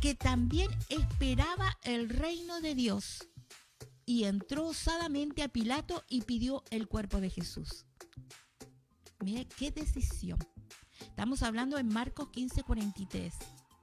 que 0.00 0.14
también 0.14 0.70
esperaba 0.88 1.76
el 1.82 2.08
reino 2.08 2.60
de 2.60 2.74
Dios 2.74 3.26
y 4.06 4.24
entró 4.24 4.68
osadamente 4.68 5.42
a 5.42 5.48
Pilato 5.48 6.04
y 6.08 6.22
pidió 6.22 6.62
el 6.70 6.86
cuerpo 6.86 7.20
de 7.20 7.28
Jesús. 7.28 7.84
Mire 9.20 9.46
qué 9.58 9.72
decisión. 9.72 10.38
Estamos 11.00 11.42
hablando 11.42 11.76
en 11.78 11.88
Marcos 11.88 12.28
15:43. 12.28 13.34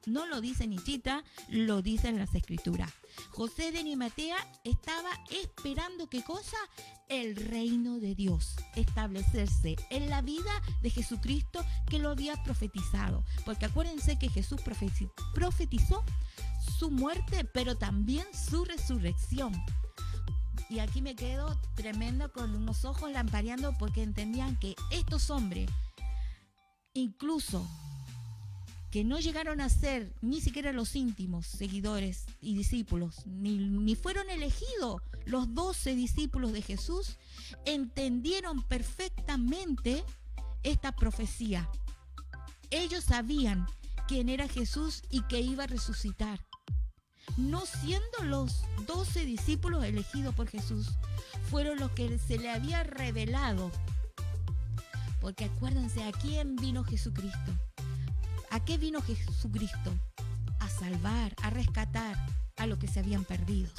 No 0.06 0.26
lo 0.26 0.42
dice 0.42 0.68
Nichita, 0.68 1.24
lo 1.48 1.82
dicen 1.82 2.18
las 2.18 2.36
escrituras. 2.36 2.92
José 3.30 3.72
de 3.72 3.84
Nimatea 3.84 4.36
estaba 4.66 5.10
esperando 5.30 6.10
qué 6.10 6.24
cosa? 6.24 6.58
El 7.08 7.38
reino 7.38 8.00
de 8.00 8.14
Dios, 8.14 8.56
establecerse 8.76 9.76
en 9.92 10.10
la 10.10 10.22
vida 10.22 10.52
de 10.82 10.90
Jesucristo 10.90 11.64
que 11.90 12.00
lo 12.00 12.10
había 12.10 12.42
profetizado. 12.44 13.24
Porque 13.46 13.66
acuérdense 13.66 14.20
que 14.20 14.30
Jesús 14.30 14.62
profetizó 15.34 16.04
su 16.78 16.92
muerte, 16.92 17.46
pero 17.46 17.78
también 17.78 18.26
su 18.34 18.66
resurrección. 18.66 19.54
Y 20.74 20.80
aquí 20.80 21.04
me 21.04 21.16
quedo 21.16 21.56
tremendo 21.76 22.32
con 22.32 22.56
unos 22.56 22.84
ojos 22.84 23.12
lampareando 23.12 23.78
porque 23.78 24.02
entendían 24.02 24.58
que 24.58 24.76
estos 24.90 25.30
hombres, 25.30 25.70
incluso 26.96 27.64
que 28.90 29.04
no 29.04 29.20
llegaron 29.20 29.62
a 29.62 29.70
ser 29.70 30.12
ni 30.22 30.42
siquiera 30.42 30.74
los 30.74 30.96
íntimos 30.96 31.46
seguidores 31.46 32.26
y 32.42 32.56
discípulos, 32.56 33.24
ni, 33.28 33.60
ni 33.60 33.94
fueron 33.94 34.28
elegidos 34.32 35.00
los 35.26 35.54
doce 35.54 35.94
discípulos 35.94 36.54
de 36.54 36.64
Jesús, 36.64 37.18
entendieron 37.66 38.64
perfectamente 38.64 40.04
esta 40.64 40.92
profecía. 40.92 41.70
Ellos 42.72 43.04
sabían 43.04 43.68
quién 44.08 44.28
era 44.28 44.48
Jesús 44.48 45.04
y 45.12 45.22
que 45.28 45.40
iba 45.40 45.66
a 45.66 45.68
resucitar. 45.68 46.44
No 47.38 47.66
siendo 47.66 48.24
los 48.24 48.64
doce 48.86 49.26
discípulos 49.26 49.84
elegidos 49.84 50.36
por 50.36 50.48
Jesús, 50.48 50.90
fueron 51.50 51.80
los 51.80 51.92
que 51.92 52.18
se 52.20 52.38
le 52.38 52.52
había 52.52 52.84
revelado. 52.84 53.72
Porque 55.20 55.46
acuérdense, 55.46 56.04
¿a 56.04 56.12
quién 56.12 56.56
vino 56.56 56.84
Jesucristo? 56.84 57.54
¿A 58.52 58.64
qué 58.64 58.78
vino 58.78 59.02
Jesucristo? 59.02 59.92
A 60.60 60.70
salvar, 60.70 61.34
a 61.42 61.50
rescatar 61.50 62.18
a 62.58 62.68
los 62.68 62.78
que 62.78 62.88
se 62.88 63.00
habían 63.00 63.24
perdido. 63.24 63.72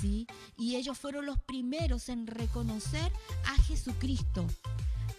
¿Sí? 0.00 0.26
Y 0.56 0.76
ellos 0.76 0.98
fueron 0.98 1.26
los 1.26 1.38
primeros 1.40 2.08
en 2.08 2.26
reconocer 2.26 3.12
a 3.46 3.62
Jesucristo 3.62 4.46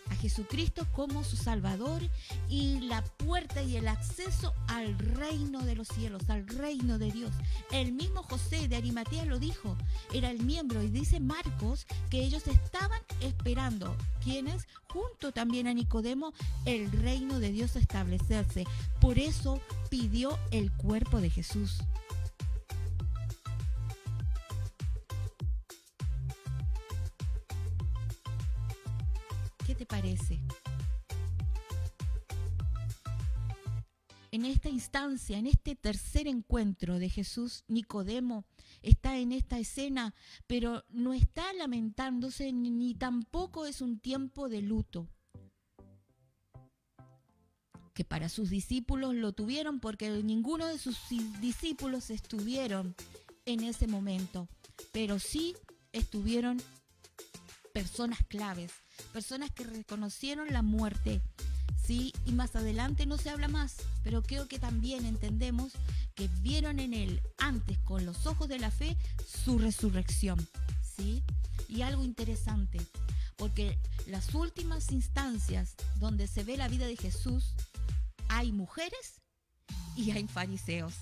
a 0.10 0.16
Jesucristo 0.16 0.86
como 0.92 1.24
su 1.24 1.36
Salvador 1.36 2.02
y 2.50 2.80
la 2.82 3.04
puerta 3.04 3.62
y 3.64 3.78
el 3.78 3.88
acceso 3.88 4.54
al 4.68 4.98
reino 4.98 5.62
de 5.64 5.76
los 5.76 5.88
cielos, 5.88 6.30
al 6.30 6.48
reino 6.48 6.98
de 6.98 7.12
Dios. 7.12 7.32
El 7.72 7.92
mismo 7.92 8.24
José 8.24 8.68
de 8.68 8.76
Arimatea 8.76 9.26
lo 9.26 9.40
dijo, 9.40 9.76
era 10.14 10.30
el 10.30 10.44
miembro 10.44 10.82
y 10.84 10.90
dice 10.90 11.20
Marcos 11.20 11.86
que 12.10 12.24
ellos 12.24 12.48
estaban 12.48 13.02
esperando, 13.22 13.96
quienes 14.24 14.68
junto 14.88 15.32
también 15.32 15.68
a 15.68 15.74
Nicodemo, 15.74 16.34
el 16.66 16.92
reino 16.92 17.40
de 17.40 17.52
Dios 17.52 17.76
establecerse. 17.76 18.66
Por 19.02 19.20
eso 19.20 19.60
pidió 19.90 20.40
el 20.52 20.72
cuerpo 20.72 21.20
de 21.20 21.30
Jesús. 21.30 21.80
En 34.46 34.52
esta 34.52 34.70
instancia, 34.70 35.40
en 35.40 35.48
este 35.48 35.76
tercer 35.76 36.28
encuentro 36.28 37.00
de 37.00 37.10
Jesús, 37.10 37.64
Nicodemo 37.68 38.46
está 38.84 39.18
en 39.18 39.32
esta 39.32 39.58
escena, 39.58 40.14
pero 40.46 40.86
no 40.90 41.16
está 41.16 41.52
lamentándose 41.54 42.54
ni 42.54 42.94
tampoco 42.94 43.66
es 43.66 43.82
un 43.82 43.98
tiempo 43.98 44.48
de 44.48 44.62
luto. 44.62 45.10
Que 47.96 48.06
para 48.06 48.30
sus 48.30 48.52
discípulos 48.52 49.16
lo 49.16 49.34
tuvieron 49.34 49.80
porque 49.80 50.12
ninguno 50.22 50.68
de 50.68 50.78
sus 50.78 50.96
discípulos 51.42 52.12
estuvieron 52.12 52.94
en 53.48 53.64
ese 53.64 53.88
momento, 53.88 54.48
pero 54.92 55.18
sí 55.18 55.56
estuvieron 55.92 56.62
personas 57.74 58.20
claves, 58.28 58.72
personas 59.12 59.50
que 59.50 59.64
reconocieron 59.64 60.54
la 60.54 60.62
muerte. 60.62 61.24
Sí, 61.86 62.14
y 62.26 62.32
más 62.32 62.56
adelante 62.56 63.06
no 63.06 63.18
se 63.18 63.30
habla 63.30 63.48
más, 63.48 63.76
pero 64.04 64.24
creo 64.24 64.48
que 64.48 64.58
también 64.58 65.06
entendemos 65.06 65.74
que 66.16 66.28
vieron 66.42 66.80
en 66.80 66.96
él 66.96 67.22
antes 67.38 67.78
con 67.80 68.06
los 68.06 68.26
ojos 68.26 68.50
de 68.50 68.58
la 68.58 68.72
fe 68.72 68.98
su 69.28 69.60
resurrección. 69.60 70.48
¿Sí? 70.82 71.22
Y 71.68 71.84
algo 71.84 72.04
interesante, 72.04 72.80
porque 73.36 73.78
las 74.08 74.34
últimas 74.34 74.92
instancias 74.92 75.76
donde 75.98 76.26
se 76.26 76.44
ve 76.44 76.58
la 76.58 76.70
vida 76.70 76.88
de 76.88 76.96
Jesús, 76.96 77.54
hay 78.30 78.52
mujeres 78.52 79.22
y 79.96 80.10
hay 80.12 80.28
fariseos. 80.28 80.94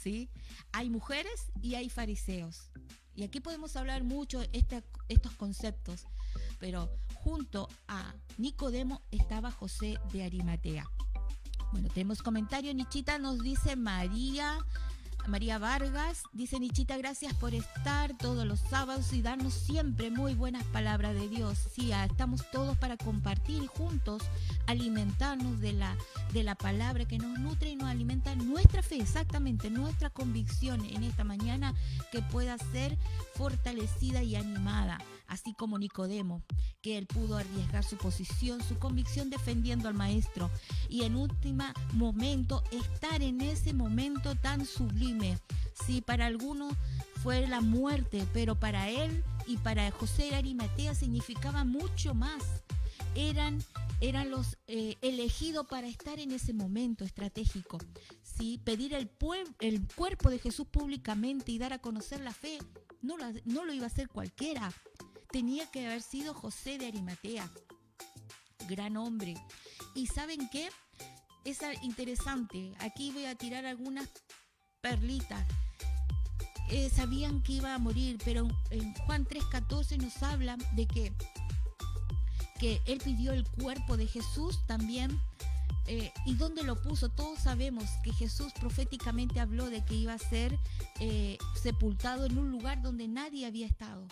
¿Sí? 0.00 0.30
Hay 0.70 0.90
mujeres 0.90 1.46
y 1.60 1.74
hay 1.74 1.88
fariseos. 1.88 2.70
Y 3.16 3.24
aquí 3.24 3.40
podemos 3.40 3.74
hablar 3.74 4.04
mucho 4.04 4.40
de 4.40 4.64
estos 5.08 5.32
conceptos, 5.32 6.04
pero 6.60 6.88
junto 7.26 7.68
a 7.88 8.14
Nicodemo 8.38 9.02
estaba 9.10 9.50
José 9.50 9.98
de 10.12 10.22
Arimatea. 10.22 10.88
Bueno, 11.72 11.88
tenemos 11.88 12.22
comentario, 12.22 12.72
Nichita 12.72 13.18
nos 13.18 13.40
dice 13.40 13.74
María 13.74 14.64
María 15.26 15.58
Vargas 15.58 16.22
dice, 16.32 16.60
Nichita, 16.60 16.96
gracias 16.96 17.34
por 17.34 17.52
estar 17.52 18.16
todos 18.16 18.46
los 18.46 18.60
sábados 18.60 19.12
y 19.12 19.22
darnos 19.22 19.54
siempre 19.54 20.08
muy 20.12 20.34
buenas 20.34 20.62
palabras 20.66 21.14
de 21.14 21.28
Dios. 21.28 21.58
Sí, 21.74 21.90
ah, 21.90 22.04
estamos 22.04 22.48
todos 22.52 22.78
para 22.78 22.96
compartir 22.96 23.66
juntos, 23.66 24.22
alimentarnos 24.68 25.58
de 25.58 25.72
la, 25.72 25.96
de 26.32 26.44
la 26.44 26.54
palabra 26.54 27.06
que 27.06 27.18
nos 27.18 27.40
nutre 27.40 27.70
y 27.70 27.74
nos 27.74 27.88
alimenta 27.88 28.36
nuestra 28.36 28.82
fe, 28.82 28.98
exactamente, 29.00 29.68
nuestra 29.68 30.10
convicción 30.10 30.84
en 30.84 31.02
esta 31.02 31.24
mañana 31.24 31.74
que 32.12 32.22
pueda 32.22 32.56
ser 32.56 32.96
fortalecida 33.34 34.22
y 34.22 34.36
animada 34.36 34.98
así 35.28 35.54
como 35.54 35.78
Nicodemo, 35.78 36.42
que 36.82 36.98
él 36.98 37.06
pudo 37.06 37.36
arriesgar 37.36 37.84
su 37.84 37.96
posición, 37.96 38.62
su 38.62 38.78
convicción 38.78 39.30
defendiendo 39.30 39.88
al 39.88 39.94
maestro 39.94 40.50
y 40.88 41.02
en 41.02 41.16
última 41.16 41.74
momento 41.92 42.62
estar 42.70 43.22
en 43.22 43.40
ese 43.40 43.72
momento 43.72 44.34
tan 44.36 44.66
sublime. 44.66 45.38
Si 45.86 46.00
para 46.00 46.26
algunos 46.26 46.74
fue 47.22 47.46
la 47.46 47.60
muerte, 47.60 48.26
pero 48.32 48.58
para 48.58 48.88
él 48.88 49.24
y 49.46 49.56
para 49.58 49.90
José 49.90 50.30
de 50.30 50.36
Arimatea 50.36 50.94
significaba 50.94 51.64
mucho 51.64 52.14
más. 52.14 52.42
Eran 53.14 53.64
eran 54.00 54.30
los 54.30 54.58
eh, 54.66 54.96
elegidos 55.00 55.66
para 55.66 55.88
estar 55.88 56.18
en 56.18 56.30
ese 56.30 56.52
momento 56.52 57.04
estratégico. 57.04 57.78
¿sí? 58.22 58.60
Pedir 58.62 58.92
el, 58.92 59.10
el 59.60 59.88
cuerpo 59.94 60.28
de 60.28 60.38
Jesús 60.38 60.66
públicamente 60.66 61.50
y 61.50 61.58
dar 61.58 61.72
a 61.72 61.78
conocer 61.78 62.20
la 62.20 62.32
fe 62.32 62.58
no 63.00 63.16
lo 63.64 63.72
iba 63.72 63.84
a 63.84 63.86
hacer 63.86 64.08
cualquiera 64.08 64.70
tenía 65.30 65.70
que 65.70 65.86
haber 65.86 66.02
sido 66.02 66.34
José 66.34 66.78
de 66.78 66.86
Arimatea. 66.86 67.50
Gran 68.68 68.96
hombre. 68.96 69.34
¿Y 69.94 70.06
saben 70.06 70.48
qué? 70.50 70.68
Es 71.44 71.60
interesante. 71.82 72.74
Aquí 72.80 73.12
voy 73.12 73.26
a 73.26 73.36
tirar 73.36 73.66
algunas 73.66 74.08
perlitas. 74.80 75.46
Eh, 76.68 76.90
sabían 76.90 77.42
que 77.42 77.54
iba 77.54 77.74
a 77.74 77.78
morir, 77.78 78.18
pero 78.24 78.48
en 78.70 78.94
Juan 78.94 79.24
3:14 79.24 79.98
nos 79.98 80.22
habla 80.22 80.56
de 80.74 80.86
que, 80.86 81.12
que 82.58 82.82
él 82.86 82.98
pidió 83.04 83.32
el 83.32 83.48
cuerpo 83.48 83.96
de 83.96 84.06
Jesús 84.06 84.58
también. 84.66 85.20
Eh, 85.86 86.12
¿Y 86.24 86.34
dónde 86.34 86.64
lo 86.64 86.82
puso? 86.82 87.08
Todos 87.08 87.38
sabemos 87.38 87.84
que 88.02 88.12
Jesús 88.12 88.52
proféticamente 88.58 89.38
habló 89.38 89.70
de 89.70 89.84
que 89.84 89.94
iba 89.94 90.14
a 90.14 90.18
ser 90.18 90.58
eh, 90.98 91.38
sepultado 91.62 92.26
en 92.26 92.38
un 92.38 92.50
lugar 92.50 92.82
donde 92.82 93.06
nadie 93.06 93.46
había 93.46 93.68
estado. 93.68 94.08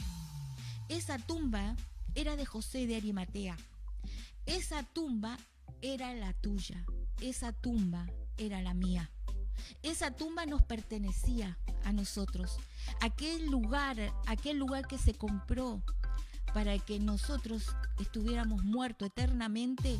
Esa 0.88 1.18
tumba 1.18 1.76
era 2.14 2.36
de 2.36 2.44
José 2.44 2.86
de 2.86 2.96
Arimatea. 2.96 3.56
Esa 4.46 4.82
tumba 4.82 5.38
era 5.80 6.14
la 6.14 6.32
tuya. 6.34 6.84
Esa 7.20 7.52
tumba 7.52 8.06
era 8.36 8.60
la 8.60 8.74
mía. 8.74 9.10
Esa 9.82 10.10
tumba 10.10 10.46
nos 10.46 10.62
pertenecía 10.62 11.58
a 11.84 11.92
nosotros. 11.92 12.56
Aquel 13.00 13.46
lugar, 13.46 13.96
aquel 14.26 14.58
lugar 14.58 14.86
que 14.86 14.98
se 14.98 15.14
compró 15.14 15.82
para 16.52 16.78
que 16.78 16.98
nosotros 17.00 17.74
estuviéramos 17.98 18.62
muertos 18.62 19.08
eternamente, 19.08 19.98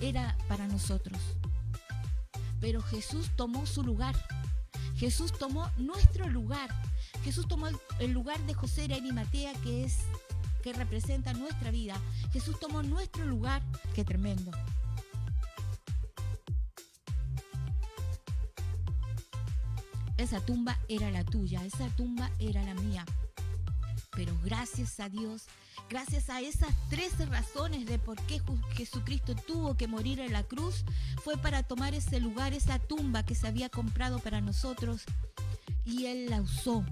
era 0.00 0.36
para 0.48 0.66
nosotros. 0.66 1.18
Pero 2.60 2.82
Jesús 2.82 3.30
tomó 3.36 3.66
su 3.66 3.82
lugar. 3.82 4.14
Jesús 5.00 5.32
tomó 5.32 5.68
nuestro 5.78 6.28
lugar 6.28 6.70
Jesús 7.24 7.46
tomó 7.46 7.68
el 7.98 8.12
lugar 8.12 8.40
de 8.46 8.54
José 8.54 8.88
de 8.88 8.94
Arimatea, 8.94 9.52
que 9.62 9.84
es 9.84 9.98
que 10.62 10.72
representa 10.72 11.32
nuestra 11.32 11.70
vida. 11.70 12.00
Jesús 12.32 12.58
tomó 12.58 12.82
nuestro 12.82 13.24
lugar, 13.26 13.62
qué 13.94 14.04
tremendo. 14.04 14.50
Esa 20.16 20.40
tumba 20.40 20.78
era 20.88 21.10
la 21.10 21.24
tuya, 21.24 21.64
esa 21.64 21.88
tumba 21.96 22.30
era 22.38 22.62
la 22.62 22.74
mía. 22.74 23.04
Pero 24.12 24.36
gracias 24.42 24.98
a 25.00 25.08
Dios, 25.08 25.46
gracias 25.88 26.30
a 26.30 26.40
esas 26.40 26.74
13 26.90 27.26
razones 27.26 27.86
de 27.86 27.98
por 27.98 28.20
qué 28.26 28.40
Jesucristo 28.74 29.34
tuvo 29.34 29.76
que 29.76 29.86
morir 29.86 30.20
en 30.20 30.32
la 30.32 30.42
cruz, 30.42 30.84
fue 31.22 31.36
para 31.36 31.62
tomar 31.62 31.94
ese 31.94 32.20
lugar, 32.20 32.52
esa 32.52 32.78
tumba 32.78 33.24
que 33.24 33.34
se 33.34 33.46
había 33.46 33.68
comprado 33.68 34.18
para 34.18 34.40
nosotros, 34.40 35.04
y 35.84 36.06
Él 36.06 36.28
la 36.28 36.40
usó 36.40 36.84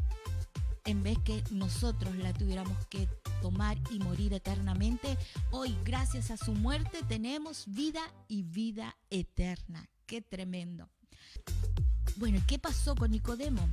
en 0.88 1.02
vez 1.02 1.18
que 1.18 1.44
nosotros 1.50 2.16
la 2.16 2.32
tuviéramos 2.32 2.86
que 2.86 3.08
tomar 3.42 3.76
y 3.90 3.98
morir 3.98 4.32
eternamente, 4.32 5.18
hoy 5.50 5.76
gracias 5.84 6.30
a 6.30 6.38
su 6.38 6.54
muerte 6.54 7.00
tenemos 7.06 7.64
vida 7.66 8.00
y 8.26 8.42
vida 8.42 8.96
eterna. 9.10 9.86
Qué 10.06 10.22
tremendo. 10.22 10.88
Bueno, 12.16 12.40
¿qué 12.46 12.58
pasó 12.58 12.94
con 12.94 13.10
Nicodemo? 13.10 13.68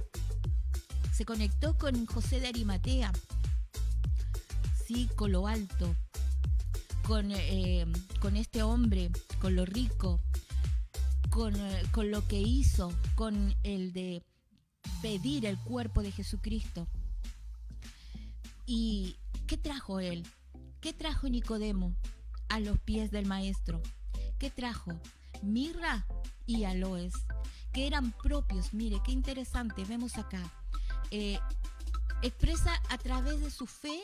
Se 1.14 1.24
conectó 1.24 1.78
con 1.78 2.06
José 2.06 2.41
de 2.41 2.48
Arimatea, 2.48 3.14
con 5.16 5.32
lo 5.32 5.48
alto, 5.48 5.96
con, 7.08 7.32
eh, 7.32 7.88
con 8.20 8.36
este 8.36 8.62
hombre, 8.62 9.10
con 9.42 9.56
lo 9.56 9.66
rico, 9.66 10.22
con, 11.32 11.56
eh, 11.56 11.84
con 11.92 12.12
lo 12.12 12.28
que 12.28 12.40
hizo, 12.40 12.94
con 13.16 13.56
el 13.64 13.94
de 13.94 14.22
pedir 15.02 15.48
el 15.48 15.58
cuerpo 15.58 16.04
de 16.04 16.12
Jesucristo. 16.12 16.88
¿Y 18.68 19.18
qué 19.48 19.58
trajo 19.58 20.00
él? 20.00 20.24
¿Qué 20.82 20.94
trajo 20.94 21.30
Nicodemo 21.30 21.96
a 22.50 22.60
los 22.60 22.80
pies 22.80 23.10
del 23.10 23.26
maestro? 23.26 23.82
¿Qué 24.38 24.52
trajo? 24.52 25.00
Mirra 25.42 26.06
y 26.46 26.66
aloes, 26.66 27.14
que 27.74 27.88
eran 27.88 28.12
propios. 28.12 28.72
Mire, 28.72 29.02
qué 29.04 29.12
interesante, 29.12 29.84
vemos 29.86 30.16
acá. 30.20 30.44
Eh, 31.10 31.40
expresa 32.22 32.80
a 32.90 33.00
través 33.00 33.42
de 33.42 33.50
su 33.50 33.66
fe 33.66 34.04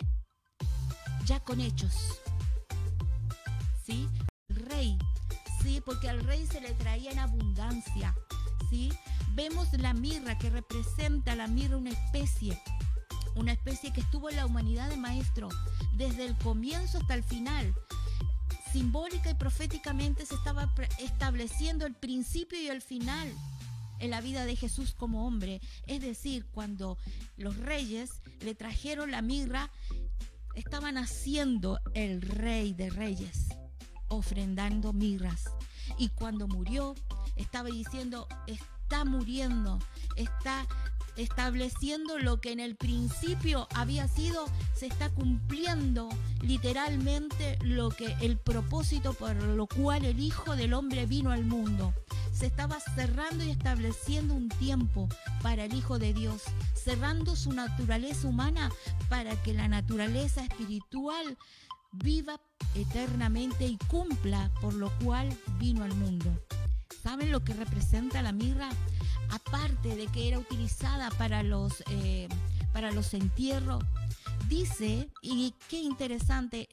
ya 1.26 1.40
con 1.40 1.60
hechos. 1.60 2.20
¿Sí? 3.86 4.08
El 4.50 4.56
rey, 4.68 4.98
¿sí? 5.62 5.82
Porque 5.86 6.10
al 6.10 6.24
rey 6.24 6.46
se 6.48 6.62
le 6.62 6.74
traía 6.74 7.12
en 7.12 7.20
abundancia, 7.20 8.16
¿sí? 8.70 8.92
Vemos 9.34 9.72
la 9.74 9.94
mirra 9.94 10.38
que 10.38 10.50
representa 10.50 11.36
la 11.36 11.48
mirra 11.48 11.78
una 11.78 11.92
especie, 11.92 12.60
una 13.36 13.54
especie 13.54 13.94
que 13.94 14.02
estuvo 14.02 14.30
en 14.30 14.36
la 14.36 14.46
humanidad 14.46 14.90
de 14.90 14.98
maestro 14.98 15.50
desde 15.94 16.26
el 16.26 16.38
comienzo 16.38 16.98
hasta 16.98 17.14
el 17.14 17.24
final. 17.24 17.74
Simbólica 18.72 19.30
y 19.30 19.36
proféticamente 19.36 20.26
se 20.26 20.36
estaba 20.36 20.74
estableciendo 21.00 21.86
el 21.86 21.94
principio 21.94 22.60
y 22.62 22.68
el 22.68 22.82
final 22.82 23.34
en 24.00 24.10
la 24.10 24.22
vida 24.22 24.46
de 24.46 24.56
Jesús 24.56 24.94
como 24.94 25.28
hombre. 25.28 25.62
Es 25.88 26.02
decir, 26.02 26.46
cuando 26.54 26.98
los 27.38 27.56
reyes 27.58 28.12
le 28.42 28.56
trajeron 28.56 29.12
la 29.12 29.22
mirra, 29.22 29.70
estaban 30.56 30.98
haciendo 30.98 31.80
el 31.94 32.22
rey 32.22 32.74
de 32.74 32.90
reyes, 32.90 33.48
ofrendando 34.08 34.94
mirras. 34.94 35.44
Y 35.98 36.10
cuando 36.10 36.48
murió, 36.48 36.96
estaba 37.36 37.70
diciendo, 37.70 38.28
está 38.48 39.06
muriendo, 39.06 39.80
está 40.16 40.68
estableciendo 41.18 42.18
lo 42.20 42.40
que 42.40 42.52
en 42.52 42.60
el 42.60 42.76
principio 42.76 43.68
había 43.76 44.08
sido, 44.08 44.46
se 44.76 44.88
está 44.88 45.10
cumpliendo 45.10 46.10
literalmente 46.42 47.58
lo 47.62 47.90
que 47.90 48.16
el 48.22 48.38
propósito 48.38 49.14
por 49.14 49.36
lo 49.36 49.68
cual 49.68 50.06
el 50.06 50.20
Hijo 50.20 50.56
del 50.56 50.74
Hombre 50.74 51.06
vino 51.06 51.32
al 51.32 51.46
mundo. 51.46 51.94
Se 52.42 52.48
estaba 52.48 52.80
cerrando 52.80 53.44
y 53.44 53.52
estableciendo 53.52 54.34
un 54.34 54.50
tiempo 54.50 55.08
para 55.44 55.66
el 55.66 55.76
Hijo 55.76 56.00
de 56.00 56.12
Dios, 56.12 56.42
cerrando 56.74 57.36
su 57.36 57.54
naturaleza 57.54 58.28
humana 58.28 58.72
para 59.10 59.36
que 59.44 59.54
la 59.54 59.68
naturaleza 59.68 60.44
espiritual 60.44 61.38
viva 61.92 62.42
eternamente 62.74 63.68
y 63.68 63.78
cumpla 63.86 64.50
por 64.60 64.74
lo 64.74 64.90
cual 65.04 65.30
vino 65.60 65.84
al 65.84 65.94
mundo. 65.94 66.32
¿Saben 67.04 67.32
lo 67.32 67.44
que 67.44 67.54
representa 67.54 68.24
la 68.24 68.32
mirra? 68.32 68.72
Aparte 69.30 69.96
de 69.96 70.08
que 70.08 70.28
era 70.28 70.40
utilizada 70.40 71.12
para 71.12 71.44
los, 71.44 71.84
eh, 71.92 72.28
para 72.74 72.92
los 72.92 73.14
entierros, 73.14 73.84
dice, 74.52 75.10
y 75.22 75.54
qué 75.70 75.80
interesante, 75.80 76.68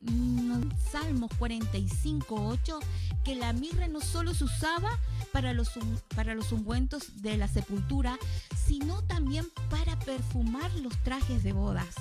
Salmos 0.90 1.30
45, 1.38 2.34
8, 2.34 2.80
que 3.24 3.36
la 3.36 3.52
mirra 3.52 3.86
no 3.86 4.00
solo 4.00 4.34
se 4.34 4.44
usaba 4.44 4.90
para 5.32 5.52
los, 5.52 5.70
para 6.16 6.34
los 6.34 6.50
ungüentos 6.50 7.22
de 7.22 7.36
la 7.36 7.46
sepultura, 7.46 8.18
sino 8.66 9.04
también 9.04 9.46
para 9.70 9.96
perfumar 10.00 10.72
los 10.80 10.92
trajes 11.04 11.44
de 11.44 11.52
bodas. 11.52 11.94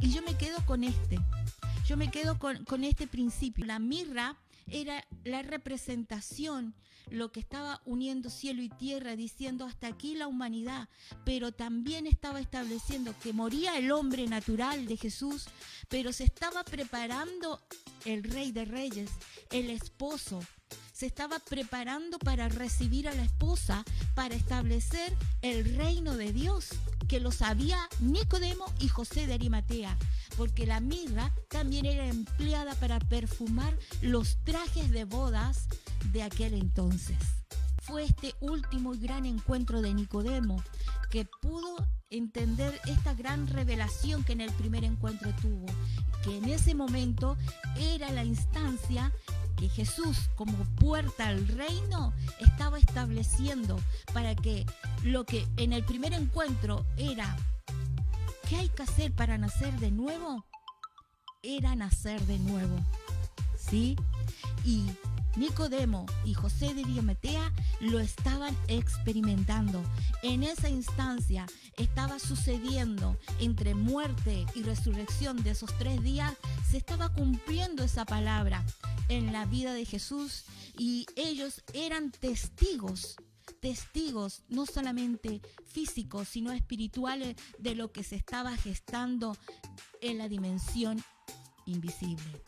Y 0.00 0.10
yo 0.10 0.22
me 0.22 0.38
quedo 0.38 0.64
con 0.64 0.84
este, 0.84 1.20
yo 1.86 1.98
me 1.98 2.10
quedo 2.10 2.38
con, 2.38 2.64
con 2.64 2.82
este 2.82 3.06
principio. 3.06 3.66
La 3.66 3.78
mirra 3.78 4.38
era 4.68 5.06
la 5.24 5.42
representación, 5.42 6.74
lo 7.10 7.32
que 7.32 7.40
estaba 7.40 7.82
uniendo 7.84 8.30
cielo 8.30 8.62
y 8.62 8.68
tierra, 8.68 9.16
diciendo 9.16 9.64
hasta 9.64 9.88
aquí 9.88 10.14
la 10.14 10.26
humanidad, 10.26 10.88
pero 11.24 11.52
también 11.52 12.06
estaba 12.06 12.40
estableciendo 12.40 13.14
que 13.22 13.32
moría 13.32 13.76
el 13.76 13.90
hombre 13.90 14.26
natural 14.26 14.86
de 14.86 14.96
Jesús, 14.96 15.46
pero 15.88 16.12
se 16.12 16.24
estaba 16.24 16.64
preparando 16.64 17.60
el 18.04 18.24
rey 18.24 18.52
de 18.52 18.64
reyes, 18.64 19.10
el 19.50 19.70
esposo, 19.70 20.40
se 20.94 21.04
estaba 21.04 21.38
preparando 21.40 22.18
para 22.18 22.48
recibir 22.48 23.08
a 23.08 23.14
la 23.14 23.24
esposa, 23.24 23.84
para 24.14 24.34
establecer 24.34 25.14
el 25.42 25.76
reino 25.76 26.16
de 26.16 26.32
Dios, 26.32 26.70
que 27.08 27.20
lo 27.20 27.32
sabía 27.32 27.78
Nicodemo 28.00 28.64
y 28.78 28.88
José 28.88 29.26
de 29.26 29.34
Arimatea 29.34 29.98
porque 30.36 30.66
la 30.66 30.80
mirra 30.80 31.32
también 31.48 31.86
era 31.86 32.06
empleada 32.06 32.74
para 32.76 32.98
perfumar 32.98 33.76
los 34.02 34.36
trajes 34.44 34.90
de 34.90 35.04
bodas 35.04 35.68
de 36.12 36.22
aquel 36.22 36.54
entonces. 36.54 37.16
Fue 37.82 38.04
este 38.04 38.34
último 38.40 38.94
y 38.94 38.98
gran 38.98 39.26
encuentro 39.26 39.82
de 39.82 39.92
Nicodemo 39.92 40.62
que 41.14 41.24
pudo 41.40 41.76
entender 42.10 42.80
esta 42.86 43.14
gran 43.14 43.46
revelación 43.46 44.24
que 44.24 44.32
en 44.32 44.40
el 44.40 44.50
primer 44.50 44.82
encuentro 44.82 45.30
tuvo, 45.40 45.66
que 46.24 46.38
en 46.38 46.46
ese 46.46 46.74
momento 46.74 47.36
era 47.76 48.10
la 48.10 48.24
instancia 48.24 49.12
que 49.56 49.68
Jesús 49.68 50.28
como 50.34 50.58
puerta 50.74 51.28
al 51.28 51.46
reino 51.46 52.12
estaba 52.40 52.80
estableciendo 52.80 53.78
para 54.12 54.34
que 54.34 54.66
lo 55.04 55.24
que 55.24 55.46
en 55.56 55.72
el 55.72 55.84
primer 55.84 56.14
encuentro 56.14 56.84
era 56.96 57.36
¿Qué 58.48 58.56
hay 58.56 58.68
que 58.70 58.82
hacer 58.82 59.12
para 59.12 59.38
nacer 59.38 59.72
de 59.74 59.92
nuevo? 59.92 60.44
Era 61.44 61.76
nacer 61.76 62.20
de 62.22 62.40
nuevo. 62.40 62.76
¿Sí? 63.56 63.96
Y 64.64 64.90
Nicodemo 65.36 66.06
y 66.24 66.34
José 66.34 66.74
de 66.74 66.84
Diometea 66.84 67.52
lo 67.80 67.98
estaban 67.98 68.56
experimentando. 68.68 69.82
En 70.22 70.42
esa 70.42 70.68
instancia 70.68 71.46
estaba 71.76 72.18
sucediendo 72.18 73.16
entre 73.40 73.74
muerte 73.74 74.46
y 74.54 74.62
resurrección 74.62 75.42
de 75.42 75.50
esos 75.50 75.76
tres 75.78 76.02
días, 76.02 76.32
se 76.70 76.76
estaba 76.76 77.08
cumpliendo 77.12 77.82
esa 77.82 78.04
palabra 78.04 78.64
en 79.08 79.32
la 79.32 79.44
vida 79.46 79.74
de 79.74 79.84
Jesús 79.84 80.44
y 80.78 81.06
ellos 81.16 81.62
eran 81.72 82.10
testigos 82.10 83.16
testigos 83.60 84.42
no 84.48 84.66
solamente 84.66 85.40
físicos, 85.66 86.28
sino 86.28 86.52
espirituales 86.52 87.36
de 87.58 87.74
lo 87.74 87.92
que 87.92 88.02
se 88.02 88.16
estaba 88.16 88.56
gestando 88.58 89.36
en 90.02 90.18
la 90.18 90.28
dimensión 90.28 91.02
invisible. 91.64 92.42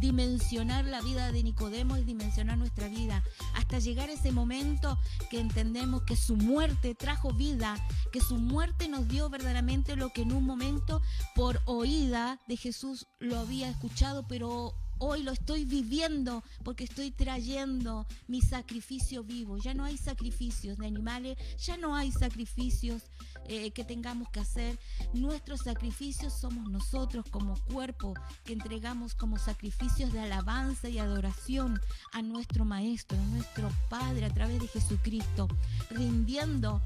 Dimensionar 0.00 0.84
la 0.84 1.00
vida 1.00 1.32
de 1.32 1.42
Nicodemo 1.42 1.96
es 1.96 2.06
dimensionar 2.06 2.58
nuestra 2.58 2.88
vida, 2.88 3.22
hasta 3.54 3.78
llegar 3.78 4.10
a 4.10 4.12
ese 4.12 4.30
momento 4.30 4.98
que 5.30 5.40
entendemos 5.40 6.02
que 6.02 6.16
su 6.16 6.36
muerte 6.36 6.94
trajo 6.94 7.32
vida, 7.32 7.76
que 8.12 8.20
su 8.20 8.36
muerte 8.36 8.88
nos 8.88 9.08
dio 9.08 9.30
verdaderamente 9.30 9.96
lo 9.96 10.10
que 10.10 10.22
en 10.22 10.32
un 10.32 10.44
momento 10.44 11.00
por 11.34 11.60
oída 11.64 12.38
de 12.46 12.56
Jesús 12.56 13.06
lo 13.18 13.38
había 13.38 13.68
escuchado, 13.68 14.26
pero 14.28 14.74
Hoy 14.98 15.22
lo 15.22 15.32
estoy 15.32 15.64
viviendo 15.64 16.42
porque 16.64 16.84
estoy 16.84 17.10
trayendo 17.10 18.06
mi 18.28 18.40
sacrificio 18.40 19.22
vivo. 19.22 19.58
Ya 19.58 19.74
no 19.74 19.84
hay 19.84 19.98
sacrificios 19.98 20.78
de 20.78 20.86
animales, 20.86 21.36
ya 21.58 21.76
no 21.76 21.94
hay 21.94 22.10
sacrificios 22.12 23.02
eh, 23.48 23.72
que 23.72 23.84
tengamos 23.84 24.30
que 24.30 24.40
hacer. 24.40 24.78
Nuestros 25.12 25.60
sacrificios 25.60 26.32
somos 26.32 26.70
nosotros 26.70 27.26
como 27.30 27.56
cuerpo 27.64 28.14
que 28.44 28.54
entregamos 28.54 29.14
como 29.14 29.38
sacrificios 29.38 30.12
de 30.12 30.20
alabanza 30.20 30.88
y 30.88 30.98
adoración 30.98 31.78
a 32.12 32.22
nuestro 32.22 32.64
Maestro, 32.64 33.18
a 33.18 33.26
nuestro 33.26 33.70
Padre 33.90 34.24
a 34.24 34.32
través 34.32 34.60
de 34.60 34.68
Jesucristo, 34.68 35.48
rindiendo 35.90 36.80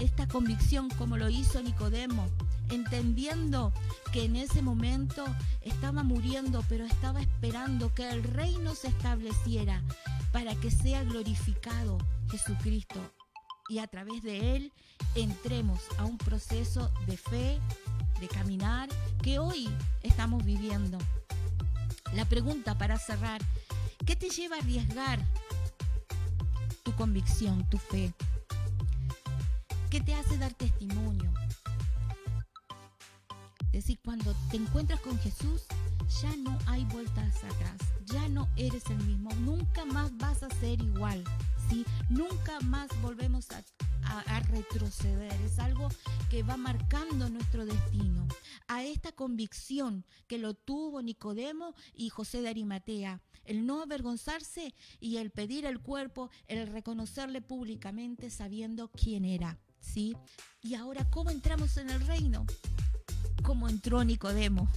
esta 0.00 0.26
convicción 0.26 0.90
como 0.90 1.16
lo 1.16 1.28
hizo 1.28 1.62
Nicodemo 1.62 2.26
entendiendo 2.70 3.72
que 4.12 4.24
en 4.24 4.36
ese 4.36 4.62
momento 4.62 5.24
estaba 5.62 6.02
muriendo, 6.02 6.64
pero 6.68 6.84
estaba 6.84 6.95
esperando 7.02 7.92
que 7.94 8.08
el 8.08 8.22
reino 8.22 8.74
se 8.74 8.88
estableciera 8.88 9.82
para 10.32 10.54
que 10.56 10.70
sea 10.70 11.04
glorificado 11.04 11.98
Jesucristo 12.30 12.98
y 13.68 13.78
a 13.78 13.86
través 13.86 14.22
de 14.22 14.56
él 14.56 14.72
entremos 15.14 15.80
a 15.98 16.04
un 16.04 16.18
proceso 16.18 16.90
de 17.06 17.16
fe, 17.16 17.60
de 18.20 18.28
caminar 18.28 18.88
que 19.22 19.38
hoy 19.38 19.68
estamos 20.02 20.44
viviendo. 20.44 20.98
La 22.14 22.24
pregunta 22.24 22.76
para 22.76 22.98
cerrar, 22.98 23.40
¿qué 24.04 24.16
te 24.16 24.30
lleva 24.30 24.56
a 24.56 24.60
arriesgar 24.60 25.20
tu 26.82 26.92
convicción, 26.96 27.68
tu 27.68 27.78
fe? 27.78 28.12
¿Qué 29.90 30.00
te 30.00 30.14
hace 30.14 30.38
dar 30.38 30.52
testimonio? 30.54 31.32
Es 33.66 33.84
decir, 33.84 33.98
cuando 34.04 34.34
te 34.50 34.56
encuentras 34.56 35.00
con 35.00 35.18
Jesús, 35.18 35.66
ya 36.08 36.36
no 36.36 36.56
hay 36.66 36.84
vueltas 36.86 37.36
atrás, 37.44 37.76
ya 38.04 38.28
no 38.28 38.48
eres 38.56 38.84
el 38.90 38.98
mismo, 39.04 39.30
nunca 39.40 39.84
más 39.84 40.16
vas 40.16 40.42
a 40.42 40.50
ser 40.60 40.80
igual, 40.80 41.24
¿sí? 41.68 41.84
Nunca 42.08 42.60
más 42.60 42.88
volvemos 43.02 43.48
a, 43.50 43.62
retroceder, 44.48 45.32
es 45.42 45.58
algo 45.58 45.88
que 46.30 46.44
va 46.44 46.56
marcando 46.56 47.28
nuestro 47.28 47.66
destino, 47.66 48.26
a 48.68 48.84
esta 48.84 49.10
convicción 49.10 50.04
que 50.28 50.38
lo 50.38 50.54
tuvo 50.54 51.02
Nicodemo 51.02 51.74
y 51.92 52.08
José 52.10 52.40
de 52.40 52.48
Arimatea, 52.48 53.20
el 53.44 53.66
no 53.66 53.82
avergonzarse 53.82 54.74
y 55.00 55.16
el 55.16 55.30
pedir 55.30 55.66
el 55.66 55.80
cuerpo, 55.80 56.30
el 56.46 56.68
reconocerle 56.68 57.42
públicamente 57.42 58.30
sabiendo 58.30 58.88
quién 58.92 59.24
era, 59.24 59.58
¿sí? 59.80 60.16
Y 60.62 60.74
ahora, 60.74 61.10
¿cómo 61.10 61.30
entramos 61.30 61.76
en 61.76 61.90
el 61.90 62.06
reino? 62.06 62.46
¿Cómo 63.42 63.68
entró 63.68 64.04
Nicodemo? 64.04 64.68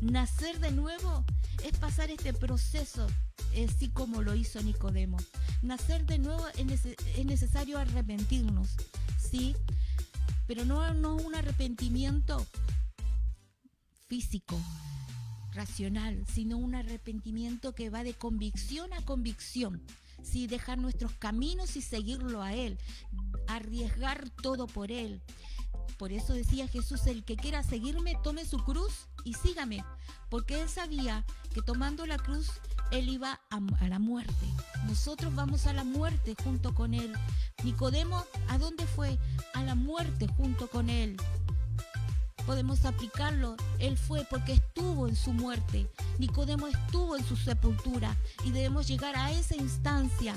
Nacer 0.00 0.60
de 0.60 0.70
nuevo 0.72 1.24
es 1.64 1.78
pasar 1.78 2.10
este 2.10 2.32
proceso, 2.32 3.06
así 3.52 3.88
como 3.88 4.22
lo 4.22 4.34
hizo 4.34 4.62
Nicodemo. 4.62 5.16
Nacer 5.62 6.04
de 6.04 6.18
nuevo 6.18 6.46
es, 6.48 7.24
necesario 7.24 7.78
arrepentirnos, 7.78 8.76
¿sí? 9.18 9.56
Pero 10.46 10.64
no, 10.64 10.92
no 10.94 11.16
un 11.16 11.34
arrepentimiento 11.34 12.46
físico, 14.06 14.60
racional, 15.52 16.24
sino 16.32 16.58
un 16.58 16.74
arrepentimiento 16.74 17.74
que 17.74 17.90
va 17.90 18.04
de 18.04 18.14
convicción 18.14 18.92
a 18.92 19.04
convicción. 19.04 19.82
¿sí? 20.22 20.46
Dejar 20.46 20.78
nuestros 20.78 21.12
caminos 21.12 21.76
y 21.76 21.82
seguirlo 21.82 22.42
a 22.42 22.54
Él, 22.54 22.78
arriesgar 23.48 24.28
todo 24.42 24.66
por 24.66 24.92
Él. 24.92 25.22
Por 25.98 26.12
eso 26.12 26.32
decía 26.32 26.68
Jesús, 26.68 27.06
el 27.06 27.24
que 27.24 27.36
quiera 27.36 27.62
seguirme, 27.62 28.16
tome 28.22 28.44
su 28.44 28.58
cruz 28.58 29.08
y 29.24 29.34
sígame, 29.34 29.84
porque 30.30 30.60
Él 30.60 30.68
sabía 30.68 31.24
que 31.52 31.62
tomando 31.62 32.06
la 32.06 32.18
cruz, 32.18 32.50
Él 32.90 33.08
iba 33.08 33.40
a, 33.50 33.86
la 33.88 33.98
muerte. 33.98 34.46
Nosotros 34.86 35.34
vamos 35.34 35.66
a 35.66 35.72
la 35.72 35.84
muerte 35.84 36.34
junto 36.42 36.74
con 36.74 36.94
Él. 36.94 37.12
Nicodemo, 37.64 38.24
¿a 38.48 38.58
dónde 38.58 38.86
fue? 38.86 39.18
A 39.54 39.62
la 39.62 39.74
muerte 39.74 40.26
junto 40.36 40.68
con 40.68 40.90
Él 40.90 41.16
podemos 42.46 42.84
aplicarlo. 42.84 43.56
Él 43.78 43.98
fue 43.98 44.24
porque 44.30 44.54
estuvo 44.54 45.08
en 45.08 45.16
su 45.16 45.32
muerte. 45.32 45.90
Nicodemo 46.18 46.68
estuvo 46.68 47.16
en 47.16 47.24
su 47.24 47.36
sepultura 47.36 48.16
y 48.44 48.52
debemos 48.52 48.86
llegar 48.86 49.16
a 49.16 49.32
esa 49.32 49.56
instancia. 49.56 50.34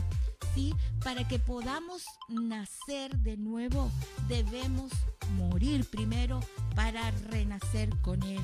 ¿Sí? 0.54 0.74
Para 1.04 1.28
que 1.28 1.40
podamos 1.40 2.04
nacer 2.28 3.16
de 3.18 3.38
nuevo, 3.38 3.92
debemos 4.28 4.92
morir 5.36 5.86
primero 5.90 6.40
para 6.76 7.12
renacer 7.12 7.90
con 8.02 8.22
Él, 8.24 8.42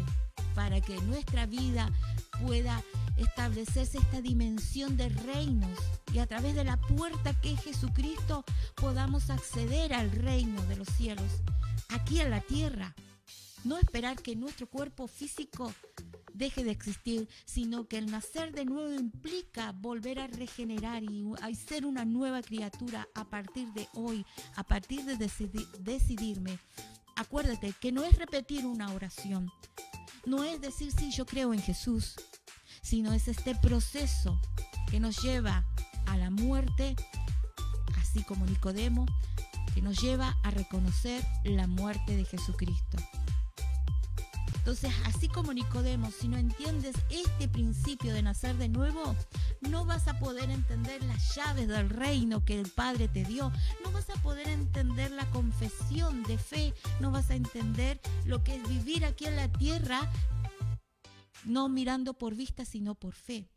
para 0.54 0.82
que 0.82 1.02
nuestra 1.02 1.46
vida 1.46 1.92
pueda 2.44 2.84
establecerse 3.18 3.98
esta 3.98 4.22
dimensión 4.22 4.98
de 4.98 5.10
reinos 5.10 5.80
y 6.14 6.20
a 6.20 6.28
través 6.28 6.56
de 6.56 6.64
la 6.64 6.78
puerta 6.78 7.34
que 7.42 7.54
es 7.54 7.62
Jesucristo 7.62 8.44
podamos 8.76 9.30
acceder 9.30 9.94
al 9.94 10.12
reino 10.12 10.62
de 10.64 10.76
los 10.76 10.88
cielos, 10.90 11.32
aquí 11.90 12.20
en 12.20 12.30
la 12.30 12.42
tierra. 12.42 12.94
No 13.64 13.78
esperar 13.78 14.22
que 14.22 14.36
nuestro 14.36 14.68
cuerpo 14.68 15.08
físico 15.08 15.74
deje 16.38 16.64
de 16.64 16.72
existir, 16.72 17.28
sino 17.46 17.88
que 17.88 17.98
el 17.98 18.12
nacer 18.12 18.52
de 18.54 18.66
nuevo 18.66 18.94
implica 18.94 19.72
volver 19.72 20.20
a 20.20 20.28
regenerar 20.28 21.04
y 21.04 21.24
a 21.42 21.54
ser 21.56 21.86
una 21.86 22.06
nueva 22.06 22.42
criatura 22.42 23.08
a 23.16 23.26
partir 23.26 23.72
de 23.74 23.88
hoy, 23.94 24.26
a 24.56 24.64
partir 24.64 25.06
de 25.06 25.18
decidirme. 25.80 26.60
Acuérdate 27.16 27.74
que 27.80 27.92
no 27.92 28.04
es 28.04 28.18
repetir 28.18 28.66
una 28.66 28.94
oración, 28.94 29.50
no 30.26 30.44
es 30.44 30.60
decir 30.60 30.92
sí, 30.92 31.12
yo 31.12 31.26
creo 31.26 31.54
en 31.54 31.62
Jesús, 31.62 32.16
sino 32.82 33.14
es 33.14 33.28
este 33.28 33.56
proceso 33.56 34.40
que 34.90 35.00
nos 35.00 35.22
lleva 35.22 35.66
a 36.08 36.18
la 36.18 36.30
muerte, 36.30 36.96
así 37.98 38.24
como 38.24 38.46
Nicodemo, 38.46 39.06
que 39.74 39.82
nos 39.82 40.02
lleva 40.02 40.38
a 40.44 40.52
reconocer 40.52 41.24
la 41.44 41.68
muerte 41.68 42.16
de 42.16 42.26
Jesucristo. 42.26 42.98
Entonces, 44.66 44.92
así 45.06 45.28
como 45.28 45.54
Nicodemo, 45.54 46.10
si 46.10 46.28
no 46.28 46.38
entiendes 46.38 46.96
este 47.12 47.48
principio 47.48 48.12
de 48.16 48.24
nacer 48.24 48.56
de 48.56 48.68
nuevo, 48.68 49.16
no 49.62 49.86
vas 49.86 50.08
a 50.08 50.18
poder 50.18 50.50
entender 50.50 51.04
las 51.04 51.36
llaves 51.36 51.68
del 51.68 51.88
reino 51.88 52.44
que 52.44 52.60
el 52.60 52.68
Padre 52.72 53.08
te 53.08 53.24
dio, 53.24 53.52
no 53.84 53.92
vas 53.92 54.10
a 54.10 54.20
poder 54.24 54.48
entender 54.48 55.12
la 55.12 55.30
confesión 55.30 56.24
de 56.24 56.40
fe, 56.40 56.74
no 57.00 57.12
vas 57.12 57.30
a 57.30 57.36
entender 57.36 58.02
lo 58.26 58.44
que 58.44 58.56
es 58.56 58.68
vivir 58.68 59.06
aquí 59.06 59.28
en 59.28 59.36
la 59.36 59.52
tierra, 59.52 60.12
no 61.44 61.70
mirando 61.70 62.16
por 62.16 62.34
vista, 62.34 62.66
sino 62.66 62.96
por 62.96 63.14
fe. 63.14 63.48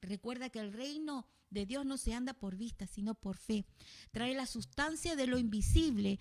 Recuerda 0.00 0.50
que 0.50 0.60
el 0.60 0.72
reino 0.72 1.26
de 1.50 1.66
Dios 1.66 1.84
no 1.84 1.98
se 1.98 2.14
anda 2.14 2.32
por 2.32 2.54
vista, 2.54 2.86
sino 2.86 3.16
por 3.16 3.38
fe. 3.38 3.66
Trae 4.12 4.36
la 4.36 4.46
sustancia 4.46 5.16
de 5.16 5.26
lo 5.26 5.36
invisible 5.36 6.20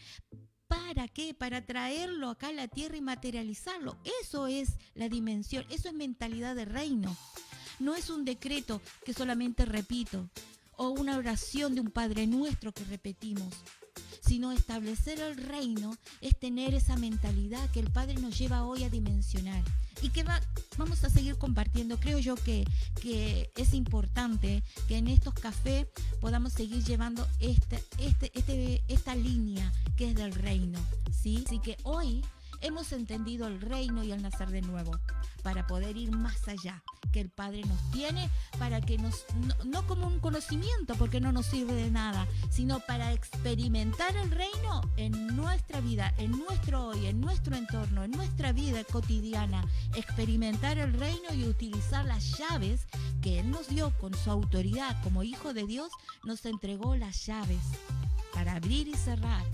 ¿Para 0.67 1.07
qué? 1.07 1.33
Para 1.33 1.65
traerlo 1.65 2.29
acá 2.29 2.47
a 2.47 2.53
la 2.53 2.67
tierra 2.67 2.97
y 2.97 3.01
materializarlo. 3.01 3.97
Eso 4.21 4.47
es 4.47 4.69
la 4.95 5.09
dimensión, 5.09 5.65
eso 5.69 5.89
es 5.89 5.93
mentalidad 5.93 6.55
de 6.55 6.65
reino. 6.65 7.15
No 7.79 7.95
es 7.95 8.09
un 8.09 8.25
decreto 8.25 8.81
que 9.03 9.13
solamente 9.13 9.65
repito 9.65 10.29
o 10.77 10.89
una 10.89 11.17
oración 11.17 11.75
de 11.75 11.81
un 11.81 11.91
Padre 11.91 12.27
nuestro 12.27 12.71
que 12.71 12.83
repetimos, 12.83 13.53
sino 14.25 14.51
establecer 14.51 15.19
el 15.19 15.37
reino 15.37 15.95
es 16.21 16.37
tener 16.37 16.73
esa 16.73 16.95
mentalidad 16.95 17.69
que 17.71 17.79
el 17.79 17.91
Padre 17.91 18.15
nos 18.15 18.37
lleva 18.37 18.63
hoy 18.63 18.83
a 18.83 18.89
dimensionar 18.89 19.63
y 20.01 20.09
que 20.09 20.23
va, 20.23 20.41
vamos 20.77 21.03
a 21.03 21.09
seguir 21.09 21.37
compartiendo. 21.37 21.97
Creo 21.99 22.19
yo 22.19 22.35
que, 22.35 22.65
que 23.01 23.51
es 23.55 23.73
importante 23.73 24.63
que 24.87 24.97
en 24.97 25.07
estos 25.07 25.33
cafés 25.33 25.87
podamos 26.19 26.53
seguir 26.53 26.83
llevando 26.83 27.27
este, 27.39 27.83
este, 27.99 28.31
este, 28.33 28.83
esta 28.87 29.15
línea 29.15 29.71
que 29.95 30.09
es 30.09 30.15
del 30.15 30.33
reino. 30.33 30.79
¿sí? 31.11 31.43
Así 31.45 31.59
que 31.59 31.77
hoy 31.83 32.23
hemos 32.61 32.91
entendido 32.91 33.47
el 33.47 33.61
reino 33.61 34.03
y 34.03 34.11
el 34.11 34.21
nacer 34.21 34.49
de 34.49 34.61
nuevo 34.61 34.91
para 35.43 35.67
poder 35.67 35.95
ir 35.97 36.11
más 36.11 36.47
allá 36.47 36.81
que 37.11 37.21
el 37.21 37.29
Padre 37.29 37.61
nos 37.65 37.79
tiene, 37.91 38.29
para 38.59 38.81
que 38.81 38.97
nos, 38.97 39.25
no, 39.63 39.85
como 39.87 40.07
un 40.07 40.19
conocimiento, 40.19 40.95
porque 40.95 41.21
no 41.21 41.31
nos 41.31 41.45
sirve 41.45 41.73
de 41.73 41.91
nada, 41.91 42.27
sino 42.49 42.79
para 42.81 43.13
experimentar 43.13 44.15
el 44.17 44.31
reino 44.31 44.81
en 44.97 45.35
nuestra 45.35 45.81
vida, 45.81 46.13
en 46.17 46.31
nuestro 46.31 46.87
hoy, 46.87 47.05
en 47.05 47.21
nuestro 47.21 47.55
entorno, 47.55 48.03
en 48.03 48.11
nuestra 48.11 48.51
vida 48.51 48.83
cotidiana, 48.83 49.63
experimentar 49.95 50.77
el 50.77 50.93
reino 50.93 51.33
y 51.33 51.45
utilizar 51.45 52.05
las 52.05 52.37
llaves 52.37 52.87
que 53.21 53.39
Él 53.39 53.49
nos 53.49 53.69
dio 53.69 53.95
con 53.97 54.13
su 54.13 54.31
autoridad 54.31 55.01
como 55.03 55.23
Hijo 55.23 55.53
de 55.53 55.65
Dios, 55.65 55.91
nos 56.23 56.45
entregó 56.45 56.95
las 56.95 57.25
llaves 57.25 57.61
para 58.33 58.55
abrir 58.55 58.87
y 58.87 58.95
cerrar. 58.95 59.45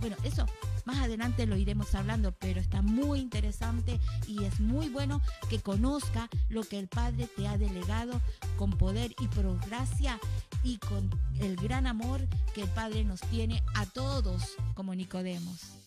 Bueno, 0.00 0.16
eso 0.24 0.46
más 0.84 0.98
adelante 0.98 1.46
lo 1.46 1.56
iremos 1.56 1.94
hablando, 1.94 2.32
pero 2.32 2.60
está 2.60 2.82
muy 2.82 3.20
interesante 3.20 4.00
y 4.26 4.44
es 4.44 4.60
muy 4.60 4.88
bueno 4.88 5.20
que 5.48 5.60
conozca 5.60 6.28
lo 6.48 6.62
que 6.62 6.78
el 6.78 6.88
Padre 6.88 7.28
te 7.36 7.48
ha 7.48 7.56
delegado 7.56 8.20
con 8.56 8.70
poder 8.70 9.14
y 9.18 9.28
por 9.28 9.58
gracia 9.66 10.18
y 10.62 10.78
con 10.78 11.10
el 11.40 11.56
gran 11.56 11.86
amor 11.86 12.20
que 12.54 12.62
el 12.62 12.68
Padre 12.68 13.04
nos 13.04 13.20
tiene 13.20 13.62
a 13.74 13.86
todos 13.86 14.56
como 14.74 14.94
Nicodemos. 14.94 15.83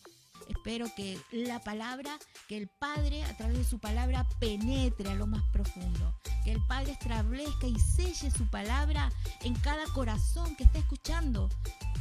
Espero 0.49 0.87
que 0.95 1.19
la 1.31 1.59
palabra, 1.59 2.17
que 2.47 2.57
el 2.57 2.67
Padre 2.67 3.23
a 3.23 3.35
través 3.37 3.57
de 3.57 3.63
su 3.63 3.79
palabra 3.79 4.27
penetre 4.39 5.09
a 5.09 5.15
lo 5.15 5.27
más 5.27 5.43
profundo. 5.51 6.15
Que 6.43 6.51
el 6.51 6.65
Padre 6.67 6.91
establezca 6.91 7.67
y 7.67 7.79
selle 7.79 8.31
su 8.31 8.49
palabra 8.49 9.11
en 9.41 9.53
cada 9.55 9.85
corazón 9.93 10.55
que 10.55 10.63
está 10.63 10.79
escuchando 10.79 11.49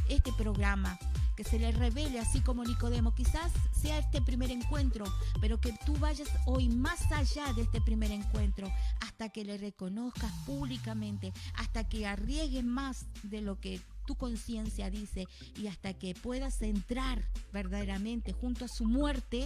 este 0.09 0.31
programa 0.33 0.97
que 1.37 1.43
se 1.43 1.59
le 1.59 1.71
revele 1.71 2.19
así 2.19 2.41
como 2.41 2.65
Nicodemo. 2.65 3.13
Quizás 3.13 3.51
sea 3.71 3.99
este 3.99 4.21
primer 4.21 4.49
encuentro, 4.49 5.05
pero 5.39 5.61
que 5.61 5.71
tú 5.85 5.95
vayas 5.97 6.27
hoy 6.47 6.67
más 6.67 7.11
allá 7.11 7.53
de 7.53 7.61
este 7.61 7.79
primer 7.79 8.11
encuentro 8.11 8.69
hasta 9.01 9.29
que 9.29 9.45
le 9.45 9.57
reconozcas 9.57 10.31
públicamente, 10.47 11.31
hasta 11.53 11.87
que 11.87 12.07
arriesgues 12.07 12.65
más 12.65 13.05
de 13.21 13.41
lo 13.41 13.59
que 13.59 13.79
tu 14.07 14.15
conciencia 14.15 14.89
dice 14.89 15.27
y 15.55 15.67
hasta 15.67 15.93
que 15.93 16.15
puedas 16.15 16.63
entrar 16.63 17.29
verdaderamente 17.53 18.31
junto 18.31 18.65
a 18.65 18.67
su 18.67 18.85
muerte 18.85 19.45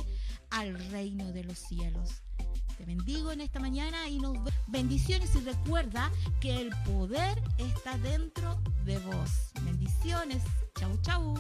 al 0.51 0.79
reino 0.91 1.33
de 1.33 1.43
los 1.43 1.57
cielos. 1.57 2.21
Te 2.77 2.85
bendigo 2.85 3.31
en 3.31 3.41
esta 3.41 3.59
mañana 3.59 4.07
y 4.07 4.19
nos 4.19 4.37
bendiciones 4.67 5.35
y 5.35 5.39
recuerda 5.39 6.11
que 6.39 6.61
el 6.61 6.69
poder 6.85 7.41
está 7.57 7.97
dentro 7.97 8.61
de 8.85 8.97
vos. 8.99 9.51
Bendiciones. 9.63 10.43
Chau, 10.79 10.97
chau. 11.01 11.35